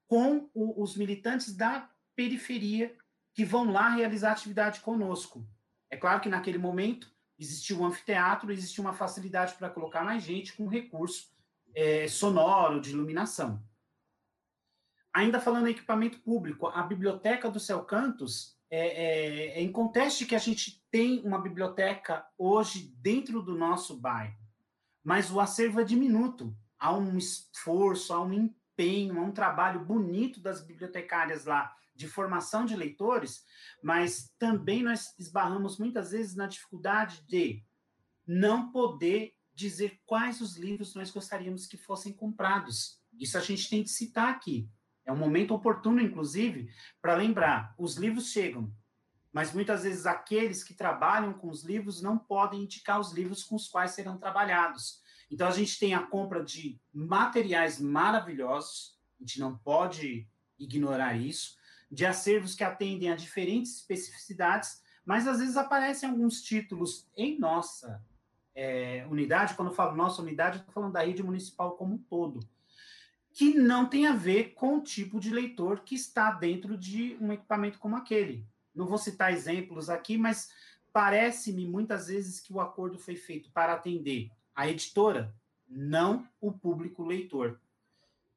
com 0.07 0.49
o, 0.55 0.81
os 0.81 0.97
militantes 0.97 1.53
da 1.53 1.91
periferia 2.15 2.97
que 3.35 3.45
vão 3.45 3.73
lá 3.73 3.89
realizar 3.89 4.31
atividade 4.31 4.79
conosco. 4.83 5.45
É 5.91 5.97
claro 5.97 6.21
que 6.21 6.29
naquele 6.29 6.59
momento 6.59 7.13
existia 7.37 7.77
um 7.77 7.85
anfiteatro, 7.85 8.53
existia 8.53 8.85
uma 8.85 8.93
facilidade 8.93 9.55
para 9.55 9.69
colocar 9.69 10.05
mais 10.05 10.23
gente 10.23 10.53
com 10.53 10.69
recurso 10.69 11.29
é, 11.75 12.07
sonoro, 12.07 12.81
de 12.81 12.91
iluminação. 12.91 13.61
Ainda 15.13 15.41
falando 15.41 15.67
em 15.67 15.73
equipamento 15.73 16.21
público, 16.21 16.69
a 16.69 16.85
biblioteca 16.85 17.51
do 17.51 17.59
Céu 17.59 17.83
Cantos 17.83 18.60
é, 18.71 18.87
é, 18.87 19.59
é 19.59 19.63
inconteste 19.63 20.25
que 20.25 20.35
a 20.35 20.39
gente 20.39 20.83
tem 20.91 21.21
uma 21.25 21.41
biblioteca 21.41 22.25
hoje 22.39 22.95
dentro 22.99 23.43
do 23.43 23.57
nosso 23.57 23.97
bairro, 23.99 24.39
mas 25.03 25.31
o 25.31 25.41
acervo 25.41 25.81
é 25.81 25.85
diminuto. 25.85 26.57
Há 26.79 26.97
um 26.97 27.19
esforço, 27.19 28.13
há 28.13 28.23
um 28.23 28.33
empenho, 28.33 29.19
há 29.19 29.23
um 29.23 29.33
trabalho 29.33 29.85
bonito 29.85 30.41
das 30.41 30.65
bibliotecárias 30.65 31.45
lá 31.45 31.75
de 31.95 32.09
formação 32.09 32.65
de 32.65 32.75
leitores, 32.75 33.45
mas 33.83 34.33
também 34.39 34.83
nós 34.83 35.15
esbarramos 35.19 35.79
muitas 35.79 36.13
vezes 36.13 36.35
na 36.35 36.47
dificuldade 36.47 37.23
de 37.27 37.63
não 38.27 38.71
poder 38.71 39.35
dizer 39.53 40.01
quais 40.07 40.41
os 40.41 40.57
livros 40.57 40.95
nós 40.95 41.11
gostaríamos 41.11 41.67
que 41.67 41.77
fossem 41.77 42.13
comprados. 42.13 42.99
Isso 43.19 43.37
a 43.37 43.41
gente 43.41 43.69
tem 43.69 43.83
que 43.83 43.91
citar 43.91 44.29
aqui. 44.29 44.67
É 45.11 45.13
um 45.13 45.17
momento 45.17 45.53
oportuno, 45.53 46.01
inclusive, 46.01 46.71
para 47.03 47.17
lembrar: 47.17 47.75
os 47.77 47.97
livros 47.97 48.31
chegam, 48.31 48.73
mas 49.33 49.53
muitas 49.53 49.83
vezes 49.83 50.07
aqueles 50.07 50.63
que 50.63 50.73
trabalham 50.73 51.33
com 51.33 51.49
os 51.49 51.65
livros 51.65 52.01
não 52.01 52.17
podem 52.17 52.63
indicar 52.63 53.01
os 53.01 53.13
livros 53.13 53.43
com 53.43 53.57
os 53.57 53.67
quais 53.67 53.91
serão 53.91 54.19
trabalhados. 54.19 55.03
Então 55.29 55.49
a 55.49 55.51
gente 55.51 55.81
tem 55.81 55.95
a 55.95 56.03
compra 56.07 56.45
de 56.45 56.81
materiais 56.95 57.81
maravilhosos, 57.81 58.97
a 59.19 59.25
gente 59.25 59.41
não 59.41 59.59
pode 59.59 60.29
ignorar 60.57 61.17
isso, 61.17 61.57
de 61.91 62.07
acervos 62.07 62.55
que 62.55 62.63
atendem 62.63 63.11
a 63.11 63.17
diferentes 63.17 63.79
especificidades, 63.79 64.81
mas 65.05 65.27
às 65.27 65.41
vezes 65.41 65.57
aparecem 65.57 66.09
alguns 66.09 66.41
títulos 66.41 67.09
em 67.17 67.37
nossa 67.37 68.01
é, 68.55 69.05
unidade. 69.11 69.55
Quando 69.55 69.69
eu 69.69 69.75
falo 69.75 69.97
nossa 69.97 70.23
unidade, 70.23 70.59
eu 70.59 70.61
estou 70.61 70.75
falando 70.75 70.93
da 70.93 71.05
rede 71.05 71.23
municipal 71.23 71.77
como 71.77 71.95
um 71.95 71.99
todo 71.99 72.49
que 73.33 73.55
não 73.55 73.87
tem 73.89 74.07
a 74.07 74.15
ver 74.15 74.55
com 74.55 74.77
o 74.77 74.83
tipo 74.83 75.21
de 75.21 75.31
leitor 75.31 75.81
que 75.81 75.95
está 75.95 76.31
dentro 76.33 76.77
de 76.77 77.17
um 77.21 77.33
equipamento 77.33 77.79
como 77.79 77.97
aquele. 77.97 78.47
Não 78.75 78.87
vou 78.87 78.99
citar 78.99 79.33
exemplos 79.33 79.89
aqui, 79.89 80.17
mas 80.19 80.51
parece-me 80.93 81.67
muitas 81.67 82.09
vezes 82.09 82.41
que 82.41 82.53
o 82.53 82.61
acordo 82.61 82.99
foi 82.99 83.17
feito 83.17 83.51
para 83.53 83.75
atender 83.75 84.31
a 84.55 84.69
editora, 84.69 85.35
não 85.69 86.29
o 86.41 86.53
público 86.53 87.05
leitor. 87.05 87.61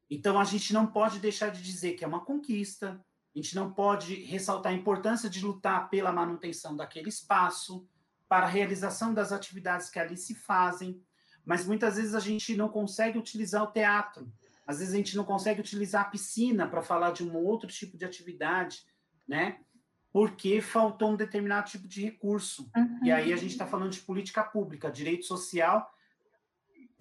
Então 0.10 0.40
a 0.40 0.44
gente 0.44 0.74
não 0.74 0.86
pode 0.86 1.20
deixar 1.20 1.50
de 1.50 1.62
dizer 1.62 1.94
que 1.94 2.04
é 2.04 2.08
uma 2.08 2.24
conquista, 2.24 3.04
a 3.36 3.40
gente 3.40 3.56
não 3.56 3.74
pode 3.74 4.14
ressaltar 4.26 4.72
a 4.72 4.76
importância 4.76 5.28
de 5.28 5.44
lutar 5.44 5.90
pela 5.90 6.12
manutenção 6.12 6.76
daquele 6.76 7.10
espaço, 7.10 7.88
para 8.30 8.46
a 8.46 8.50
realização 8.50 9.14
das 9.14 9.32
atividades 9.32 9.90
que 9.90 10.00
ali 10.00 10.18
se 10.18 10.36
fazem, 10.36 11.02
mas 11.44 11.66
muitas 11.66 11.96
vezes 11.96 12.14
a 12.14 12.20
gente 12.20 12.56
não 12.56 12.70
consegue 12.70 13.18
utilizar 13.18 13.64
o 13.64 13.72
teatro 13.72 14.32
às 14.66 14.80
vezes 14.80 14.94
a 14.94 14.98
gente 14.98 15.16
não 15.16 15.24
consegue 15.24 15.62
utilizar 15.62 16.04
a 16.04 16.10
piscina 16.10 16.68
para 16.68 16.82
falar 16.82 17.12
de 17.12 17.24
um 17.24 17.36
outro 17.36 17.68
tipo 17.70 17.98
de 17.98 18.06
atividade, 18.06 18.84
né? 19.28 19.60
Porque 20.12 20.62
faltou 20.62 21.12
um 21.12 21.16
determinado 21.16 21.70
tipo 21.70 21.88
de 21.88 22.02
recurso. 22.02 22.70
Uhum. 22.76 23.00
E 23.04 23.12
aí 23.12 23.34
a 23.34 23.36
gente 23.36 23.52
está 23.52 23.66
falando 23.66 23.92
de 23.92 24.00
política 24.00 24.44
pública, 24.44 24.92
direito 24.92 25.26
social 25.26 25.90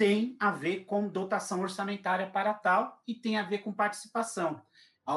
tem 0.03 0.37
a 0.41 0.51
ver 0.51 0.85
com 0.85 1.09
dotação 1.09 1.61
orçamentária 1.61 2.29
para 2.29 2.53
tal 2.53 3.01
e 3.07 3.15
tem 3.15 3.39
a 3.39 3.45
ver 3.45 3.59
com 3.59 3.73
participação. 3.73 4.61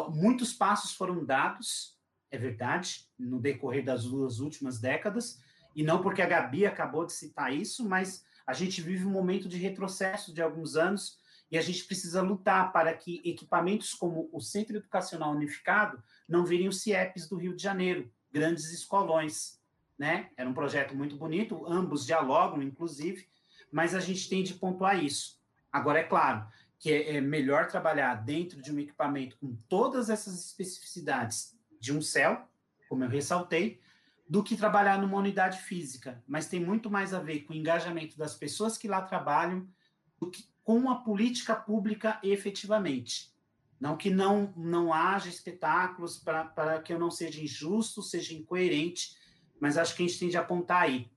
Muitos 0.10 0.54
passos 0.54 0.94
foram 0.94 1.26
dados, 1.26 1.98
é 2.30 2.38
verdade, 2.38 3.08
no 3.18 3.40
decorrer 3.40 3.84
das 3.84 4.04
duas 4.04 4.40
últimas 4.40 4.80
décadas, 4.80 5.40
e 5.76 5.82
não 5.82 6.04
porque 6.04 6.22
a 6.22 6.28
Gabi 6.28 6.68
acabou 6.68 7.04
de 7.04 7.14
citar 7.14 7.52
isso, 7.52 7.88
mas 7.88 8.24
a 8.46 8.54
gente 8.54 8.80
vive 8.80 9.06
um 9.06 9.10
momento 9.12 9.50
de 9.50 9.58
retrocesso 9.58 10.32
de 10.32 10.42
alguns 10.42 10.76
anos 10.76 11.18
e 11.52 11.58
a 11.58 11.62
gente 11.62 11.84
precisa 11.86 12.22
lutar 12.22 12.72
para 12.72 12.94
que 12.94 13.22
equipamentos 13.24 13.94
como 13.94 14.30
o 14.32 14.42
Centro 14.42 14.78
Educacional 14.78 15.32
Unificado 15.32 16.02
não 16.28 16.46
virem 16.46 16.68
os 16.68 16.82
CIEPs 16.82 17.30
do 17.30 17.38
Rio 17.38 17.56
de 17.56 17.62
Janeiro, 17.62 18.12
grandes 18.32 18.72
escolões. 18.72 19.60
Né? 19.98 20.30
Era 20.36 20.50
um 20.50 20.54
projeto 20.54 20.96
muito 20.96 21.16
bonito, 21.16 21.66
ambos 21.68 22.06
dialogam, 22.06 22.62
inclusive, 22.62 23.28
mas 23.72 23.96
a 23.96 24.00
gente 24.00 24.28
tem 24.28 24.44
de 24.44 24.56
pontuar 24.56 25.02
isso. 25.02 25.40
Agora, 25.72 26.00
é 26.00 26.04
claro 26.04 26.46
que 26.80 26.92
é, 26.92 27.18
é 27.18 27.22
melhor 27.22 27.68
trabalhar 27.68 28.16
dentro 28.16 28.62
de 28.62 28.72
um 28.72 28.80
equipamento 28.80 29.38
com 29.38 29.56
todas 29.70 30.10
essas 30.10 30.46
especificidades 30.46 31.58
de 31.80 31.94
um 31.94 32.02
céu, 32.02 32.50
como 32.90 33.04
eu 33.04 33.10
ressaltei, 33.10 33.80
do 34.28 34.44
que 34.44 34.58
trabalhar 34.58 35.00
numa 35.00 35.18
unidade 35.18 35.60
física. 35.62 36.22
Mas 36.28 36.48
tem 36.48 36.60
muito 36.60 36.90
mais 36.90 37.14
a 37.14 37.20
ver 37.20 37.42
com 37.42 37.54
o 37.54 37.56
engajamento 37.56 38.18
das 38.18 38.34
pessoas 38.34 38.78
que 38.78 38.88
lá 38.88 39.02
trabalham 39.02 39.68
do 40.20 40.30
que 40.30 40.44
com 40.66 40.90
a 40.90 40.96
política 40.96 41.56
pública 41.56 42.20
efetivamente. 42.24 43.32
Não 43.80 43.96
que 43.96 44.10
não, 44.10 44.52
não 44.58 44.92
haja 44.92 45.30
espetáculos 45.30 46.18
para 46.18 46.82
que 46.82 46.92
eu 46.92 46.98
não 47.00 47.12
seja 47.12 47.40
injusto, 47.40 48.02
seja 48.02 48.34
incoerente, 48.34 49.16
mas 49.60 49.78
acho 49.78 49.96
que 49.96 50.04
a 50.04 50.08
gente 50.08 50.20
tem 50.20 50.28
de 50.28 50.38
apontar 50.38 50.82
aí. 50.82 51.10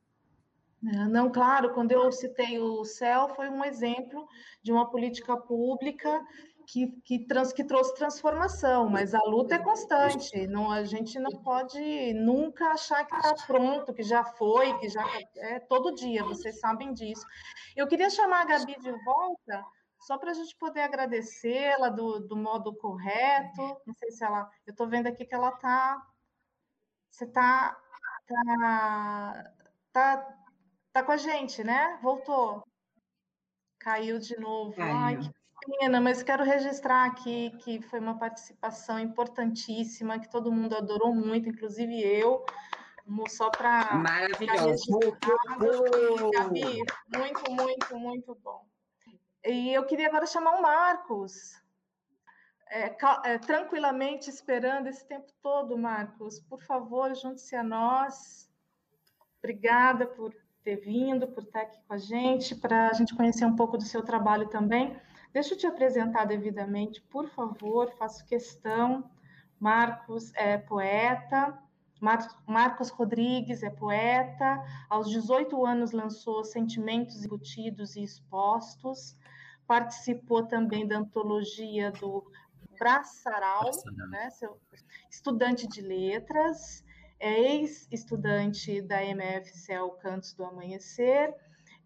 É, 0.86 1.07
não, 1.07 1.32
claro, 1.32 1.72
quando 1.72 1.92
eu 1.92 2.12
citei 2.12 2.59
o 2.59 2.84
CEL, 2.84 3.30
foi 3.34 3.49
um 3.49 3.64
exemplo 3.64 4.28
de 4.62 4.70
uma 4.70 4.90
política 4.90 5.36
pública 5.36 6.24
que, 6.69 7.01
que, 7.01 7.19
trans, 7.21 7.51
que 7.51 7.64
trouxe 7.64 7.95
transformação, 7.95 8.91
mas 8.91 9.14
a 9.14 9.21
luta 9.25 9.55
é 9.55 9.59
constante. 9.59 10.47
Não, 10.47 10.71
a 10.71 10.85
gente 10.85 11.19
não 11.19 11.31
pode 11.43 12.12
nunca 12.12 12.66
achar 12.73 13.07
que 13.07 13.16
está 13.16 13.35
pronto, 13.47 13.95
que 13.95 14.03
já 14.03 14.23
foi, 14.23 14.79
que 14.79 14.87
já 14.91 15.03
é 15.37 15.61
todo 15.61 15.95
dia. 15.95 16.23
Vocês 16.25 16.61
sabem 16.61 16.93
disso. 16.93 17.25
Eu 17.75 17.89
queria 17.89 18.11
chamar 18.11 18.43
a 18.43 18.45
Gabi 18.45 18.79
de 18.81 18.93
volta, 19.03 19.64
só 19.99 20.19
para 20.19 20.33
a 20.33 20.35
gente 20.35 20.55
poder 20.57 20.83
agradecê-la 20.83 21.89
do, 21.89 22.21
do 22.21 22.37
modo 22.37 22.77
correto. 22.77 23.81
Não 23.87 23.95
sei 23.95 24.11
se 24.11 24.23
ela. 24.23 24.51
Eu 24.66 24.73
estou 24.73 24.87
vendo 24.87 25.07
aqui 25.07 25.25
que 25.25 25.35
ela 25.35 25.49
está. 25.49 26.07
Você 27.11 27.25
está. 27.25 27.79
Tá, 28.27 29.53
tá, 29.91 30.39
tá 30.93 31.03
com 31.03 31.12
a 31.12 31.16
gente, 31.16 31.64
né? 31.64 31.99
Voltou. 32.03 32.62
Caiu 33.79 34.19
de 34.19 34.39
novo. 34.39 34.77
Caiu. 34.77 34.95
Ai, 34.95 35.16
que 35.16 35.38
pena, 35.69 36.01
mas 36.01 36.23
quero 36.23 36.45
registrar 36.45 37.05
aqui 37.05 37.51
que 37.59 37.81
foi 37.83 38.01
uma 38.01 38.19
participação 38.19 38.99
importantíssima, 38.99 40.19
que 40.19 40.29
todo 40.29 40.53
mundo 40.53 40.77
adorou 40.77 41.14
muito, 41.14 41.49
inclusive 41.49 42.01
eu. 42.01 42.45
Só 43.29 43.51
para. 43.51 43.95
Maravilhoso. 43.95 45.01
Gabi, 46.33 46.83
muito, 47.16 47.51
muito, 47.51 47.99
muito 47.99 48.35
bom. 48.43 48.66
E 49.45 49.73
eu 49.73 49.85
queria 49.87 50.09
agora 50.09 50.27
chamar 50.27 50.59
o 50.59 50.62
Marcos. 50.62 51.59
É, 52.71 52.95
é, 53.25 53.39
tranquilamente 53.39 54.29
esperando 54.29 54.89
esse 54.89 55.07
tempo 55.07 55.33
todo, 55.43 55.79
Marcos. 55.79 56.39
Por 56.39 56.62
favor, 56.62 57.14
junte-se 57.14 57.57
a 57.57 57.62
nós. 57.62 58.51
Obrigada 59.39 60.07
por 60.07 60.35
ter 60.62 60.77
vindo, 60.77 61.27
por 61.29 61.45
estar 61.45 61.62
aqui 61.62 61.79
com 61.87 61.95
a 61.95 61.99
gente, 61.99 62.55
para 62.55 62.91
a 62.91 62.93
gente 62.93 63.14
conhecer 63.14 63.47
um 63.47 63.57
pouco 63.57 63.79
do 63.79 63.85
seu 63.85 64.03
trabalho 64.03 64.49
também. 64.49 64.95
Deixa 65.33 65.55
eu 65.55 65.59
te 65.59 65.66
apresentar 65.66 66.24
devidamente, 66.24 67.01
por 67.03 67.29
favor, 67.29 67.91
faço 67.99 68.24
questão. 68.24 69.11
Marcos 69.61 70.33
é 70.35 70.57
poeta, 70.57 71.59
Mar 72.01 72.29
Marcos 72.47 72.91
Rodrigues 72.91 73.62
é 73.62 73.70
poeta, 73.70 74.64
aos 74.89 75.11
18 75.11 75.66
anos 75.66 75.91
lançou 75.91 76.45
Sentimentos 76.45 77.24
Embutidos 77.24 77.97
e 77.97 78.03
Expostos, 78.03 79.16
participou 79.66 80.47
também 80.47 80.87
da 80.87 80.99
antologia 80.99 81.91
do 81.91 82.24
Braçaral, 82.79 83.70
né, 84.11 84.29
estudante 85.11 85.66
de 85.66 85.81
letras, 85.81 86.85
é 87.18 87.57
ex-estudante 87.57 88.81
da 88.81 89.03
MFCL 89.03 89.91
Cantos 90.01 90.33
do 90.33 90.45
Amanhecer 90.45 91.35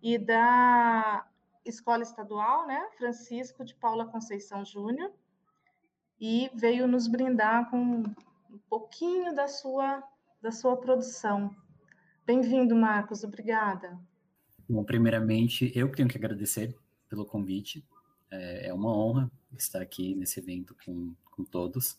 e 0.02 0.18
da 0.18 1.26
escola 1.64 2.02
estadual, 2.02 2.66
né, 2.66 2.88
Francisco 2.96 3.64
de 3.64 3.74
Paula 3.74 4.06
Conceição 4.06 4.64
Júnior, 4.64 5.12
e 6.20 6.50
veio 6.54 6.86
nos 6.86 7.06
brindar 7.06 7.70
com 7.70 7.76
um 8.50 8.58
pouquinho 8.68 9.34
da 9.34 9.48
sua 9.48 10.02
da 10.40 10.50
sua 10.50 10.76
produção. 10.76 11.54
Bem-vindo, 12.26 12.74
Marcos, 12.74 13.22
obrigada. 13.22 13.96
Bom, 14.68 14.82
primeiramente, 14.82 15.70
eu 15.74 15.90
tenho 15.92 16.08
que 16.08 16.18
agradecer 16.18 16.76
pelo 17.08 17.24
convite. 17.24 17.84
É, 18.28 18.68
é 18.68 18.74
uma 18.74 18.92
honra 18.92 19.30
estar 19.56 19.80
aqui 19.80 20.16
nesse 20.16 20.40
evento 20.40 20.76
com, 20.84 21.14
com 21.30 21.44
todos. 21.44 21.96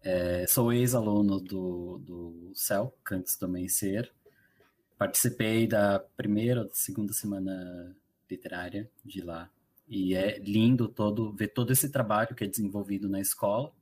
É, 0.00 0.46
sou 0.46 0.72
ex-aluno 0.72 1.40
do, 1.40 1.98
do 1.98 2.52
CEL, 2.54 2.92
Cantos 3.02 3.36
do 3.36 3.46
Amanhecer, 3.46 4.12
participei 4.98 5.66
da 5.66 5.98
primeira 6.16 6.62
ou 6.62 6.70
segunda 6.72 7.12
semana 7.12 7.96
literária 8.32 8.90
de 9.04 9.20
lá. 9.20 9.50
E 9.88 10.14
é 10.14 10.38
lindo 10.38 10.88
todo 10.88 11.32
ver 11.32 11.48
todo 11.48 11.70
esse 11.70 11.90
trabalho 11.90 12.34
que 12.34 12.44
é 12.44 12.46
desenvolvido 12.46 13.08
na 13.08 13.20
escola 13.20 13.72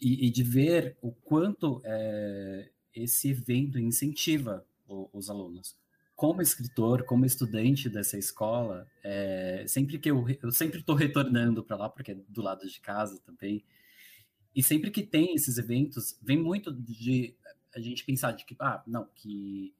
e, 0.00 0.26
e 0.26 0.30
de 0.30 0.42
ver 0.42 0.96
o 1.00 1.12
quanto 1.12 1.80
é, 1.84 2.68
esse 2.94 3.30
evento 3.30 3.78
incentiva 3.78 4.66
o, 4.88 5.08
os 5.12 5.30
alunos. 5.30 5.76
Como 6.16 6.42
escritor, 6.42 7.04
como 7.04 7.24
estudante 7.24 7.88
dessa 7.88 8.16
escola, 8.16 8.86
é, 9.02 9.64
sempre 9.66 9.98
que 9.98 10.10
eu, 10.10 10.24
eu 10.42 10.52
sempre 10.52 10.80
estou 10.80 10.94
retornando 10.94 11.62
para 11.62 11.76
lá 11.76 11.88
porque 11.88 12.12
é 12.12 12.16
do 12.28 12.42
lado 12.42 12.66
de 12.68 12.80
casa 12.80 13.20
também. 13.24 13.64
E 14.54 14.62
sempre 14.62 14.90
que 14.90 15.02
tem 15.02 15.34
esses 15.34 15.58
eventos, 15.58 16.16
vem 16.22 16.38
muito 16.38 16.72
de 16.72 17.36
a 17.74 17.80
gente 17.80 18.04
pensar 18.04 18.32
de 18.32 18.44
que, 18.44 18.54
ah, 18.60 18.82
não, 18.86 19.08
que 19.16 19.74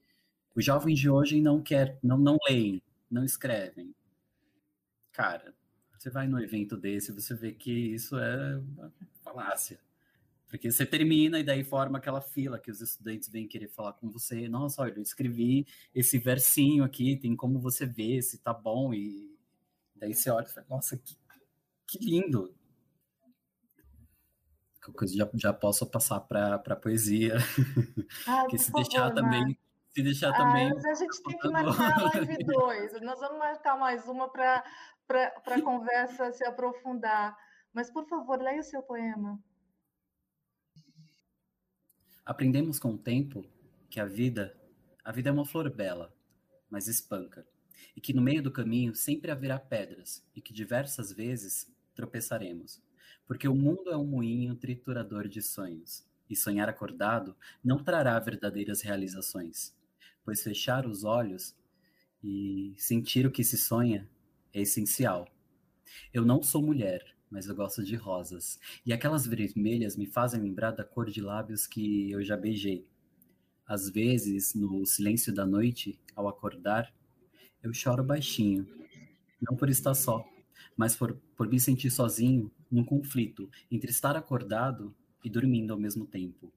os 0.54 0.64
jovens 0.64 0.98
de 0.98 1.08
hoje 1.08 1.40
não 1.40 1.62
quer, 1.62 1.98
não, 2.02 2.18
não 2.18 2.36
leem, 2.48 2.82
não 3.14 3.24
escrevem. 3.24 3.94
Cara, 5.12 5.54
você 5.96 6.10
vai 6.10 6.26
num 6.26 6.40
evento 6.40 6.76
desse, 6.76 7.12
você 7.12 7.34
vê 7.34 7.52
que 7.52 7.70
isso 7.70 8.18
é 8.18 8.58
uma 8.58 8.92
falácia. 9.22 9.78
Porque 10.48 10.70
você 10.70 10.84
termina 10.84 11.38
e 11.38 11.44
daí 11.44 11.64
forma 11.64 11.98
aquela 11.98 12.20
fila 12.20 12.58
que 12.58 12.70
os 12.70 12.80
estudantes 12.80 13.28
vêm 13.28 13.48
querer 13.48 13.68
falar 13.68 13.92
com 13.94 14.10
você. 14.10 14.48
Nossa, 14.48 14.82
olha, 14.82 14.94
eu 14.96 15.02
escrevi 15.02 15.66
esse 15.94 16.18
versinho 16.18 16.84
aqui, 16.84 17.16
tem 17.16 17.34
como 17.34 17.60
você 17.60 17.86
ver 17.86 18.22
se 18.22 18.38
tá 18.38 18.52
bom. 18.52 18.92
E 18.92 19.36
daí 19.96 20.14
você 20.14 20.30
olha 20.30 20.44
e 20.44 20.52
fala, 20.52 20.66
nossa, 20.68 20.96
que, 20.96 21.16
que 21.86 21.98
lindo 21.98 22.54
coisa 24.92 25.16
já, 25.16 25.28
já 25.34 25.52
posso 25.52 25.86
passar 25.86 26.20
para 26.20 26.56
a 26.56 26.76
poesia. 26.76 27.36
Ah, 28.26 28.46
que 28.50 28.58
se 28.58 28.70
favor, 28.70 28.82
deixar 28.82 29.10
também. 29.12 29.58
Se 29.94 30.02
deixar 30.02 30.30
ah, 30.30 30.36
também. 30.36 30.70
Mas 30.74 30.84
a 30.84 30.94
gente 30.94 31.22
tem 31.22 31.38
que 31.38 31.48
marcar 31.48 31.98
a 31.98 32.02
live 32.14 32.44
2. 32.44 33.00
Nós 33.02 33.20
vamos 33.20 33.38
marcar 33.38 33.78
mais 33.78 34.06
uma 34.08 34.28
para 34.28 34.64
a 35.08 35.62
conversa 35.62 36.32
se 36.32 36.44
aprofundar. 36.44 37.36
Mas, 37.72 37.90
por 37.90 38.06
favor, 38.08 38.40
leia 38.40 38.60
o 38.60 38.64
seu 38.64 38.82
poema. 38.82 39.38
Aprendemos 42.24 42.78
com 42.78 42.92
o 42.92 42.98
tempo 42.98 43.44
que 43.90 44.00
a 44.00 44.06
vida, 44.06 44.56
a 45.04 45.12
vida 45.12 45.28
é 45.28 45.32
uma 45.32 45.44
flor 45.44 45.70
bela, 45.70 46.12
mas 46.70 46.88
espanca, 46.88 47.46
e 47.94 48.00
que 48.00 48.14
no 48.14 48.22
meio 48.22 48.42
do 48.42 48.50
caminho 48.50 48.94
sempre 48.94 49.30
haverá 49.30 49.58
pedras, 49.58 50.26
e 50.34 50.40
que 50.40 50.52
diversas 50.52 51.12
vezes 51.12 51.70
tropeçaremos 51.94 52.82
porque 53.26 53.48
o 53.48 53.54
mundo 53.54 53.90
é 53.90 53.96
um 53.96 54.06
moinho 54.06 54.54
triturador 54.54 55.28
de 55.28 55.40
sonhos, 55.40 56.04
e 56.28 56.36
sonhar 56.36 56.68
acordado 56.68 57.36
não 57.62 57.82
trará 57.82 58.18
verdadeiras 58.18 58.80
realizações, 58.82 59.74
pois 60.24 60.42
fechar 60.42 60.86
os 60.86 61.04
olhos 61.04 61.54
e 62.22 62.74
sentir 62.76 63.26
o 63.26 63.30
que 63.30 63.44
se 63.44 63.58
sonha 63.58 64.08
é 64.52 64.62
essencial. 64.62 65.28
Eu 66.12 66.24
não 66.24 66.42
sou 66.42 66.62
mulher, 66.62 67.14
mas 67.30 67.46
eu 67.46 67.54
gosto 67.54 67.82
de 67.84 67.96
rosas, 67.96 68.58
e 68.86 68.92
aquelas 68.92 69.26
vermelhas 69.26 69.96
me 69.96 70.06
fazem 70.06 70.40
lembrar 70.40 70.70
da 70.70 70.84
cor 70.84 71.10
de 71.10 71.20
lábios 71.20 71.66
que 71.66 72.10
eu 72.10 72.22
já 72.22 72.36
beijei. 72.36 72.86
Às 73.66 73.90
vezes, 73.90 74.54
no 74.54 74.84
silêncio 74.86 75.34
da 75.34 75.44
noite, 75.44 75.98
ao 76.14 76.28
acordar, 76.28 76.94
eu 77.62 77.72
choro 77.72 78.04
baixinho, 78.04 78.66
não 79.40 79.56
por 79.56 79.68
estar 79.68 79.94
só, 79.94 80.24
mas 80.76 80.94
por, 80.94 81.14
por 81.36 81.48
me 81.48 81.58
sentir 81.58 81.90
sozinho 81.90 82.50
num 82.70 82.84
conflito 82.84 83.50
entre 83.70 83.90
estar 83.90 84.16
acordado 84.16 84.94
e 85.24 85.30
dormindo 85.30 85.72
ao 85.72 85.78
mesmo 85.78 86.06
tempo. 86.06 86.52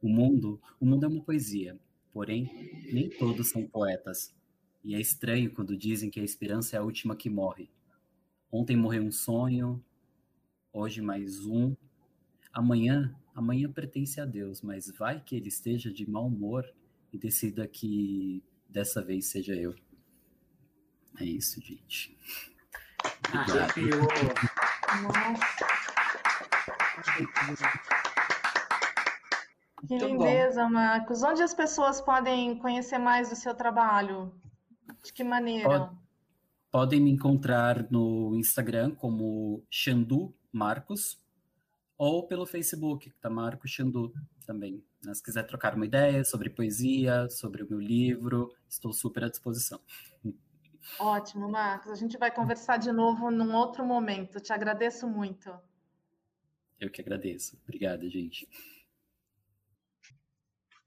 O 0.00 0.08
mundo, 0.08 0.60
o 0.78 0.86
mundo 0.86 1.04
é 1.04 1.08
uma 1.08 1.22
poesia, 1.22 1.78
porém 2.12 2.70
nem 2.92 3.08
todos 3.08 3.48
são 3.48 3.66
poetas. 3.66 4.34
E 4.82 4.94
é 4.94 5.00
estranho 5.00 5.52
quando 5.52 5.76
dizem 5.76 6.10
que 6.10 6.20
a 6.20 6.24
esperança 6.24 6.76
é 6.76 6.78
a 6.78 6.82
última 6.82 7.14
que 7.14 7.28
morre. 7.28 7.70
Ontem 8.50 8.76
morreu 8.76 9.02
um 9.02 9.12
sonho, 9.12 9.82
hoje 10.72 11.00
mais 11.00 11.44
um. 11.46 11.76
Amanhã, 12.52 13.14
amanhã 13.34 13.70
pertence 13.70 14.20
a 14.20 14.24
Deus, 14.24 14.60
mas 14.62 14.90
vai 14.90 15.20
que 15.20 15.36
ele 15.36 15.48
esteja 15.48 15.92
de 15.92 16.08
mau 16.08 16.26
humor 16.26 16.64
e 17.12 17.18
decida 17.18 17.66
que 17.68 18.42
dessa 18.68 19.02
vez 19.02 19.26
seja 19.26 19.54
eu. 19.54 19.74
É 21.18 21.24
isso, 21.24 21.60
gente. 21.60 22.16
Arrepiou. 23.32 24.00
Nossa. 25.02 25.60
Que 29.86 29.98
lindeza, 29.98 30.68
Marcos. 30.68 31.22
Onde 31.22 31.42
as 31.42 31.54
pessoas 31.54 32.00
podem 32.00 32.56
conhecer 32.58 32.98
mais 32.98 33.30
do 33.30 33.36
seu 33.36 33.54
trabalho? 33.54 34.32
De 35.02 35.12
que 35.12 35.24
maneira? 35.24 35.90
Podem 36.70 37.00
me 37.00 37.10
encontrar 37.10 37.90
no 37.90 38.34
Instagram 38.36 38.94
como 38.94 39.64
Xandu 39.70 40.34
Marcos 40.52 41.18
ou 41.96 42.26
pelo 42.26 42.46
Facebook, 42.46 43.10
que 43.10 43.18
tá 43.18 43.28
Marcos 43.28 43.70
Xandu 43.70 44.12
também. 44.46 44.82
Se 45.12 45.22
quiser 45.22 45.44
trocar 45.44 45.74
uma 45.74 45.86
ideia 45.86 46.24
sobre 46.24 46.50
poesia, 46.50 47.28
sobre 47.28 47.62
o 47.62 47.68
meu 47.68 47.80
livro, 47.80 48.54
estou 48.68 48.92
super 48.92 49.24
à 49.24 49.28
disposição. 49.28 49.80
Ótimo, 50.98 51.48
Marcos. 51.48 51.90
A 51.90 51.94
gente 51.94 52.18
vai 52.18 52.30
conversar 52.30 52.76
de 52.76 52.92
novo 52.92 53.30
num 53.30 53.54
outro 53.54 53.84
momento. 53.84 54.40
Te 54.40 54.52
agradeço 54.52 55.06
muito. 55.06 55.50
Eu 56.78 56.90
que 56.90 57.00
agradeço. 57.00 57.58
Obrigada, 57.64 58.08
gente. 58.08 58.48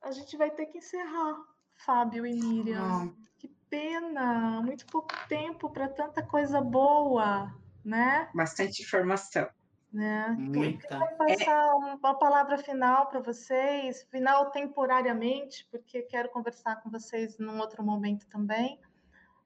A 0.03 0.11
gente 0.11 0.37
vai 0.37 0.51
ter 0.51 0.65
que 0.67 0.77
encerrar, 0.77 1.35
Fábio 1.75 2.25
e 2.25 2.33
Miriam. 2.33 2.79
Ah. 2.81 3.23
Que 3.37 3.47
pena. 3.69 4.61
Muito 4.61 4.85
pouco 4.85 5.13
tempo 5.27 5.69
para 5.69 5.87
tanta 5.87 6.21
coisa 6.21 6.61
boa, 6.61 7.51
né? 7.83 8.29
Bastante 8.33 8.83
informação. 8.83 9.47
Né? 9.91 10.27
Muita. 10.37 10.93
Eu 10.93 10.99
vou 10.99 11.17
passar 11.17 11.67
é... 11.67 11.73
uma 11.73 12.17
palavra 12.17 12.57
final 12.57 13.07
para 13.07 13.19
vocês, 13.19 14.03
final 14.11 14.51
temporariamente, 14.51 15.67
porque 15.71 16.01
quero 16.03 16.29
conversar 16.29 16.77
com 16.77 16.89
vocês 16.89 17.37
num 17.37 17.59
outro 17.59 17.83
momento 17.83 18.27
também 18.27 18.79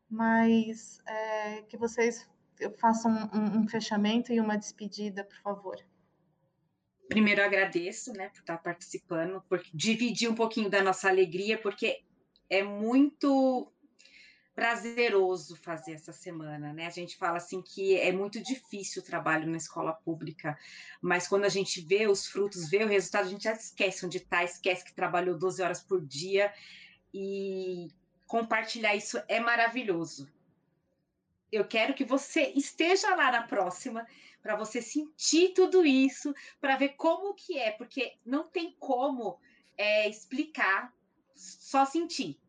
mas 0.10 1.02
é, 1.06 1.62
que 1.64 1.78
vocês 1.78 2.30
façam 2.80 3.30
um, 3.34 3.60
um, 3.60 3.68
fechamento 3.68 4.32
e 4.32 4.40
uma 4.40 4.58
despedida, 4.58 5.24
por 5.24 5.38
favor. 5.42 5.78
Primeiro 7.08 7.42
agradeço, 7.42 8.12
né, 8.14 8.30
por 8.30 8.40
estar 8.40 8.58
participando, 8.58 9.42
por 9.48 9.62
dividir 9.74 10.30
um 10.30 10.36
pouquinho 10.36 10.70
da 10.70 10.84
nossa 10.84 11.08
alegria, 11.08 11.58
porque 11.58 12.04
é 12.50 12.62
muito 12.64 13.72
prazeroso 14.58 15.56
fazer 15.56 15.94
essa 15.94 16.12
semana, 16.12 16.74
né? 16.74 16.88
A 16.88 16.90
gente 16.90 17.16
fala 17.16 17.38
assim 17.38 17.62
que 17.62 17.96
é 17.96 18.12
muito 18.12 18.42
difícil 18.42 19.04
o 19.04 19.06
trabalho 19.06 19.48
na 19.48 19.58
escola 19.58 19.94
pública, 19.94 20.58
mas 21.00 21.28
quando 21.28 21.46
a 21.46 21.50
gente 21.50 21.80
vê 21.80 22.08
os 22.08 22.26
frutos, 22.26 22.68
vê 22.68 22.84
o 22.84 22.88
resultado, 22.88 23.28
a 23.28 23.30
gente 23.30 23.44
já 23.44 23.54
esquece 23.54 24.04
onde 24.04 24.18
está, 24.18 24.44
esquece 24.44 24.84
que 24.84 24.96
trabalhou 24.96 25.38
12 25.38 25.62
horas 25.62 25.80
por 25.80 26.04
dia 26.04 26.52
e 27.14 27.90
compartilhar 28.26 28.96
isso 28.96 29.22
é 29.28 29.40
maravilhoso. 29.40 30.28
Eu 31.52 31.66
quero 31.66 31.94
que 31.94 32.04
você 32.04 32.52
esteja 32.56 33.16
lá 33.16 33.32
na 33.32 33.44
próxima 33.44 34.06
para 34.42 34.56
você 34.56 34.82
sentir 34.82 35.54
tudo 35.54 35.86
isso, 35.86 36.34
para 36.60 36.78
ver 36.78 36.90
como 36.90 37.34
que 37.34 37.58
é, 37.58 37.72
porque 37.72 38.16
não 38.26 38.48
tem 38.48 38.76
como 38.80 39.40
é, 39.78 40.08
explicar, 40.08 40.94
só 41.36 41.86
sentir. 41.86 42.40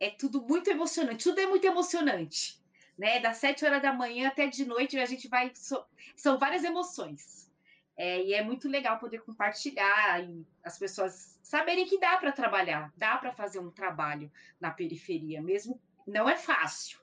É 0.00 0.10
tudo 0.10 0.42
muito 0.42 0.70
emocionante, 0.70 1.24
tudo 1.24 1.40
é 1.40 1.46
muito 1.46 1.66
emocionante, 1.66 2.62
né? 2.96 3.20
Das 3.20 3.38
sete 3.38 3.64
horas 3.64 3.82
da 3.82 3.92
manhã 3.92 4.28
até 4.28 4.46
de 4.46 4.64
noite 4.64 4.98
a 4.98 5.06
gente 5.06 5.28
vai, 5.28 5.52
so, 5.54 5.84
são 6.16 6.38
várias 6.38 6.62
emoções. 6.62 7.48
É, 7.96 8.22
e 8.22 8.32
é 8.32 8.44
muito 8.44 8.68
legal 8.68 8.98
poder 8.98 9.22
compartilhar 9.22 10.22
e 10.22 10.46
as 10.62 10.78
pessoas 10.78 11.36
saberem 11.42 11.84
que 11.84 11.98
dá 11.98 12.16
para 12.16 12.30
trabalhar, 12.30 12.92
dá 12.96 13.16
para 13.16 13.32
fazer 13.32 13.58
um 13.58 13.72
trabalho 13.72 14.30
na 14.60 14.70
periferia, 14.70 15.42
mesmo 15.42 15.80
não 16.06 16.28
é 16.28 16.36
fácil, 16.36 17.00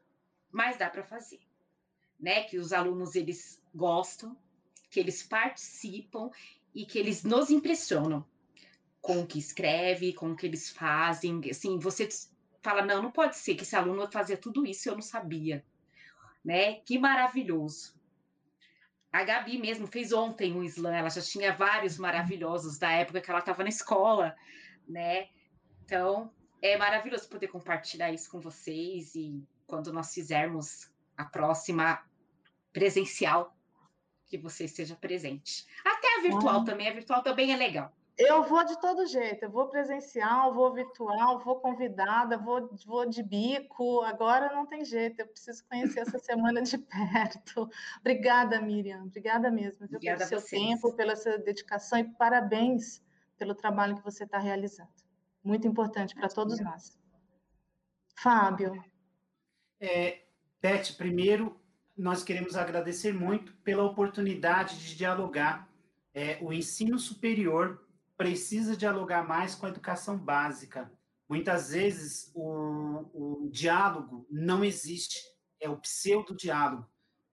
mas 0.56 0.78
dá 0.78 0.90
para 0.90 1.04
fazer, 1.04 1.42
né? 2.18 2.44
Que 2.44 2.58
os 2.58 2.72
alunos 2.72 3.14
eles 3.14 3.62
gostam, 3.74 4.38
que 4.90 5.02
eles 5.02 5.22
participam 5.22 6.32
e 6.74 6.86
que 6.86 6.98
eles 6.98 7.26
nos 7.26 7.50
impressionam 7.50 8.26
com 9.02 9.20
o 9.20 9.28
que 9.28 9.38
escreve, 9.38 10.14
com 10.14 10.32
o 10.32 10.36
que 10.36 10.46
eles 10.46 10.70
fazem. 10.70 11.42
Assim, 11.52 11.78
você 11.78 12.08
fala, 12.64 12.86
não, 12.86 13.04
não 13.04 13.12
pode 13.12 13.36
ser 13.36 13.56
que 13.56 13.64
esse 13.64 13.76
aluno 13.76 14.10
fazia 14.10 14.38
tudo 14.38 14.66
isso 14.66 14.88
e 14.88 14.90
eu 14.90 14.96
não 14.96 15.02
sabia, 15.02 15.62
né? 16.44 16.76
Que 16.86 16.98
maravilhoso. 16.98 17.94
A 19.12 19.26
Gabi 19.26 19.58
mesmo 19.58 19.88
fez 19.88 20.14
ontem 20.14 20.56
um 20.56 20.64
slam, 20.64 20.94
ela 20.94 21.10
já 21.10 21.22
tinha 21.22 21.54
vários 21.54 21.98
maravilhosos 21.98 22.78
da 22.78 22.92
época 22.92 23.20
que 23.20 23.30
ela 23.30 23.40
estava 23.40 23.62
na 23.62 23.70
escola, 23.70 24.34
né? 24.88 25.28
Então, 25.84 26.32
é 26.62 26.78
maravilhoso 26.78 27.28
poder 27.28 27.50
compartilhar 27.50 28.14
isso 28.14 28.32
com 28.32 28.40
vocês 28.40 29.16
e 29.16 29.46
quando 29.68 29.92
nós 29.92 30.14
fizermos 30.14 30.92
a 31.18 31.26
próxima 31.26 32.04
presencial, 32.72 33.56
que 34.26 34.38
você 34.38 34.66
esteja 34.66 34.96
presente. 34.96 35.66
Até 35.86 36.18
a 36.18 36.22
virtual 36.22 36.62
ah. 36.62 36.66
também, 36.66 36.90
a 36.90 36.94
virtual 36.94 37.24
também 37.24 37.54
é 37.54 37.56
legal. 37.56 37.94
Eu 38.18 38.44
vou 38.44 38.64
de 38.64 38.80
todo 38.80 39.06
jeito, 39.06 39.44
eu 39.44 39.50
vou 39.50 39.68
presencial, 39.68 40.54
vou 40.54 40.74
virtual, 40.74 41.40
vou 41.40 41.60
convidada, 41.60 42.38
vou, 42.38 42.70
vou 42.86 43.06
de 43.06 43.22
bico. 43.22 44.02
Agora 44.04 44.54
não 44.54 44.66
tem 44.66 44.86
jeito, 44.86 45.20
eu 45.20 45.28
preciso 45.28 45.66
conhecer 45.68 46.00
essa 46.00 46.18
semana 46.20 46.62
de 46.62 46.78
perto. 46.78 47.70
Obrigada, 48.00 48.62
Miriam, 48.62 49.04
obrigada 49.04 49.52
mesmo 49.52 49.86
obrigada 49.86 50.26
pelo 50.26 50.42
seu 50.42 50.60
tempo, 50.60 50.94
pela 50.94 51.16
sua 51.16 51.38
dedicação 51.38 52.00
e 52.00 52.06
parabéns 52.06 53.04
pelo 53.38 53.54
trabalho 53.54 53.98
que 53.98 54.04
você 54.04 54.24
está 54.24 54.38
realizando. 54.38 54.90
Muito 55.44 55.68
importante 55.68 56.16
para 56.16 56.30
todos 56.30 56.60
nós. 56.62 56.98
Fábio. 58.16 58.82
É, 59.80 60.24
Beth, 60.62 60.94
primeiro, 60.98 61.60
nós 61.98 62.24
queremos 62.24 62.56
agradecer 62.56 63.14
muito 63.14 63.54
pela 63.58 63.84
oportunidade 63.84 64.78
de 64.80 64.96
dialogar. 64.96 65.70
É, 66.14 66.38
o 66.42 66.52
ensino 66.52 66.98
superior 66.98 67.86
precisa 68.18 68.76
dialogar 68.76 69.28
mais 69.28 69.56
com 69.56 69.66
a 69.66 69.70
educação 69.70 70.18
básica. 70.18 70.92
Muitas 71.28 71.72
vezes 71.72 72.32
o, 72.34 73.46
o 73.46 73.50
diálogo 73.52 74.26
não 74.30 74.64
existe, 74.64 75.20
é 75.60 75.70
o 75.70 75.78
pseudo-diálogo. 75.78 76.88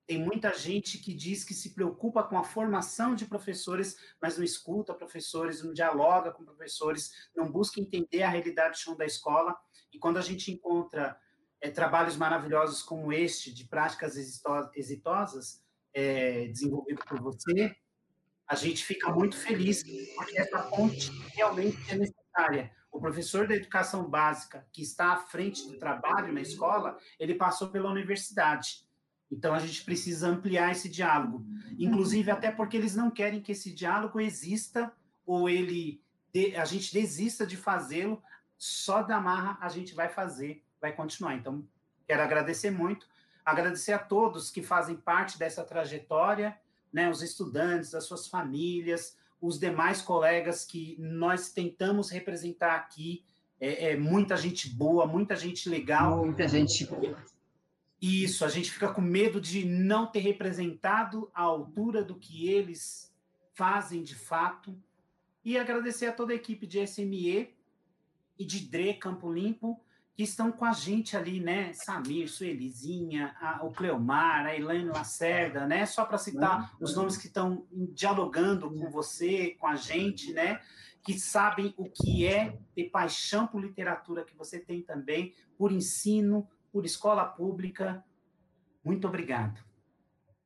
Tem 0.06 0.18
muita 0.18 0.52
gente 0.52 0.98
que 0.98 1.14
diz 1.14 1.44
que 1.44 1.54
se 1.54 1.74
preocupa 1.74 2.22
com 2.22 2.36
a 2.36 2.42
formação 2.42 3.14
de 3.14 3.24
professores, 3.24 3.96
mas 4.20 4.36
não 4.36 4.44
escuta 4.44 4.92
professores, 4.92 5.62
não 5.62 5.72
dialoga 5.72 6.32
com 6.32 6.44
professores, 6.44 7.30
não 7.36 7.50
busca 7.50 7.80
entender 7.80 8.22
a 8.22 8.28
realidade 8.28 8.80
chão 8.80 8.96
da 8.96 9.06
escola. 9.06 9.56
E 9.92 9.98
quando 9.98 10.18
a 10.18 10.22
gente 10.22 10.50
encontra 10.50 11.16
é, 11.62 11.70
trabalhos 11.70 12.16
maravilhosos 12.16 12.82
como 12.82 13.12
este, 13.12 13.54
de 13.54 13.64
práticas 13.64 14.16
exitosas, 14.74 15.62
é, 15.94 16.48
desenvolvido 16.48 17.02
por 17.06 17.20
você, 17.20 17.74
a 18.46 18.56
gente 18.56 18.84
fica 18.84 19.10
muito 19.10 19.36
feliz, 19.36 19.82
porque 20.16 20.38
essa 20.38 20.58
ponte 20.64 21.10
realmente 21.34 21.78
é 21.88 21.96
necessária. 21.96 22.72
O 22.90 23.00
professor 23.00 23.46
da 23.46 23.54
educação 23.54 24.10
básica, 24.10 24.66
que 24.72 24.82
está 24.82 25.12
à 25.12 25.16
frente 25.16 25.66
do 25.66 25.78
trabalho 25.78 26.32
na 26.32 26.42
escola, 26.42 26.98
ele 27.18 27.34
passou 27.34 27.68
pela 27.68 27.90
universidade. 27.90 28.86
Então, 29.30 29.54
a 29.54 29.58
gente 29.58 29.82
precisa 29.84 30.28
ampliar 30.28 30.72
esse 30.72 30.90
diálogo. 30.90 31.46
Inclusive, 31.78 32.30
até 32.30 32.50
porque 32.50 32.76
eles 32.76 32.94
não 32.94 33.10
querem 33.10 33.40
que 33.40 33.52
esse 33.52 33.72
diálogo 33.72 34.20
exista 34.20 34.92
ou 35.24 35.48
ele 35.48 36.02
a 36.58 36.64
gente 36.64 36.92
desista 36.92 37.46
de 37.46 37.58
fazê-lo, 37.58 38.22
só 38.56 39.02
da 39.02 39.20
marra 39.20 39.58
a 39.60 39.68
gente 39.68 39.94
vai 39.94 40.08
fazer, 40.08 40.64
vai 40.82 40.92
continuar. 40.92 41.36
Então, 41.36 41.64
quero 42.04 42.20
agradecer 42.20 42.72
muito, 42.72 43.06
agradecer 43.44 43.92
a 43.92 43.98
todos 43.98 44.50
que 44.50 44.62
fazem 44.62 44.96
parte 44.96 45.38
dessa 45.38 45.62
trajetória, 45.62 46.58
né, 46.92 47.08
os 47.08 47.22
estudantes, 47.22 47.94
as 47.94 48.04
suas 48.04 48.26
famílias, 48.26 49.16
os 49.40 49.58
demais 49.58 50.02
colegas 50.02 50.64
que 50.64 50.96
nós 50.98 51.50
tentamos 51.50 52.10
representar 52.10 52.74
aqui. 52.74 53.24
É, 53.60 53.92
é, 53.92 53.96
muita 53.96 54.36
gente 54.36 54.68
boa, 54.68 55.06
muita 55.06 55.36
gente 55.36 55.68
legal. 55.68 56.24
Muita 56.24 56.48
gente 56.48 56.84
boa. 56.84 57.16
Isso, 58.00 58.44
a 58.44 58.48
gente 58.48 58.70
fica 58.72 58.92
com 58.92 59.00
medo 59.00 59.40
de 59.40 59.64
não 59.64 60.08
ter 60.08 60.18
representado 60.18 61.30
a 61.32 61.42
altura 61.42 62.02
do 62.02 62.16
que 62.16 62.50
eles 62.50 63.14
fazem 63.54 64.02
de 64.02 64.16
fato. 64.16 64.76
E 65.44 65.56
agradecer 65.56 66.06
a 66.06 66.12
toda 66.12 66.32
a 66.32 66.36
equipe 66.36 66.66
de 66.66 66.84
SME 66.84 67.54
e 68.36 68.44
de 68.44 68.60
DRE 68.66 68.94
Campo 68.94 69.32
Limpo 69.32 69.80
que 70.14 70.22
estão 70.22 70.52
com 70.52 70.64
a 70.64 70.72
gente 70.72 71.16
ali, 71.16 71.40
né? 71.40 71.72
Samir, 71.72 72.30
Suelizinha, 72.30 73.34
a, 73.40 73.64
o 73.64 73.72
Cleomar, 73.72 74.46
a 74.46 74.54
Elaine 74.54 74.90
Lacerda, 74.90 75.66
né? 75.66 75.86
Só 75.86 76.04
para 76.04 76.18
citar 76.18 76.76
os 76.80 76.94
nomes 76.94 77.16
que 77.16 77.28
estão 77.28 77.66
dialogando 77.70 78.70
com 78.70 78.90
você, 78.90 79.56
com 79.58 79.66
a 79.66 79.74
gente, 79.74 80.32
né? 80.32 80.60
Que 81.02 81.18
sabem 81.18 81.74
o 81.78 81.88
que 81.88 82.26
é 82.26 82.58
ter 82.74 82.90
paixão 82.90 83.46
por 83.46 83.62
literatura, 83.62 84.24
que 84.24 84.36
você 84.36 84.58
tem 84.58 84.82
também, 84.82 85.34
por 85.56 85.72
ensino, 85.72 86.46
por 86.70 86.84
escola 86.84 87.24
pública. 87.24 88.04
Muito 88.84 89.08
obrigado. 89.08 89.64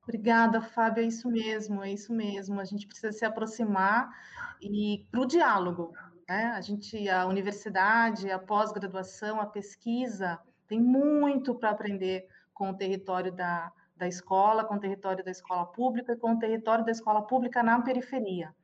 Obrigada, 0.05 0.63
Fábio. 0.63 1.03
É 1.03 1.07
isso 1.07 1.29
mesmo, 1.29 1.83
é 1.83 1.93
isso 1.93 2.15
mesmo. 2.15 2.61
A 2.61 2.65
gente 2.65 2.87
precisa 2.87 3.11
se 3.11 3.25
aproximar 3.25 4.09
e 4.63 5.05
para 5.11 5.21
o 5.21 5.27
diálogo, 5.27 5.93
né? 6.29 6.47
A 6.47 6.61
gente, 6.61 7.09
a 7.09 7.27
universidade, 7.27 8.31
a 8.31 8.39
pós-graduação, 8.39 9.41
a 9.41 9.47
pesquisa 9.47 10.39
tem 10.67 10.81
muito 10.81 11.55
para 11.55 11.71
aprender 11.71 12.27
com 12.53 12.71
o 12.71 12.75
território 12.75 13.33
da, 13.33 13.73
da 13.97 14.09
escola, 14.09 14.65
com 14.65 14.75
o 14.75 14.81
território 14.81 15.25
da 15.25 15.31
escola 15.31 15.67
pública 15.67 16.13
e 16.13 16.17
com 16.17 16.33
o 16.33 16.39
território 16.39 16.85
da 16.85 16.91
escola 16.91 17.23
pública 17.23 17.63
na 17.63 17.81
periferia. 17.81 18.55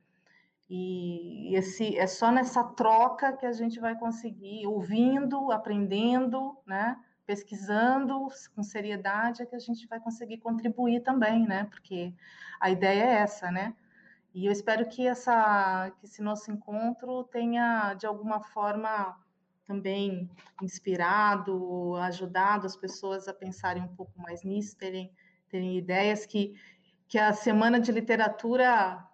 E 0.69 1.55
esse 1.55 1.97
é 1.97 2.07
só 2.07 2.31
nessa 2.31 2.63
troca 2.63 3.33
que 3.33 3.45
a 3.45 3.51
gente 3.51 3.79
vai 3.79 3.95
conseguir, 3.95 4.65
ouvindo, 4.65 5.51
aprendendo, 5.51 6.57
né? 6.65 6.97
pesquisando 7.25 8.27
com 8.53 8.63
seriedade, 8.63 9.41
é 9.41 9.45
que 9.45 9.55
a 9.55 9.59
gente 9.59 9.87
vai 9.87 9.99
conseguir 9.99 10.39
contribuir 10.39 11.01
também, 11.01 11.47
né? 11.47 11.65
Porque 11.65 12.13
a 12.59 12.69
ideia 12.69 13.03
é 13.03 13.13
essa, 13.21 13.49
né? 13.49 13.73
E 14.33 14.47
eu 14.47 14.51
espero 14.51 14.87
que, 14.89 15.07
essa, 15.07 15.91
que 15.99 16.05
esse 16.05 16.21
nosso 16.21 16.51
encontro 16.51 17.23
tenha, 17.25 17.93
de 17.93 18.07
alguma 18.07 18.41
forma, 18.41 19.15
também 19.65 20.29
inspirado, 20.61 21.95
ajudado 21.97 22.65
as 22.65 22.75
pessoas 22.75 23.27
a 23.27 23.33
pensarem 23.33 23.83
um 23.83 23.95
pouco 23.95 24.19
mais 24.19 24.43
nisso, 24.43 24.75
terem, 24.75 25.13
terem 25.49 25.77
ideias, 25.77 26.25
que, 26.25 26.55
que 27.07 27.17
a 27.17 27.31
Semana 27.31 27.79
de 27.79 27.91
Literatura 27.91 29.07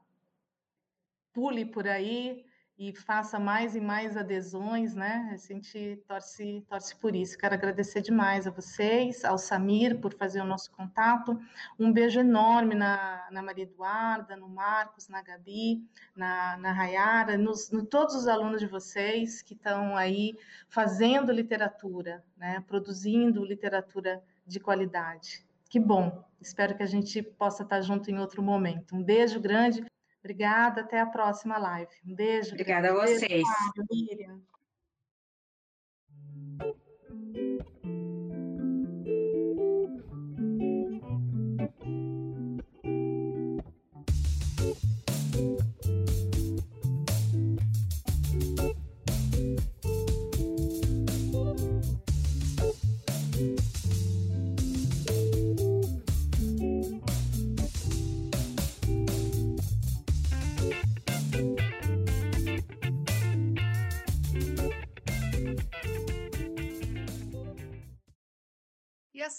pule 1.34 1.65
por 1.65 1.88
aí, 1.88 2.45
e 2.80 2.94
faça 2.94 3.38
mais 3.38 3.76
e 3.76 3.82
mais 3.82 4.16
adesões, 4.16 4.96
né? 4.96 5.30
A 5.34 5.36
gente 5.36 6.02
torce, 6.08 6.66
torce 6.70 6.96
por 6.96 7.14
isso. 7.14 7.38
Quero 7.38 7.54
agradecer 7.54 8.00
demais 8.00 8.48
a 8.48 8.52
vocês, 8.52 9.26
ao 9.26 9.38
Samir 9.38 10.00
por 10.00 10.14
fazer 10.14 10.40
o 10.40 10.46
nosso 10.46 10.72
contato. 10.72 11.38
Um 11.78 11.92
beijo 11.92 12.22
enorme 12.22 12.76
na, 12.76 13.28
na 13.32 13.42
Maria 13.42 13.66
Eduarda, 13.66 14.38
no 14.38 14.48
Marcos, 14.48 15.10
na 15.10 15.22
Gabi, 15.22 15.84
na, 16.16 16.56
na 16.56 16.72
Rayara, 16.72 17.38
nos, 17.38 17.70
no 17.70 17.86
todos 17.86 18.16
os 18.16 18.30
alunos 18.30 18.62
de 18.62 18.68
vocês 18.68 19.42
que 19.42 19.56
estão 19.56 19.98
aí 19.98 20.38
fazendo 20.70 21.34
literatura, 21.34 22.24
né? 22.38 22.64
Produzindo 22.66 23.44
literatura 23.44 24.24
de 24.48 24.58
qualidade. 24.58 25.46
Que 25.70 25.82
bom. 25.82 26.24
Espero 26.40 26.78
que 26.78 26.84
a 26.84 26.88
gente 26.88 27.22
possa 27.22 27.64
estar 27.64 27.82
junto 27.82 28.10
em 28.10 28.20
outro 28.20 28.42
momento. 28.42 28.96
Um 28.96 29.04
beijo 29.04 29.38
grande. 29.38 29.84
Obrigada, 30.20 30.82
até 30.82 30.99
a 30.99 31.05
próxima 31.05 31.57
live. 31.57 31.91
Um 32.05 32.13
beijo. 32.13 32.51
Obrigada 32.51 32.89
a 32.89 32.93
vocês. 32.93 33.26
Beijo, 33.30 33.88
Miriam. 33.91 34.41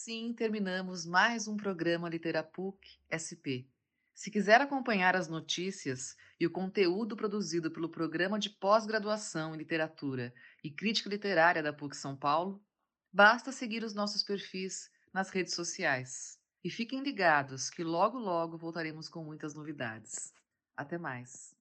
Assim 0.01 0.33
terminamos 0.33 1.05
mais 1.05 1.47
um 1.47 1.59
programa 1.59 2.09
Literapuc 2.09 2.79
SP. 3.13 3.69
Se 4.15 4.31
quiser 4.31 4.59
acompanhar 4.59 5.15
as 5.15 5.29
notícias 5.29 6.17
e 6.41 6.47
o 6.47 6.51
conteúdo 6.51 7.15
produzido 7.15 7.71
pelo 7.71 7.87
Programa 7.87 8.39
de 8.39 8.49
Pós-Graduação 8.49 9.55
em 9.55 9.59
Literatura 9.59 10.33
e 10.65 10.71
Crítica 10.71 11.11
Literária 11.11 11.63
da 11.63 11.71
PUC 11.71 11.95
São 11.95 12.17
Paulo, 12.17 12.65
basta 13.13 13.53
seguir 13.53 13.85
os 13.85 13.93
nossos 13.93 14.23
perfis 14.23 14.91
nas 15.13 15.29
redes 15.29 15.53
sociais. 15.53 16.41
E 16.65 16.71
fiquem 16.71 17.03
ligados 17.03 17.69
que 17.69 17.85
logo 17.85 18.19
logo 18.19 18.57
voltaremos 18.57 19.07
com 19.07 19.23
muitas 19.23 19.53
novidades. 19.53 20.33
Até 20.75 20.97
mais! 20.97 21.60